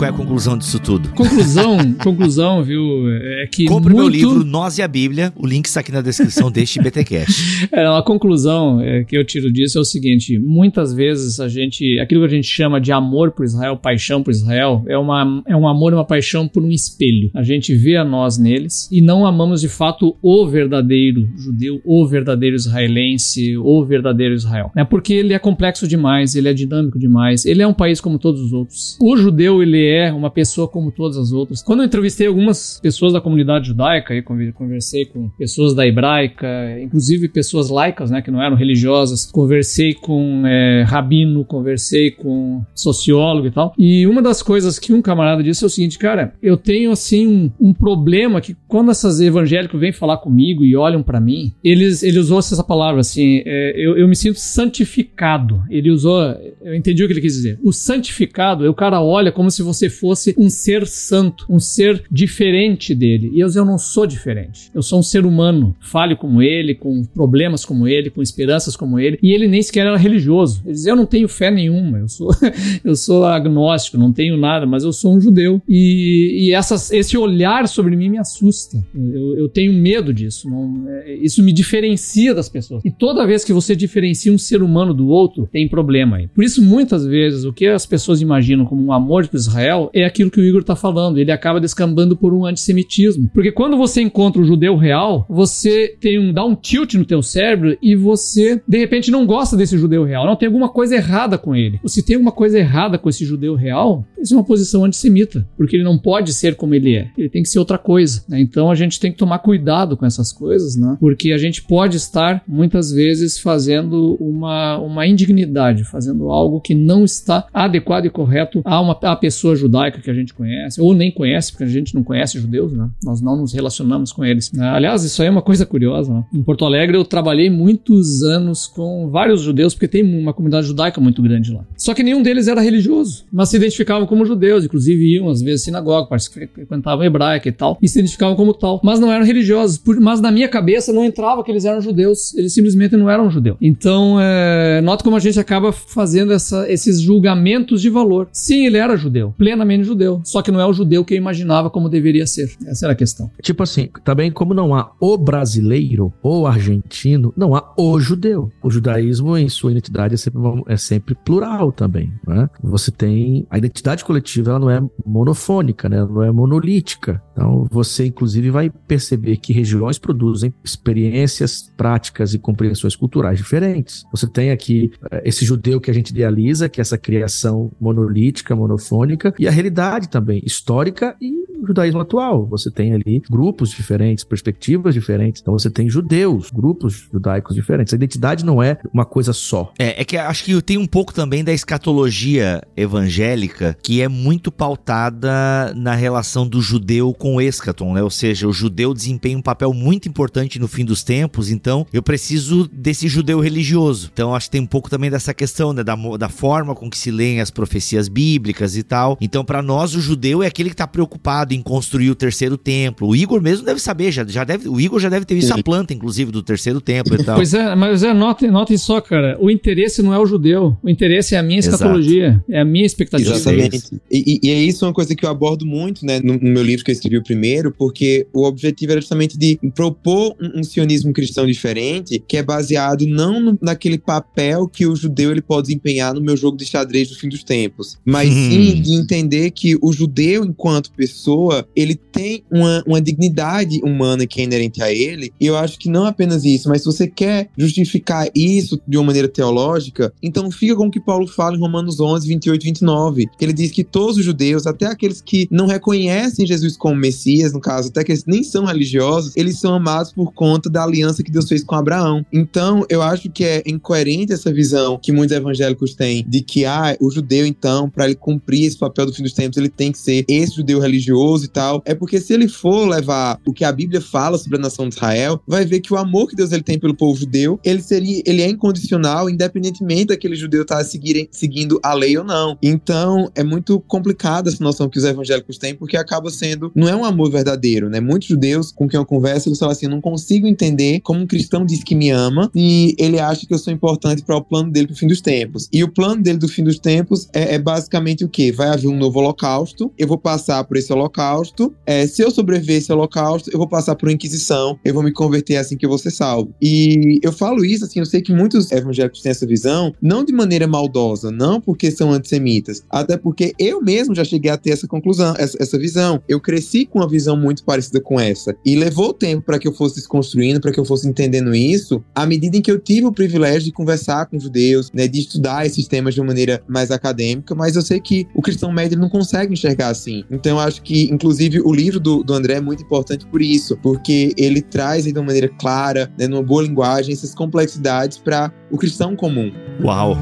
Qual 0.01 0.11
é 0.11 0.15
a 0.15 0.17
conclusão 0.17 0.57
disso 0.57 0.81
tudo? 0.81 1.11
Conclusão, 1.11 1.77
conclusão, 2.03 2.63
viu? 2.65 2.83
É 3.11 3.47
que. 3.53 3.67
Compre 3.67 3.93
muito... 3.93 4.07
meu 4.07 4.09
livro 4.09 4.45
Nós 4.47 4.79
e 4.79 4.83
a 4.83 4.89
Bíblia. 4.89 5.31
O 5.37 5.47
link 5.47 5.67
está 5.67 5.81
aqui 5.81 5.93
na 5.93 6.01
descrição 6.01 6.51
deste 6.51 6.81
BTcast. 6.81 7.31
É, 7.73 7.87
a 7.87 8.03
conclusão 8.03 8.81
é, 8.81 9.05
que 9.05 9.17
eu 9.17 9.25
tiro 9.25 9.53
disso 9.53 9.79
é 9.79 9.81
o 9.81 9.85
seguinte: 9.85 10.39
muitas 10.39 10.95
vezes 10.95 11.39
a 11.39 11.49
gente. 11.49 11.99
Aquilo 12.01 12.23
que 12.23 12.27
a 12.27 12.37
gente 12.37 12.49
chama 12.49 12.81
de 12.81 12.91
amor 12.91 13.33
por 13.33 13.45
Israel, 13.45 13.77
paixão 13.77 14.23
por 14.23 14.31
Israel, 14.31 14.83
é, 14.89 14.97
uma, 14.97 15.43
é 15.47 15.55
um 15.55 15.69
amor 15.69 15.93
e 15.93 15.95
uma 15.95 16.05
paixão 16.05 16.49
por 16.49 16.63
um 16.63 16.71
espelho. 16.71 17.31
A 17.35 17.43
gente 17.43 17.75
vê 17.75 17.97
a 17.97 18.05
nós 18.05 18.39
neles 18.39 18.89
e 18.91 19.01
não 19.01 19.27
amamos 19.27 19.61
de 19.61 19.69
fato 19.69 20.17
o 20.23 20.47
verdadeiro 20.49 21.29
judeu, 21.37 21.81
o 21.85 22.07
verdadeiro 22.07 22.57
israelense, 22.57 23.57
o 23.59 23.85
verdadeiro 23.85 24.35
Israel. 24.35 24.71
É 24.75 24.85
porque 24.85 25.13
ele 25.13 25.35
é 25.35 25.39
complexo 25.39 25.87
demais, 25.87 26.35
ele 26.35 26.49
é 26.49 26.55
dinâmico 26.55 26.99
demais, 26.99 27.45
ele 27.45 27.63
é 27.63 27.67
um 27.67 27.75
país 27.75 28.01
como 28.01 28.19
todos 28.19 28.41
os 28.41 28.53
outros. 28.53 28.99
O 29.01 29.17
judeu, 29.17 29.63
ele 29.63 29.87
é 29.87 29.90
uma 30.13 30.31
pessoa 30.31 30.69
como 30.69 30.91
todas 30.91 31.17
as 31.17 31.33
outras. 31.33 31.63
Quando 31.63 31.81
eu 31.81 31.87
entrevistei 31.87 32.27
algumas 32.27 32.79
pessoas 32.83 33.13
da 33.13 33.21
comunidade 33.21 33.69
judaica, 33.69 34.15
e 34.15 34.23
conversei 34.53 35.05
com 35.05 35.29
pessoas 35.31 35.75
da 35.75 35.87
hebraica, 35.87 36.49
inclusive 36.81 37.29
pessoas 37.29 37.71
laicas, 37.71 38.11
né, 38.11 38.23
que 38.23 38.31
não 38.31 38.43
eram 38.43 38.57
religiosas, 38.57 39.27
conversei 39.27 39.95
com 39.95 40.47
é, 40.47 40.83
rabino, 40.83 41.45
conversei 41.45 42.11
com 42.11 42.63
sociólogo 42.75 43.47
e 43.47 43.51
tal. 43.51 43.75
E 43.79 44.07
uma 44.07 44.23
das 44.23 44.43
coisas 44.43 44.79
que 44.79 44.93
um 44.93 45.03
camarada 45.03 45.43
disse 45.43 45.65
é 45.65 45.67
o 45.67 45.71
seguinte, 45.71 45.99
cara, 45.99 46.35
eu 46.43 46.57
tenho 46.57 46.91
assim 46.91 47.27
um, 47.27 47.51
um 47.69 47.73
problema 47.73 48.41
que 48.41 48.57
quando 48.69 48.91
essas 48.91 49.21
evangélicos 49.21 49.81
vêm 49.81 49.93
falar 49.93 50.19
comigo 50.19 50.65
e 50.65 50.77
olham 50.77 51.03
para 51.03 51.21
mim, 51.21 51.53
eles 51.63 52.03
ele 52.03 52.19
usou 52.19 52.39
essa 52.39 52.63
palavra 52.63 53.01
assim, 53.01 53.43
é, 53.45 53.73
eu, 53.77 53.97
eu 53.97 54.09
me 54.09 54.17
sinto 54.17 54.39
santificado. 54.39 55.63
Ele 55.71 55.91
usou, 55.91 56.23
eu 56.63 56.75
entendi 56.75 57.03
o 57.03 57.07
que 57.07 57.13
ele 57.13 57.21
quis 57.21 57.35
dizer. 57.35 57.59
O 57.63 57.73
santificado, 57.73 58.69
o 58.69 58.75
cara 58.75 59.01
olha 59.01 59.33
como 59.33 59.51
se 59.51 59.63
você 59.63 59.80
fosse 59.89 60.35
um 60.37 60.51
ser 60.51 60.87
santo, 60.87 61.47
um 61.49 61.59
ser 61.59 62.03
diferente 62.11 62.95
dele. 62.95 63.31
E 63.33 63.41
eu, 63.41 63.49
eu 63.55 63.65
não 63.65 63.79
sou 63.79 64.07
diferente. 64.07 64.71
Eu 64.75 64.83
sou 64.83 64.99
um 64.99 65.03
ser 65.03 65.25
humano, 65.25 65.75
falho 65.81 66.17
como 66.17 66.43
ele, 66.43 66.75
com 66.75 67.05
problemas 67.05 67.65
como 67.65 67.87
ele, 67.87 68.11
com 68.11 68.21
esperanças 68.21 68.77
como 68.77 68.99
ele. 68.99 69.19
E 69.23 69.33
ele 69.33 69.47
nem 69.47 69.63
sequer 69.63 69.87
era 69.87 69.97
religioso. 69.97 70.63
Ele 70.65 70.75
dizia: 70.75 70.93
Eu 70.93 70.97
não 70.97 71.07
tenho 71.07 71.29
fé 71.29 71.51
nenhuma, 71.51 71.99
eu 71.99 72.09
sou, 72.09 72.31
eu 72.85 72.97
sou 72.97 73.25
agnóstico, 73.25 73.97
não 73.97 74.13
tenho 74.13 74.37
nada, 74.37 74.67
mas 74.67 74.85
eu 74.85 74.93
sou 74.93 75.15
um 75.15 75.21
judeu. 75.21 75.63
E, 75.69 76.49
e 76.49 76.53
essas, 76.53 76.91
esse 76.91 77.17
olhar 77.17 77.69
sobre 77.69 77.97
mim 77.97 78.11
me 78.11 78.19
assusta. 78.19 78.85
Eu, 78.95 79.39
eu 79.39 79.49
tenho 79.49 79.73
medo 79.73 80.13
disso. 80.13 80.49
Não, 80.49 80.89
é, 80.89 81.15
isso 81.15 81.43
me 81.43 81.53
diferencia 81.53 82.35
das 82.35 82.49
pessoas. 82.49 82.85
E 82.85 82.91
toda 82.91 83.27
vez 83.27 83.45
que 83.45 83.53
você 83.53 83.77
diferencia 83.77 84.33
um 84.33 84.39
ser 84.39 84.63
humano 84.63 84.93
do 84.93 85.09
outro, 85.09 85.49
tem 85.51 85.69
problema 85.69 86.17
aí. 86.17 86.29
Por 86.29 86.45
isso, 86.45 86.63
muitas 86.63 87.07
vezes, 87.07 87.45
o 87.45 87.53
que 87.53 87.67
as 87.67 87.87
pessoas 87.87 88.21
imaginam 88.21 88.65
como 88.65 88.83
um 88.83 88.93
amor 88.93 89.27
por 89.29 89.37
Israel 89.37 89.70
Israel 89.71 89.91
é 89.95 90.05
aquilo 90.05 90.31
que 90.31 90.41
o 90.41 90.45
Igor 90.45 90.61
está 90.61 90.75
falando. 90.75 91.19
Ele 91.19 91.31
acaba 91.31 91.61
descambando 91.61 92.17
por 92.17 92.35
um 92.35 92.45
antissemitismo. 92.45 93.31
Porque 93.33 93.53
quando 93.53 93.77
você 93.77 94.03
encontra 94.03 94.43
o 94.43 94.45
judeu 94.45 94.77
real, 94.77 95.27
você 95.29 95.97
tem 96.01 96.19
um, 96.19 96.33
dá 96.33 96.45
um 96.45 96.55
tilt 96.55 96.95
no 96.95 97.05
teu 97.05 97.23
cérebro 97.23 97.77
e 97.81 97.95
você, 97.95 98.61
de 98.67 98.79
repente, 98.79 99.11
não 99.11 99.27
gosta 99.27 99.57
desse 99.57 99.79
judeu 99.79 100.05
real. 100.05 100.27
Não 100.27 100.37
tem 100.37 100.47
alguma 100.47 100.69
coisa 100.69 100.97
errada 100.97 101.39
com 101.39 101.55
ele. 101.55 101.79
Ou 101.83 101.89
se 101.89 102.05
tem 102.05 102.17
alguma 102.17 102.33
coisa 102.33 102.59
errada 102.59 102.99
com 102.99 103.09
esse 103.09 103.25
judeu 103.25 103.55
real, 103.55 104.05
isso 104.21 104.35
é 104.35 104.37
uma 104.37 104.45
posição 104.45 104.85
antissemita. 104.85 105.47
Porque 105.57 105.77
ele 105.77 105.85
não 105.85 105.99
pode 105.99 106.33
ser 106.33 106.57
como 106.57 106.75
ele 106.75 106.97
é. 106.97 107.11
Ele 107.17 107.29
tem 107.29 107.43
que 107.43 107.49
ser 107.49 107.59
outra 107.59 107.79
coisa. 107.79 108.25
Né? 108.29 108.41
Então 108.41 108.71
a 108.71 108.75
gente 108.75 108.99
tem 108.99 109.13
que 109.13 109.19
tomar 109.19 109.39
cuidado 109.39 109.97
com 109.97 110.05
essas 110.05 110.33
coisas, 110.33 110.77
né? 110.77 110.97
Porque 111.01 111.33
a 111.33 111.39
gente 111.39 111.63
pode 111.63 111.97
estar, 111.97 112.43
muitas 112.47 112.91
vezes, 112.91 113.39
fazendo 113.39 114.17
uma, 114.21 114.79
uma 114.79 115.07
indignidade, 115.07 115.85
fazendo 115.85 116.31
algo 116.31 116.61
que 116.61 116.75
não 116.75 117.05
está 117.05 117.47
adequado 117.53 118.07
e 118.07 118.11
correto 118.11 118.61
a 118.65 118.81
uma 118.81 118.99
a 119.03 119.17
pessoa 119.17 119.57
judaica 119.61 120.01
que 120.01 120.11
a 120.11 120.15
gente 120.15 120.35
conhece, 120.35 120.81
ou 120.81 120.95
nem 120.95 121.11
conhece, 121.11 121.53
porque 121.53 121.65
a 121.65 121.69
gente 121.69 121.95
não 121.95 122.03
conhece 122.03 122.39
judeus, 122.39 122.73
né? 122.73 122.89
Nós 123.05 123.21
não 123.21 123.37
nos 123.37 123.53
relacionamos 123.53 124.13
com 124.13 124.25
eles. 124.25 124.51
Aliás, 124.59 125.05
isso 125.05 125.21
aí 125.23 125.29
é 125.29 125.31
uma 125.31 125.43
coisa 125.43 125.65
curiosa. 125.65 126.13
Né? 126.13 126.25
Em 126.35 126.43
Porto 126.43 126.65
Alegre 126.65 126.97
eu 126.97 127.05
trabalhei 127.05 127.51
muitos 127.51 128.23
anos 128.23 128.67
com 128.67 129.09
vários 129.09 129.43
judeus, 129.43 129.75
porque 129.75 129.89
tem 129.89 130.03
uma 130.03 130.33
comunidade 130.33 130.67
judaica 130.67 131.01
muito 131.01 131.23
grande 131.23 131.53
lá. 131.53 131.65
Só 131.77 131.95
que 131.95 132.03
nenhum 132.03 132.23
deles 132.23 132.49
era 132.49 132.61
religioso, 132.61 133.25
mas 133.33 133.49
se 133.49 133.57
identificavam 133.57 134.07
como 134.07 134.25
judeus, 134.25 134.65
inclusive 134.65 135.15
iam 135.15 135.29
às 135.29 135.43
vezes 135.43 135.63
à 135.63 135.65
sinagoga, 135.67 136.09
frequentavam 136.55 137.05
hebraica 137.05 137.49
e 137.49 137.53
tal, 137.53 137.79
e 137.81 137.89
se 137.89 137.99
identificavam 137.99 138.35
como 138.37 138.55
tal, 138.55 138.81
mas 138.83 138.99
não 138.99 139.13
eram 139.13 139.25
religiosos. 139.25 139.81
Mas 140.01 140.21
na 140.21 140.31
minha 140.31 140.49
cabeça 140.49 140.93
não 140.93 141.05
entrava 141.05 141.45
que 141.45 141.51
eles 141.51 141.65
eram 141.65 141.81
judeus, 141.81 142.35
eles 142.35 142.53
simplesmente 142.53 142.97
não 142.97 143.09
eram 143.11 143.31
judeus. 143.31 143.57
Então, 143.61 144.19
é, 144.21 144.81
nota 144.83 145.05
como 145.05 145.17
a 145.17 145.21
gente 145.21 145.39
acaba 145.39 145.73
fazendo 145.73 146.33
essa, 146.33 146.71
esses 146.71 147.01
julgamentos 147.01 147.81
de 147.83 147.91
valor. 147.91 148.29
Sim, 148.33 148.67
ele 148.67 148.77
era 148.77 148.97
judeu 148.97 149.35
plenamente 149.41 149.85
judeu. 149.85 150.21
Só 150.23 150.43
que 150.43 150.51
não 150.51 150.61
é 150.61 150.67
o 150.67 150.73
judeu 150.75 151.03
que 151.03 151.15
eu 151.15 151.19
imaginava 151.19 151.71
como 151.71 151.89
deveria 151.89 152.27
ser. 152.27 152.55
Essa 152.67 152.85
era 152.85 152.93
a 152.93 152.97
questão. 152.97 153.31
Tipo 153.41 153.63
assim, 153.63 153.89
também 154.05 154.31
como 154.31 154.53
não 154.53 154.75
há 154.75 154.93
o 155.01 155.17
brasileiro 155.17 156.13
ou 156.23 156.47
argentino, 156.47 157.33
não 157.35 157.55
há 157.55 157.73
o 157.75 157.99
judeu. 157.99 158.53
O 158.63 158.71
judaísmo, 158.71 159.39
em 159.39 159.49
sua 159.49 159.71
identidade, 159.71 160.13
é 160.13 160.19
sempre, 160.19 160.41
é 160.69 160.77
sempre 160.77 161.15
plural 161.15 161.73
também. 161.73 162.13
Né? 162.27 162.51
Você 162.63 162.91
tem. 162.91 163.47
A 163.49 163.57
identidade 163.57 164.05
coletiva 164.05 164.51
ela 164.51 164.59
não 164.59 164.71
é 164.71 164.83
monofônica, 165.07 165.89
né? 165.89 165.97
ela 165.97 166.09
não 166.09 166.23
é 166.23 166.31
monolítica. 166.31 167.23
Então, 167.33 167.67
você, 167.71 168.05
inclusive, 168.05 168.51
vai 168.51 168.69
perceber 168.69 169.39
que 169.39 169.55
regiões 169.55 169.99
produzem 169.99 170.53
experiências, 170.63 171.73
práticas 171.79 172.35
e 172.35 172.39
compreensões 172.39 172.95
culturais 172.95 173.39
diferentes. 173.39 174.05
Você 174.13 174.27
tem 174.27 174.51
aqui 174.51 174.91
eh, 175.11 175.23
esse 175.25 175.47
judeu 175.47 175.81
que 175.81 175.91
a 175.91 175.95
gente 175.95 176.11
idealiza, 176.11 176.69
que 176.69 176.79
é 176.79 176.83
essa 176.83 176.99
criação 176.99 177.73
monolítica, 177.81 178.55
monofônica, 178.55 179.30
e 179.39 179.49
a 179.49 179.51
realidade 179.51 180.09
também, 180.09 180.43
histórica 180.45 181.17
e 181.21 181.41
judaísmo 181.67 182.01
atual. 182.01 182.47
Você 182.47 182.71
tem 182.71 182.93
ali 182.93 183.23
grupos 183.31 183.71
diferentes, 183.71 184.25
perspectivas 184.25 184.95
diferentes. 184.95 185.41
Então 185.41 185.57
você 185.57 185.71
tem 185.71 185.89
judeus, 185.89 186.51
grupos 186.51 187.09
judaicos 187.13 187.55
diferentes. 187.55 187.93
A 187.93 187.97
identidade 187.97 188.45
não 188.45 188.63
é 188.63 188.79
uma 188.93 189.05
coisa 189.05 189.33
só. 189.33 189.73
É, 189.79 190.01
é 190.01 190.05
que 190.05 190.17
acho 190.17 190.45
que 190.45 190.61
tem 190.63 190.79
um 190.79 190.87
pouco 190.87 191.13
também 191.13 191.45
da 191.45 191.53
escatologia 191.53 192.63
evangélica 192.77 193.77
que 193.83 194.01
é 194.01 194.09
muito 194.09 194.51
pautada 194.51 195.73
na 195.75 195.95
relação 195.95 196.47
do 196.47 196.61
judeu 196.61 197.13
com 197.15 197.37
o 197.37 197.41
escaton, 197.41 197.93
né? 197.93 198.03
Ou 198.03 198.11
seja, 198.11 198.49
o 198.49 198.53
judeu 198.53 198.93
desempenha 198.95 199.39
um 199.39 199.43
papel 199.43 199.73
muito 199.73 200.09
importante 200.09 200.59
no 200.59 200.69
fim 200.69 200.85
dos 200.85 201.03
tempos, 201.03 201.51
então 201.51 201.87
eu 201.93 202.03
preciso 202.03 202.69
desse 202.73 203.09
judeu 203.09 203.41
religioso. 203.41 204.11
Então 204.13 204.35
acho 204.35 204.47
que 204.47 204.53
tem 204.53 204.61
um 204.61 204.67
pouco 204.67 204.91
também 204.91 205.11
dessa 205.11 205.33
questão, 205.35 205.73
né? 205.73 205.83
Da, 205.85 205.97
da 206.19 206.29
forma 206.29 206.75
com 206.75 206.91
que 206.91 206.99
se 206.99 207.11
leem 207.11 207.41
as 207.41 207.51
profecias 207.51 208.09
bíblicas 208.09 208.77
e 208.77 208.83
tal. 208.83 209.17
Então, 209.21 209.45
para 209.45 209.63
nós, 209.63 209.95
o 209.95 210.01
judeu 210.01 210.43
é 210.43 210.47
aquele 210.47 210.71
que 210.71 210.75
está 210.75 210.87
preocupado 210.87 211.53
em 211.53 211.61
construir 211.61 212.11
o 212.11 212.15
terceiro 212.15 212.57
templo. 212.57 213.09
O 213.09 213.17
Igor 213.17 213.43
mesmo 213.43 213.67
deve 213.67 213.81
saber, 213.81 214.11
já, 214.11 214.25
já 214.27 214.45
deve, 214.45 214.69
o 214.69 214.81
Igor 214.81 214.99
já 214.99 215.09
deve 215.09 215.25
ter 215.25 215.35
visto 215.35 215.53
a 215.53 215.63
planta, 215.63 215.93
inclusive, 215.93 216.33
do 216.33 216.43
terceiro 216.43 216.81
templo 216.81 217.15
e 217.15 217.25
tal. 217.25 217.37
Pois 217.37 217.53
é, 217.53 217.75
mas 217.75 218.03
é, 218.03 218.15
notem, 218.15 218.51
notem 218.51 218.79
só, 218.79 219.01
cara, 219.01 219.37
o 219.41 219.51
interesse 219.51 220.03
não 220.03 220.15
é 220.15 220.19
o 220.19 220.25
judeu, 220.25 220.77
o 220.83 220.89
interesse 220.89 221.35
é 221.35 221.39
a 221.39 221.43
minha 221.43 221.59
escatologia, 221.59 222.29
Exato. 222.29 222.45
é 222.49 222.61
a 222.61 222.65
minha 222.65 222.87
expectativa. 222.87 223.35
Exatamente. 223.35 224.01
E, 224.11 224.41
e, 224.43 224.51
é 224.51 224.63
isso 224.63 224.85
uma 224.87 224.93
coisa 224.93 225.15
que 225.15 225.25
eu 225.25 225.31
abordo 225.31 225.67
muito, 225.67 226.05
né, 226.07 226.21
no, 226.21 226.35
no, 226.35 226.51
meu 226.51 226.63
livro 226.63 226.85
que 226.85 226.91
eu 226.91 226.95
escrevi 226.95 227.19
o 227.19 227.23
primeiro, 227.23 227.73
porque 227.73 228.27
o 228.33 228.45
objetivo 228.45 228.93
era 228.93 229.01
justamente 229.01 229.37
de 229.37 229.59
propor 229.75 230.35
um, 230.41 230.61
um 230.61 230.65
sionismo 230.65 231.13
cristão 231.13 231.47
diferente, 231.47 232.23
que 232.27 232.37
é 232.37 232.43
baseado 232.43 233.07
não 233.07 233.41
no, 233.41 233.59
naquele 233.61 233.99
papel 233.99 234.67
que 234.67 234.87
o 234.87 234.97
judeu 234.97 235.31
ele 235.31 235.43
pode 235.43 235.69
desempenhar 235.69 236.15
no 236.15 236.21
meu 236.21 236.37
jogo 236.37 236.57
de 236.57 236.65
xadrez 236.65 237.09
do 237.09 237.17
fim 237.17 237.29
dos 237.29 237.45
tempos, 237.45 237.99
mas 238.05 238.31
hum. 238.31 238.51
sim 238.51 238.83
de 238.83 238.93
entender 239.15 239.51
que 239.51 239.77
o 239.83 239.93
judeu, 239.93 240.45
enquanto 240.45 240.93
pessoa, 240.93 241.67
ele 241.75 241.95
tem 241.95 242.45
uma, 242.51 242.83
uma 242.87 243.01
dignidade 243.01 243.81
humana 243.83 244.27
que 244.27 244.41
é 244.41 244.45
inerente 244.45 244.83
a 244.83 244.93
ele, 244.93 245.33
e 245.41 245.47
eu 245.47 245.57
acho 245.57 245.79
que 245.79 245.89
não 245.89 246.05
apenas 246.05 246.45
isso, 246.45 246.69
mas 246.69 246.83
se 246.83 246.87
você 246.87 247.07
quer 247.07 247.49
justificar 247.57 248.29
isso 248.35 248.81
de 248.87 248.97
uma 248.97 249.07
maneira 249.07 249.29
teológica, 249.29 250.13
então 250.23 250.51
fica 250.51 250.77
com 250.77 250.87
o 250.87 250.91
que 250.91 251.01
Paulo 251.01 251.27
fala 251.27 251.57
em 251.57 251.61
Romanos 251.61 252.01
11, 252.01 252.27
28 252.29 252.63
e 252.63 252.65
29, 252.67 253.27
que 253.39 253.45
ele 253.45 253.53
diz 253.53 253.71
que 253.71 253.85
todos 253.85 254.17
os 254.17 254.25
judeus, 254.25 254.67
até 254.67 254.87
aqueles 254.87 255.21
que 255.21 255.49
não 255.51 255.67
reconhecem 255.67 256.47
Jesus 256.47 256.77
como 256.77 256.95
Messias, 256.95 257.53
no 257.53 257.61
caso, 257.61 257.89
até 257.89 258.05
que 258.05 258.15
nem 258.27 258.43
são 258.43 258.65
religiosos, 258.65 259.33
eles 259.37 259.59
são 259.59 259.75
amados 259.75 260.13
por 260.13 260.33
conta 260.33 260.69
da 260.69 260.83
aliança 260.83 261.23
que 261.23 261.31
Deus 261.31 261.49
fez 261.49 261.65
com 261.65 261.75
Abraão. 261.75 262.25
Então, 262.33 262.85
eu 262.89 263.03
acho 263.03 263.31
que 263.31 263.45
é 263.45 263.63
incoerente 263.67 264.33
essa 264.33 264.53
visão 264.53 264.99
que 264.99 265.13
muitos 265.13 265.37
evangélicos 265.37 265.95
têm 265.95 266.25
de 266.27 266.43
que 266.43 266.65
ah, 266.65 266.97
o 267.01 267.11
judeu, 267.11 267.47
então, 267.47 267.89
para 267.89 268.07
ele 268.07 268.15
cumprir 268.15 268.67
esse 268.67 268.79
papel 268.79 269.00
do 269.05 269.13
fim 269.13 269.23
dos 269.23 269.33
tempos, 269.33 269.57
ele 269.57 269.69
tem 269.69 269.93
que 269.93 269.99
ser 269.99 270.25
esse 270.29 270.57
judeu 270.57 270.81
religioso 270.81 271.45
e 271.45 271.49
tal. 271.49 271.83
É 271.85 271.95
porque 271.95 272.21
se 272.21 272.33
ele 272.33 272.49
for 272.49 272.89
levar 272.89 273.41
o 273.47 273.53
que 273.53 273.65
a 273.65 273.73
Bíblia 273.73 274.01
fala 274.01 274.39
sobre 274.39 274.59
a 274.59 274.61
nação 274.61 274.89
de 274.89 274.95
Israel, 274.95 275.41
vai 275.47 275.65
ver 275.65 275.81
que 275.81 275.93
o 275.93 275.97
amor 275.97 276.29
que 276.29 276.37
Deus 276.37 276.53
ele 276.53 276.63
tem 276.63 276.79
pelo 276.79 276.95
povo 276.95 277.19
judeu, 277.19 277.59
ele 277.65 277.83
seria, 277.83 278.23
ele 278.27 278.43
é 278.43 278.49
incondicional, 278.49 279.29
independentemente 279.29 280.07
daquele 280.07 280.37
judeu 280.37 280.63
estar 280.63 280.79
tá 280.79 280.85
seguindo 280.85 281.81
a 281.83 281.95
lei 281.95 282.17
ou 282.17 282.25
não. 282.25 282.57
Então, 282.63 283.31
é 283.35 283.43
muito 283.43 283.81
complicada 283.81 284.51
essa 284.51 284.63
noção 284.63 284.89
que 284.89 284.99
os 284.99 285.05
evangélicos 285.05 285.59
têm, 285.59 285.75
porque 285.75 285.97
acaba 285.97 286.31
sendo, 286.31 286.71
não 286.75 286.89
é 286.89 286.95
um 286.95 287.05
amor 287.05 287.31
verdadeiro, 287.31 287.89
né? 287.89 288.01
Muitos 288.01 288.29
judeus 288.29 288.73
com 288.73 288.89
quem 288.89 288.99
eu 288.99 289.07
converso, 289.07 289.49
eles 289.49 289.59
falam 289.59 289.73
assim, 289.73 289.87
não 289.87 290.01
consigo 290.01 290.47
entender 290.47 291.01
como 291.01 291.21
um 291.21 291.27
cristão 291.27 291.65
diz 291.65 291.83
que 291.83 291.95
me 291.95 292.11
ama 292.11 292.51
e 292.55 292.95
ele 292.99 293.19
acha 293.19 293.47
que 293.47 293.53
eu 293.53 293.59
sou 293.59 293.73
importante 293.73 294.23
para 294.23 294.37
o 294.37 294.43
plano 294.43 294.71
dele 294.71 294.89
pro 294.89 294.97
fim 294.97 295.07
dos 295.07 295.21
tempos. 295.21 295.69
E 295.73 295.83
o 295.83 295.89
plano 295.89 296.23
dele 296.23 296.39
do 296.39 296.49
fim 296.49 296.65
dos 296.65 296.79
tempos 296.79 297.29
é, 297.33 297.55
é 297.55 297.59
basicamente 297.59 298.25
o 298.25 298.29
quê? 298.29 298.53
Vai 298.53 298.69
haver 298.69 298.89
um 298.91 298.97
novo 298.97 299.19
holocausto, 299.19 299.93
eu 299.99 300.07
vou 300.07 300.19
passar 300.19 300.65
por 300.65 300.77
esse 300.77 300.93
holocausto, 300.93 301.75
é, 301.87 302.07
se 302.07 302.23
eu 302.23 302.31
sobreviver 302.31 302.77
esse 302.77 302.93
holocausto, 302.93 303.51
eu 303.53 303.59
vou 303.59 303.69
passar 303.69 303.95
por 303.95 304.09
uma 304.09 304.13
inquisição, 304.13 304.79
eu 304.85 304.95
vou 304.95 305.03
me 305.03 305.13
converter 305.13 305.57
assim 305.57 305.77
que 305.77 305.85
eu 305.85 305.89
vou 305.91 305.99
ser 305.99 306.11
salvo. 306.11 306.55
E 306.61 307.19
eu 307.23 307.33
falo 307.33 307.65
isso, 307.65 307.85
assim, 307.85 308.01
eu 308.01 308.07
sei 308.07 308.21
que 308.21 308.33
muitos 308.33 308.71
evangélicos 308.73 309.23
têm 309.23 309.31
essa 309.31 309.47
visão, 309.47 309.95
não 310.01 310.25
de 310.25 310.33
maneira 310.33 310.67
maldosa, 310.67 311.31
não 311.31 311.61
porque 311.61 311.91
são 311.91 312.13
antissemitas, 312.13 312.83
até 312.91 313.17
porque 313.17 313.55
eu 313.59 313.83
mesmo 313.83 314.15
já 314.15 314.25
cheguei 314.25 314.51
a 314.51 314.57
ter 314.57 314.71
essa 314.71 314.87
conclusão, 314.87 315.35
essa, 315.39 315.57
essa 315.61 315.79
visão. 315.79 316.23
Eu 316.29 316.41
cresci 316.41 316.87
com 316.87 316.99
uma 316.99 317.09
visão 317.09 317.37
muito 317.37 317.65
parecida 317.65 318.01
com 318.01 318.19
essa. 318.19 318.55
E 318.65 318.75
levou 318.77 319.13
tempo 319.13 319.45
para 319.45 319.59
que 319.59 319.69
eu 319.69 319.73
fosse 319.73 319.97
desconstruindo, 319.97 320.61
para 320.61 320.73
que 320.73 320.81
eu 320.81 320.85
fosse 320.85 321.09
entendendo 321.09 321.55
isso, 321.55 322.03
à 322.15 322.27
medida 322.27 322.57
em 322.57 322.63
que 322.63 322.71
eu 322.71 322.79
tive 322.79 323.07
o 323.07 323.13
privilégio 323.13 323.65
de 323.65 323.73
conversar 323.73 324.27
com 324.27 324.39
judeus, 324.39 324.91
né, 324.93 325.07
de 325.07 325.21
estudar 325.21 325.67
esses 325.67 325.87
temas 325.87 326.15
de 326.15 326.21
uma 326.21 326.29
maneira 326.29 326.63
mais 326.69 326.91
acadêmica, 326.91 327.55
mas 327.55 327.77
eu 327.77 327.83
sei 327.83 328.01
que 328.01 328.27
o 328.35 328.43
cristão 328.43 328.73
médio 328.81 328.99
não 328.99 329.09
consegue 329.09 329.53
enxergar 329.53 329.89
assim. 329.89 330.25
Então 330.31 330.53
eu 330.53 330.61
acho 330.61 330.83
que, 330.83 331.05
inclusive, 331.13 331.61
o 331.61 331.73
livro 331.73 332.01
do, 332.01 332.23
do 332.23 332.35
André 332.35 332.55
é 332.55 332.61
muito 332.61 332.83
importante 332.83 333.27
por 333.27 333.43
isso, 333.43 333.77
porque 333.77 334.33
ele 334.37 334.63
traz 334.63 335.05
de 335.05 335.13
uma 335.13 335.25
maneira 335.25 335.49
clara, 335.49 336.11
né, 336.19 336.27
numa 336.27 336.43
boa 336.43 336.63
linguagem, 336.63 337.13
essas 337.13 337.35
complexidades 337.35 338.19
para 338.19 338.53
o 338.71 338.79
cristão 338.79 339.15
comum. 339.15 339.53
Uau! 339.83 340.17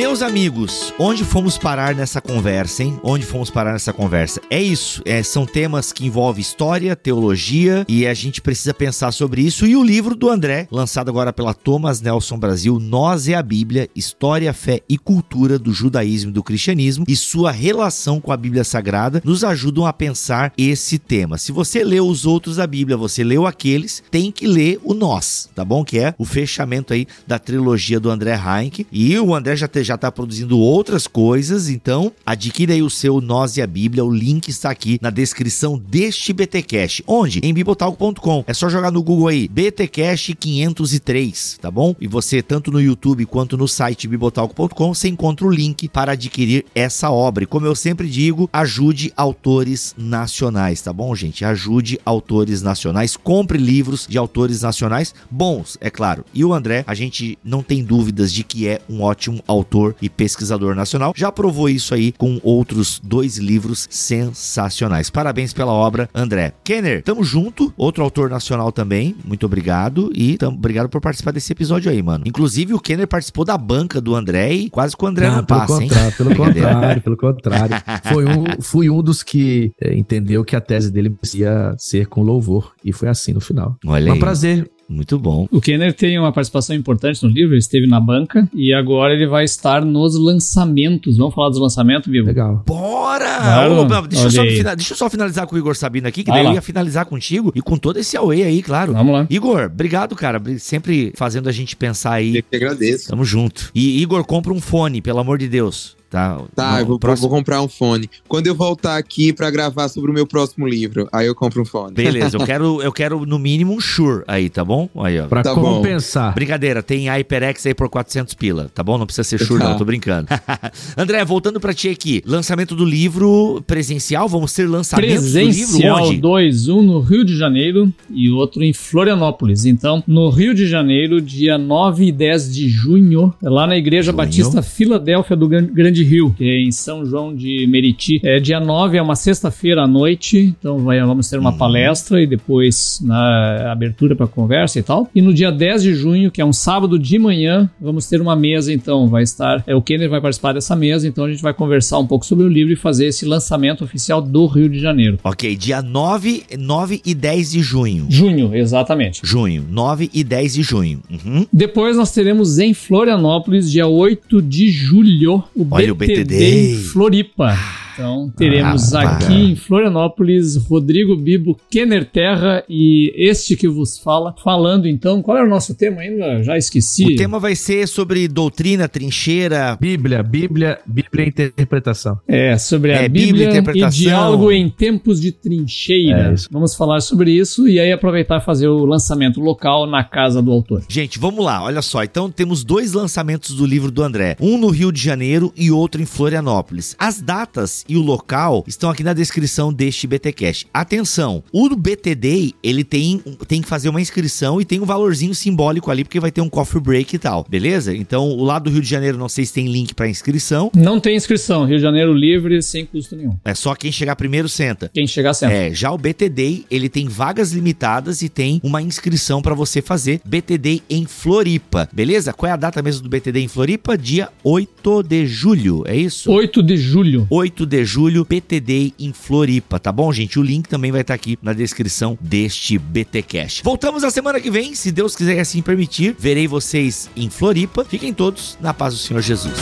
Meus 0.00 0.22
amigos, 0.22 0.94
onde 0.98 1.26
fomos 1.26 1.58
parar 1.58 1.94
nessa 1.94 2.22
conversa, 2.22 2.82
hein? 2.82 2.98
Onde 3.02 3.26
fomos 3.26 3.50
parar 3.50 3.74
nessa 3.74 3.92
conversa? 3.92 4.40
É 4.48 4.60
isso, 4.60 5.02
é, 5.04 5.22
são 5.22 5.44
temas 5.44 5.92
que 5.92 6.06
envolvem 6.06 6.40
história, 6.40 6.96
teologia 6.96 7.84
e 7.86 8.06
a 8.06 8.14
gente 8.14 8.40
precisa 8.40 8.72
pensar 8.72 9.12
sobre 9.12 9.42
isso. 9.42 9.66
E 9.66 9.76
o 9.76 9.84
livro 9.84 10.16
do 10.16 10.30
André, 10.30 10.66
lançado 10.70 11.10
agora 11.10 11.34
pela 11.34 11.52
Thomas 11.52 12.00
Nelson 12.00 12.38
Brasil, 12.38 12.80
Nós 12.80 13.28
é 13.28 13.34
a 13.34 13.42
Bíblia, 13.42 13.90
História, 13.94 14.54
Fé 14.54 14.80
e 14.88 14.96
Cultura 14.96 15.58
do 15.58 15.70
Judaísmo 15.70 16.30
e 16.30 16.32
do 16.32 16.42
Cristianismo 16.42 17.04
e 17.06 17.14
sua 17.14 17.50
relação 17.50 18.22
com 18.22 18.32
a 18.32 18.38
Bíblia 18.38 18.64
Sagrada, 18.64 19.20
nos 19.22 19.44
ajudam 19.44 19.84
a 19.84 19.92
pensar 19.92 20.50
esse 20.56 20.98
tema. 20.98 21.36
Se 21.36 21.52
você 21.52 21.84
leu 21.84 22.08
os 22.08 22.24
outros 22.24 22.56
da 22.56 22.66
Bíblia, 22.66 22.96
você 22.96 23.22
leu 23.22 23.46
aqueles, 23.46 24.02
tem 24.10 24.32
que 24.32 24.46
ler 24.46 24.80
o 24.82 24.94
Nós, 24.94 25.50
tá 25.54 25.62
bom? 25.62 25.84
Que 25.84 25.98
é 25.98 26.14
o 26.16 26.24
fechamento 26.24 26.94
aí 26.94 27.06
da 27.26 27.38
trilogia 27.38 28.00
do 28.00 28.08
André 28.08 28.34
Heinck. 28.34 28.86
E 28.90 29.18
o 29.18 29.34
André 29.34 29.56
já 29.56 29.68
já 29.90 29.96
está 29.96 30.12
produzindo 30.12 30.56
outras 30.56 31.08
coisas, 31.08 31.68
então 31.68 32.12
adquira 32.24 32.72
aí 32.72 32.80
o 32.80 32.88
seu 32.88 33.20
Nós 33.20 33.56
e 33.56 33.62
a 33.62 33.66
Bíblia, 33.66 34.04
o 34.04 34.10
link 34.10 34.46
está 34.46 34.70
aqui 34.70 35.00
na 35.02 35.10
descrição 35.10 35.76
deste 35.76 36.32
BTcast. 36.32 37.02
Onde? 37.08 37.40
Em 37.42 37.52
bibotalk.com. 37.52 38.44
É 38.46 38.54
só 38.54 38.68
jogar 38.68 38.92
no 38.92 39.02
Google 39.02 39.26
aí 39.26 39.48
BTcast 39.48 40.32
503, 40.36 41.58
tá 41.60 41.72
bom? 41.72 41.96
E 42.00 42.06
você 42.06 42.40
tanto 42.40 42.70
no 42.70 42.80
YouTube 42.80 43.26
quanto 43.26 43.56
no 43.56 43.66
site 43.66 44.06
bibotalk.com 44.06 44.94
você 44.94 45.08
encontra 45.08 45.44
o 45.44 45.50
link 45.50 45.88
para 45.88 46.12
adquirir 46.12 46.64
essa 46.72 47.10
obra. 47.10 47.42
E 47.42 47.46
como 47.48 47.66
eu 47.66 47.74
sempre 47.74 48.08
digo, 48.08 48.48
ajude 48.52 49.12
autores 49.16 49.92
nacionais, 49.98 50.80
tá 50.80 50.92
bom, 50.92 51.12
gente? 51.16 51.44
Ajude 51.44 51.98
autores 52.04 52.62
nacionais, 52.62 53.16
compre 53.16 53.58
livros 53.58 54.06
de 54.08 54.16
autores 54.16 54.62
nacionais 54.62 55.12
bons, 55.28 55.76
é 55.80 55.90
claro. 55.90 56.24
E 56.32 56.44
o 56.44 56.54
André, 56.54 56.84
a 56.86 56.94
gente 56.94 57.36
não 57.42 57.60
tem 57.60 57.82
dúvidas 57.82 58.32
de 58.32 58.44
que 58.44 58.68
é 58.68 58.80
um 58.88 59.02
ótimo 59.02 59.42
autor 59.48 59.69
autor 59.70 59.94
e 60.02 60.08
pesquisador 60.08 60.74
nacional. 60.74 61.12
Já 61.16 61.30
provou 61.30 61.68
isso 61.68 61.94
aí 61.94 62.12
com 62.12 62.40
outros 62.42 63.00
dois 63.02 63.38
livros 63.38 63.86
sensacionais. 63.88 65.08
Parabéns 65.08 65.52
pela 65.52 65.72
obra, 65.72 66.08
André. 66.12 66.52
Kenner, 66.64 67.02
tamo 67.04 67.22
junto. 67.22 67.72
Outro 67.76 68.02
autor 68.02 68.28
nacional 68.28 68.72
também. 68.72 69.14
Muito 69.24 69.46
obrigado. 69.46 70.10
E 70.14 70.36
tamo, 70.36 70.56
obrigado 70.56 70.88
por 70.88 71.00
participar 71.00 71.30
desse 71.30 71.52
episódio 71.52 71.90
aí, 71.90 72.02
mano. 72.02 72.24
Inclusive, 72.26 72.74
o 72.74 72.80
Kenner 72.80 73.06
participou 73.06 73.44
da 73.44 73.56
banca 73.56 74.00
do 74.00 74.16
André 74.16 74.52
e 74.52 74.70
quase 74.70 74.96
que 74.96 75.04
o 75.04 75.06
André 75.06 75.28
não, 75.28 75.36
não 75.36 75.44
passa, 75.44 75.82
hein? 75.82 75.90
Pelo 76.16 76.34
contrário, 76.34 77.02
pelo 77.02 77.16
contrário. 77.16 77.76
Foi 78.12 78.24
um, 78.24 78.44
fui 78.60 78.90
um 78.90 79.02
dos 79.02 79.22
que 79.22 79.72
é, 79.80 79.96
entendeu 79.96 80.44
que 80.44 80.56
a 80.56 80.60
tese 80.60 80.90
dele 80.90 81.16
ia 81.34 81.74
ser 81.78 82.06
com 82.06 82.22
louvor. 82.22 82.72
E 82.84 82.92
foi 82.92 83.08
assim 83.08 83.32
no 83.32 83.40
final. 83.40 83.76
Olha 83.86 84.10
um 84.10 84.14
aí. 84.14 84.18
prazer 84.18 84.70
muito 84.90 85.18
bom. 85.18 85.46
O 85.50 85.60
Kenner 85.60 85.94
tem 85.94 86.18
uma 86.18 86.32
participação 86.32 86.74
importante 86.74 87.22
no 87.22 87.28
livro, 87.28 87.52
ele 87.52 87.60
esteve 87.60 87.86
na 87.86 88.00
banca 88.00 88.48
e 88.52 88.74
agora 88.74 89.14
ele 89.14 89.26
vai 89.26 89.44
estar 89.44 89.84
nos 89.84 90.18
lançamentos. 90.18 91.16
Vamos 91.16 91.34
falar 91.34 91.48
dos 91.50 91.60
lançamentos, 91.60 92.10
Vivo? 92.10 92.26
Legal. 92.26 92.64
Bora! 92.66 93.38
Claro. 93.38 93.72
Ô, 93.80 94.06
deixa, 94.06 94.24
eu 94.26 94.30
só, 94.30 94.42
deixa, 94.74 94.92
eu 94.92 94.96
só, 94.96 95.08
finalizar 95.08 95.46
com 95.46 95.54
o 95.54 95.58
Igor 95.58 95.76
Sabino 95.76 96.08
aqui, 96.08 96.24
que 96.24 96.30
daí 96.30 96.44
eu 96.44 96.52
ia 96.52 96.62
finalizar 96.62 97.06
contigo 97.06 97.52
e 97.54 97.62
com 97.62 97.76
todo 97.76 97.98
esse 97.98 98.16
away 98.16 98.42
aí, 98.42 98.62
claro. 98.62 98.92
Vamos 98.92 99.12
lá. 99.12 99.26
Igor, 99.30 99.66
obrigado, 99.66 100.16
cara. 100.16 100.42
Sempre 100.58 101.12
fazendo 101.14 101.48
a 101.48 101.52
gente 101.52 101.76
pensar 101.76 102.14
aí. 102.14 102.38
Eu 102.38 102.42
que 102.42 102.56
agradeço. 102.56 103.08
Tamo 103.08 103.24
junto. 103.24 103.70
E 103.74 104.02
Igor, 104.02 104.24
compra 104.24 104.52
um 104.52 104.60
fone, 104.60 105.00
pelo 105.00 105.20
amor 105.20 105.38
de 105.38 105.48
Deus. 105.48 105.99
Tá? 106.10 106.42
Tá, 106.54 106.72
No 106.74 106.78
eu 106.80 106.86
vou, 106.86 106.98
próximo- 106.98 107.28
vou 107.28 107.38
comprar 107.38 107.62
um 107.62 107.68
fone. 107.68 108.10
Quando 108.28 108.46
eu 108.46 108.54
voltar 108.54 108.96
aqui 108.96 109.32
pra 109.32 109.50
gravar 109.50 109.88
sobre 109.88 110.10
o 110.10 110.14
meu 110.14 110.26
próximo 110.26 110.66
livro, 110.66 111.08
aí 111.12 111.26
eu 111.26 111.34
compro 111.34 111.62
um 111.62 111.64
fone. 111.64 111.94
Beleza, 111.94 112.36
eu 112.36 112.44
quero, 112.44 112.82
eu 112.82 112.92
quero 112.92 113.24
no 113.24 113.38
mínimo 113.38 113.72
um 113.74 113.80
Shure 113.80 114.24
aí, 114.26 114.48
tá 114.50 114.64
bom? 114.64 114.88
Aí, 114.96 115.18
ó. 115.20 115.26
Pra 115.26 115.42
Tá 115.42 115.54
bom. 115.54 115.76
compensar. 115.76 116.34
Brincadeira, 116.34 116.82
tem 116.82 117.08
a 117.08 117.14
HyperX 117.14 117.64
aí 117.66 117.74
por 117.74 117.88
400 117.88 118.34
pila, 118.34 118.70
tá 118.74 118.82
bom? 118.82 118.98
Não 118.98 119.06
precisa 119.06 119.24
ser 119.24 119.38
Shure, 119.38 119.60
Tá. 119.62 119.70
não, 119.70 119.78
tô 119.78 119.84
brincando. 119.84 120.26
André, 120.96 121.24
voltando 121.24 121.60
pra 121.60 121.72
ti 121.72 121.88
aqui. 121.88 122.22
Lançamento 122.26 122.74
do 122.74 122.84
livro 122.84 123.62
presencial, 123.66 124.28
vamos 124.28 124.52
ter 124.52 124.68
lançamento 124.68 125.06
do 125.06 125.12
livro 125.14 125.32
Presencial 125.32 126.02
onde? 126.04 126.16
2, 126.18 126.68
um 126.68 126.82
no 126.82 127.00
Rio 127.00 127.24
de 127.24 127.36
Janeiro 127.36 127.92
e 128.10 128.30
outro 128.30 128.62
em 128.62 128.72
Florianópolis. 128.72 129.64
Então, 129.64 130.02
no 130.06 130.28
Rio 130.30 130.54
de 130.54 130.66
Janeiro, 130.66 131.20
dia 131.20 131.56
9 131.56 132.06
e 132.06 132.12
10 132.12 132.52
de 132.54 132.68
junho, 132.68 133.32
lá 133.42 133.66
na 133.66 133.76
Igreja 133.76 134.06
Junho. 134.06 134.16
Batista 134.16 134.62
Filadélfia 134.62 135.36
do 135.36 135.48
Gran- 135.48 135.66
Grande 136.00 136.04
Rio, 136.04 136.34
que 136.36 136.44
é 136.44 136.60
em 136.62 136.70
São 136.72 137.04
João 137.04 137.34
de 137.34 137.66
Meriti. 137.66 138.20
É 138.24 138.38
dia 138.40 138.58
9, 138.60 138.96
é 138.96 139.02
uma 139.02 139.14
sexta-feira 139.16 139.82
à 139.82 139.86
noite, 139.86 140.38
então 140.58 140.78
vai- 140.78 141.00
vamos 141.00 141.28
ter 141.28 141.38
uma 141.38 141.50
Uhum. 141.50 141.58
palestra 141.58 142.22
e 142.22 142.26
depois 142.26 143.00
na 143.04 143.70
abertura 143.72 144.14
para 144.16 144.26
conversa 144.26 144.78
e 144.78 144.82
tal. 144.82 145.08
E 145.14 145.20
no 145.20 145.32
dia 145.34 145.50
10 145.50 145.82
de 145.82 145.94
junho, 145.94 146.30
que 146.30 146.40
é 146.40 146.44
um 146.44 146.52
sábado 146.52 146.98
de 146.98 147.18
manhã, 147.18 147.68
vamos 147.80 148.08
ter 148.08 148.20
uma 148.20 148.34
mesa, 148.36 148.72
então 148.72 149.08
vai 149.08 149.22
estar, 149.22 149.62
é 149.66 149.74
o 149.74 149.82
Kenner 149.82 150.08
vai 150.08 150.20
participar 150.20 150.52
dessa 150.54 150.74
mesa, 150.74 151.06
então 151.06 151.24
a 151.24 151.30
gente 151.30 151.42
vai 151.42 151.52
conversar 151.52 151.98
um 151.98 152.06
pouco 152.06 152.24
sobre 152.24 152.44
o 152.44 152.48
livro 152.48 152.72
e 152.72 152.76
fazer 152.76 153.06
esse 153.06 153.24
lançamento 153.26 153.84
oficial 153.84 154.22
do 154.22 154.46
Rio 154.46 154.68
de 154.68 154.78
Janeiro. 154.78 155.18
Ok, 155.24 155.54
dia 155.56 155.82
9, 155.82 156.44
9 156.58 157.00
e 157.04 157.14
10 157.14 157.50
de 157.52 157.60
junho. 157.60 158.06
Junho, 158.08 158.54
exatamente. 158.54 159.20
Junho, 159.24 159.64
9 159.68 160.08
e 160.14 160.24
10 160.24 160.54
de 160.54 160.62
junho. 160.62 161.00
Uhum. 161.10 161.46
Depois 161.52 161.96
nós 161.96 162.12
teremos 162.12 162.58
em 162.58 162.72
Florianópolis, 162.72 163.70
dia 163.70 163.86
8 163.86 164.40
de 164.40 164.70
julho, 164.70 165.42
o 165.54 165.66
Olha 165.70 165.89
BTD, 165.94 166.24
BTD. 166.26 166.74
Floripa. 166.92 167.56
Então 168.00 168.32
teremos 168.34 168.94
Ah, 168.94 169.02
aqui 169.02 169.34
em 169.52 169.56
Florianópolis 169.56 170.56
Rodrigo 170.56 171.14
Bibo, 171.16 171.56
Kenner 171.70 172.04
Terra 172.04 172.64
e 172.68 173.12
este 173.14 173.56
que 173.56 173.68
vos 173.68 173.98
fala. 173.98 174.34
Falando 174.42 174.88
então, 174.88 175.20
qual 175.20 175.36
era 175.36 175.46
o 175.46 175.50
nosso 175.50 175.74
tema 175.74 176.00
ainda? 176.00 176.42
Já 176.42 176.56
esqueci. 176.56 177.04
O 177.04 177.16
tema 177.16 177.38
vai 177.38 177.54
ser 177.54 177.86
sobre 177.86 178.26
doutrina, 178.26 178.88
trincheira. 178.88 179.76
Bíblia, 179.78 180.22
Bíblia, 180.22 180.78
Bíblia 180.86 181.24
e 181.26 181.28
interpretação. 181.28 182.18
É, 182.26 182.56
sobre 182.56 182.92
a 182.92 183.02
É, 183.02 183.08
Bíblia, 183.08 183.26
Bíblia, 183.26 183.44
e 183.44 183.50
interpretação. 183.50 184.00
diálogo 184.00 184.50
em 184.50 184.68
tempos 184.70 185.20
de 185.20 185.30
trincheira. 185.32 186.32
É. 186.32 186.34
Vamos 186.50 186.74
falar 186.74 187.00
sobre 187.00 187.32
isso 187.32 187.68
e 187.68 187.78
aí 187.78 187.92
aproveitar 187.92 188.40
e 188.40 188.44
fazer 188.44 188.68
o 188.68 188.84
lançamento 188.86 189.40
local 189.40 189.86
na 189.86 190.02
casa 190.02 190.40
do 190.40 190.50
autor. 190.50 190.82
Gente, 190.88 191.18
vamos 191.18 191.44
lá, 191.44 191.62
olha 191.62 191.82
só. 191.82 192.02
Então 192.02 192.30
temos 192.30 192.64
dois 192.64 192.92
lançamentos 192.94 193.54
do 193.54 193.66
livro 193.66 193.90
do 193.90 194.02
André: 194.02 194.36
um 194.40 194.56
no 194.56 194.68
Rio 194.68 194.90
de 194.90 195.00
Janeiro 195.02 195.52
e 195.56 195.70
outro 195.70 196.00
em 196.00 196.06
Florianópolis. 196.06 196.96
As 196.98 197.20
datas 197.20 197.84
e 197.90 197.96
o 197.96 198.02
local 198.02 198.64
estão 198.68 198.88
aqui 198.88 199.02
na 199.02 199.12
descrição 199.12 199.72
deste 199.72 200.06
BTcast. 200.06 200.68
Atenção, 200.72 201.42
o 201.52 201.68
do 201.68 201.76
BTD, 201.76 202.54
ele 202.62 202.84
tem, 202.84 203.20
tem 203.48 203.60
que 203.60 203.68
fazer 203.68 203.88
uma 203.88 204.00
inscrição 204.00 204.60
e 204.60 204.64
tem 204.64 204.80
um 204.80 204.84
valorzinho 204.84 205.34
simbólico 205.34 205.90
ali, 205.90 206.04
porque 206.04 206.20
vai 206.20 206.30
ter 206.30 206.40
um 206.40 206.48
coffee 206.48 206.80
break 206.80 207.16
e 207.16 207.18
tal, 207.18 207.44
beleza? 207.48 207.92
Então, 207.94 208.28
o 208.28 208.44
lado 208.44 208.64
do 208.64 208.70
Rio 208.70 208.80
de 208.80 208.88
Janeiro, 208.88 209.18
não 209.18 209.28
sei 209.28 209.44
se 209.44 209.52
tem 209.52 209.66
link 209.66 209.92
pra 209.92 210.08
inscrição. 210.08 210.70
Não 210.72 211.00
tem 211.00 211.16
inscrição, 211.16 211.64
Rio 211.64 211.78
de 211.78 211.82
Janeiro 211.82 212.12
livre, 212.12 212.62
sem 212.62 212.86
custo 212.86 213.16
nenhum. 213.16 213.36
É 213.44 213.54
só 213.54 213.74
quem 213.74 213.90
chegar 213.90 214.14
primeiro 214.14 214.48
senta. 214.48 214.88
Quem 214.94 215.06
chegar 215.06 215.34
sempre. 215.34 215.56
É, 215.56 215.74
já 215.74 215.90
o 215.90 215.98
BTD, 215.98 216.66
ele 216.70 216.88
tem 216.88 217.08
vagas 217.08 217.50
limitadas 217.50 218.22
e 218.22 218.28
tem 218.28 218.60
uma 218.62 218.80
inscrição 218.80 219.42
pra 219.42 219.54
você 219.54 219.82
fazer 219.82 220.20
BTD 220.24 220.82
em 220.88 221.06
Floripa, 221.06 221.88
beleza? 221.92 222.32
Qual 222.32 222.48
é 222.48 222.52
a 222.52 222.56
data 222.56 222.80
mesmo 222.82 223.02
do 223.02 223.08
BTD 223.08 223.40
em 223.40 223.48
Floripa? 223.48 223.98
Dia 223.98 224.28
8 224.44 225.02
de 225.02 225.26
julho, 225.26 225.82
é 225.86 225.96
isso? 225.96 226.30
8 226.30 226.62
de 226.62 226.76
julho. 226.76 227.26
8 227.28 227.66
de 227.70 227.84
julho, 227.84 228.24
BTD 228.24 228.92
em 228.98 229.12
Floripa, 229.12 229.78
tá 229.78 229.92
bom, 229.92 230.12
gente? 230.12 230.40
O 230.40 230.42
link 230.42 230.68
também 230.68 230.90
vai 230.90 231.02
estar 231.02 231.14
aqui 231.14 231.38
na 231.40 231.52
descrição 231.52 232.18
deste 232.20 232.76
BTcast. 232.76 233.62
Voltamos 233.62 234.02
na 234.02 234.10
semana 234.10 234.40
que 234.40 234.50
vem, 234.50 234.74
se 234.74 234.90
Deus 234.90 235.14
quiser 235.14 235.38
assim 235.38 235.62
permitir. 235.62 236.16
Verei 236.18 236.48
vocês 236.48 237.08
em 237.16 237.30
Floripa. 237.30 237.84
Fiquem 237.84 238.12
todos 238.12 238.58
na 238.60 238.74
paz 238.74 238.94
do 238.94 238.98
Senhor 238.98 239.22
Jesus. 239.22 239.54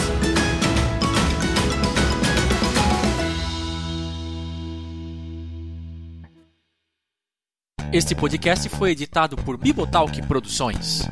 Este 7.93 8.15
podcast 8.15 8.69
foi 8.71 8.93
editado 8.93 9.37
por 9.37 9.59
Bibotalk 9.59 10.23
Produções. 10.27 11.03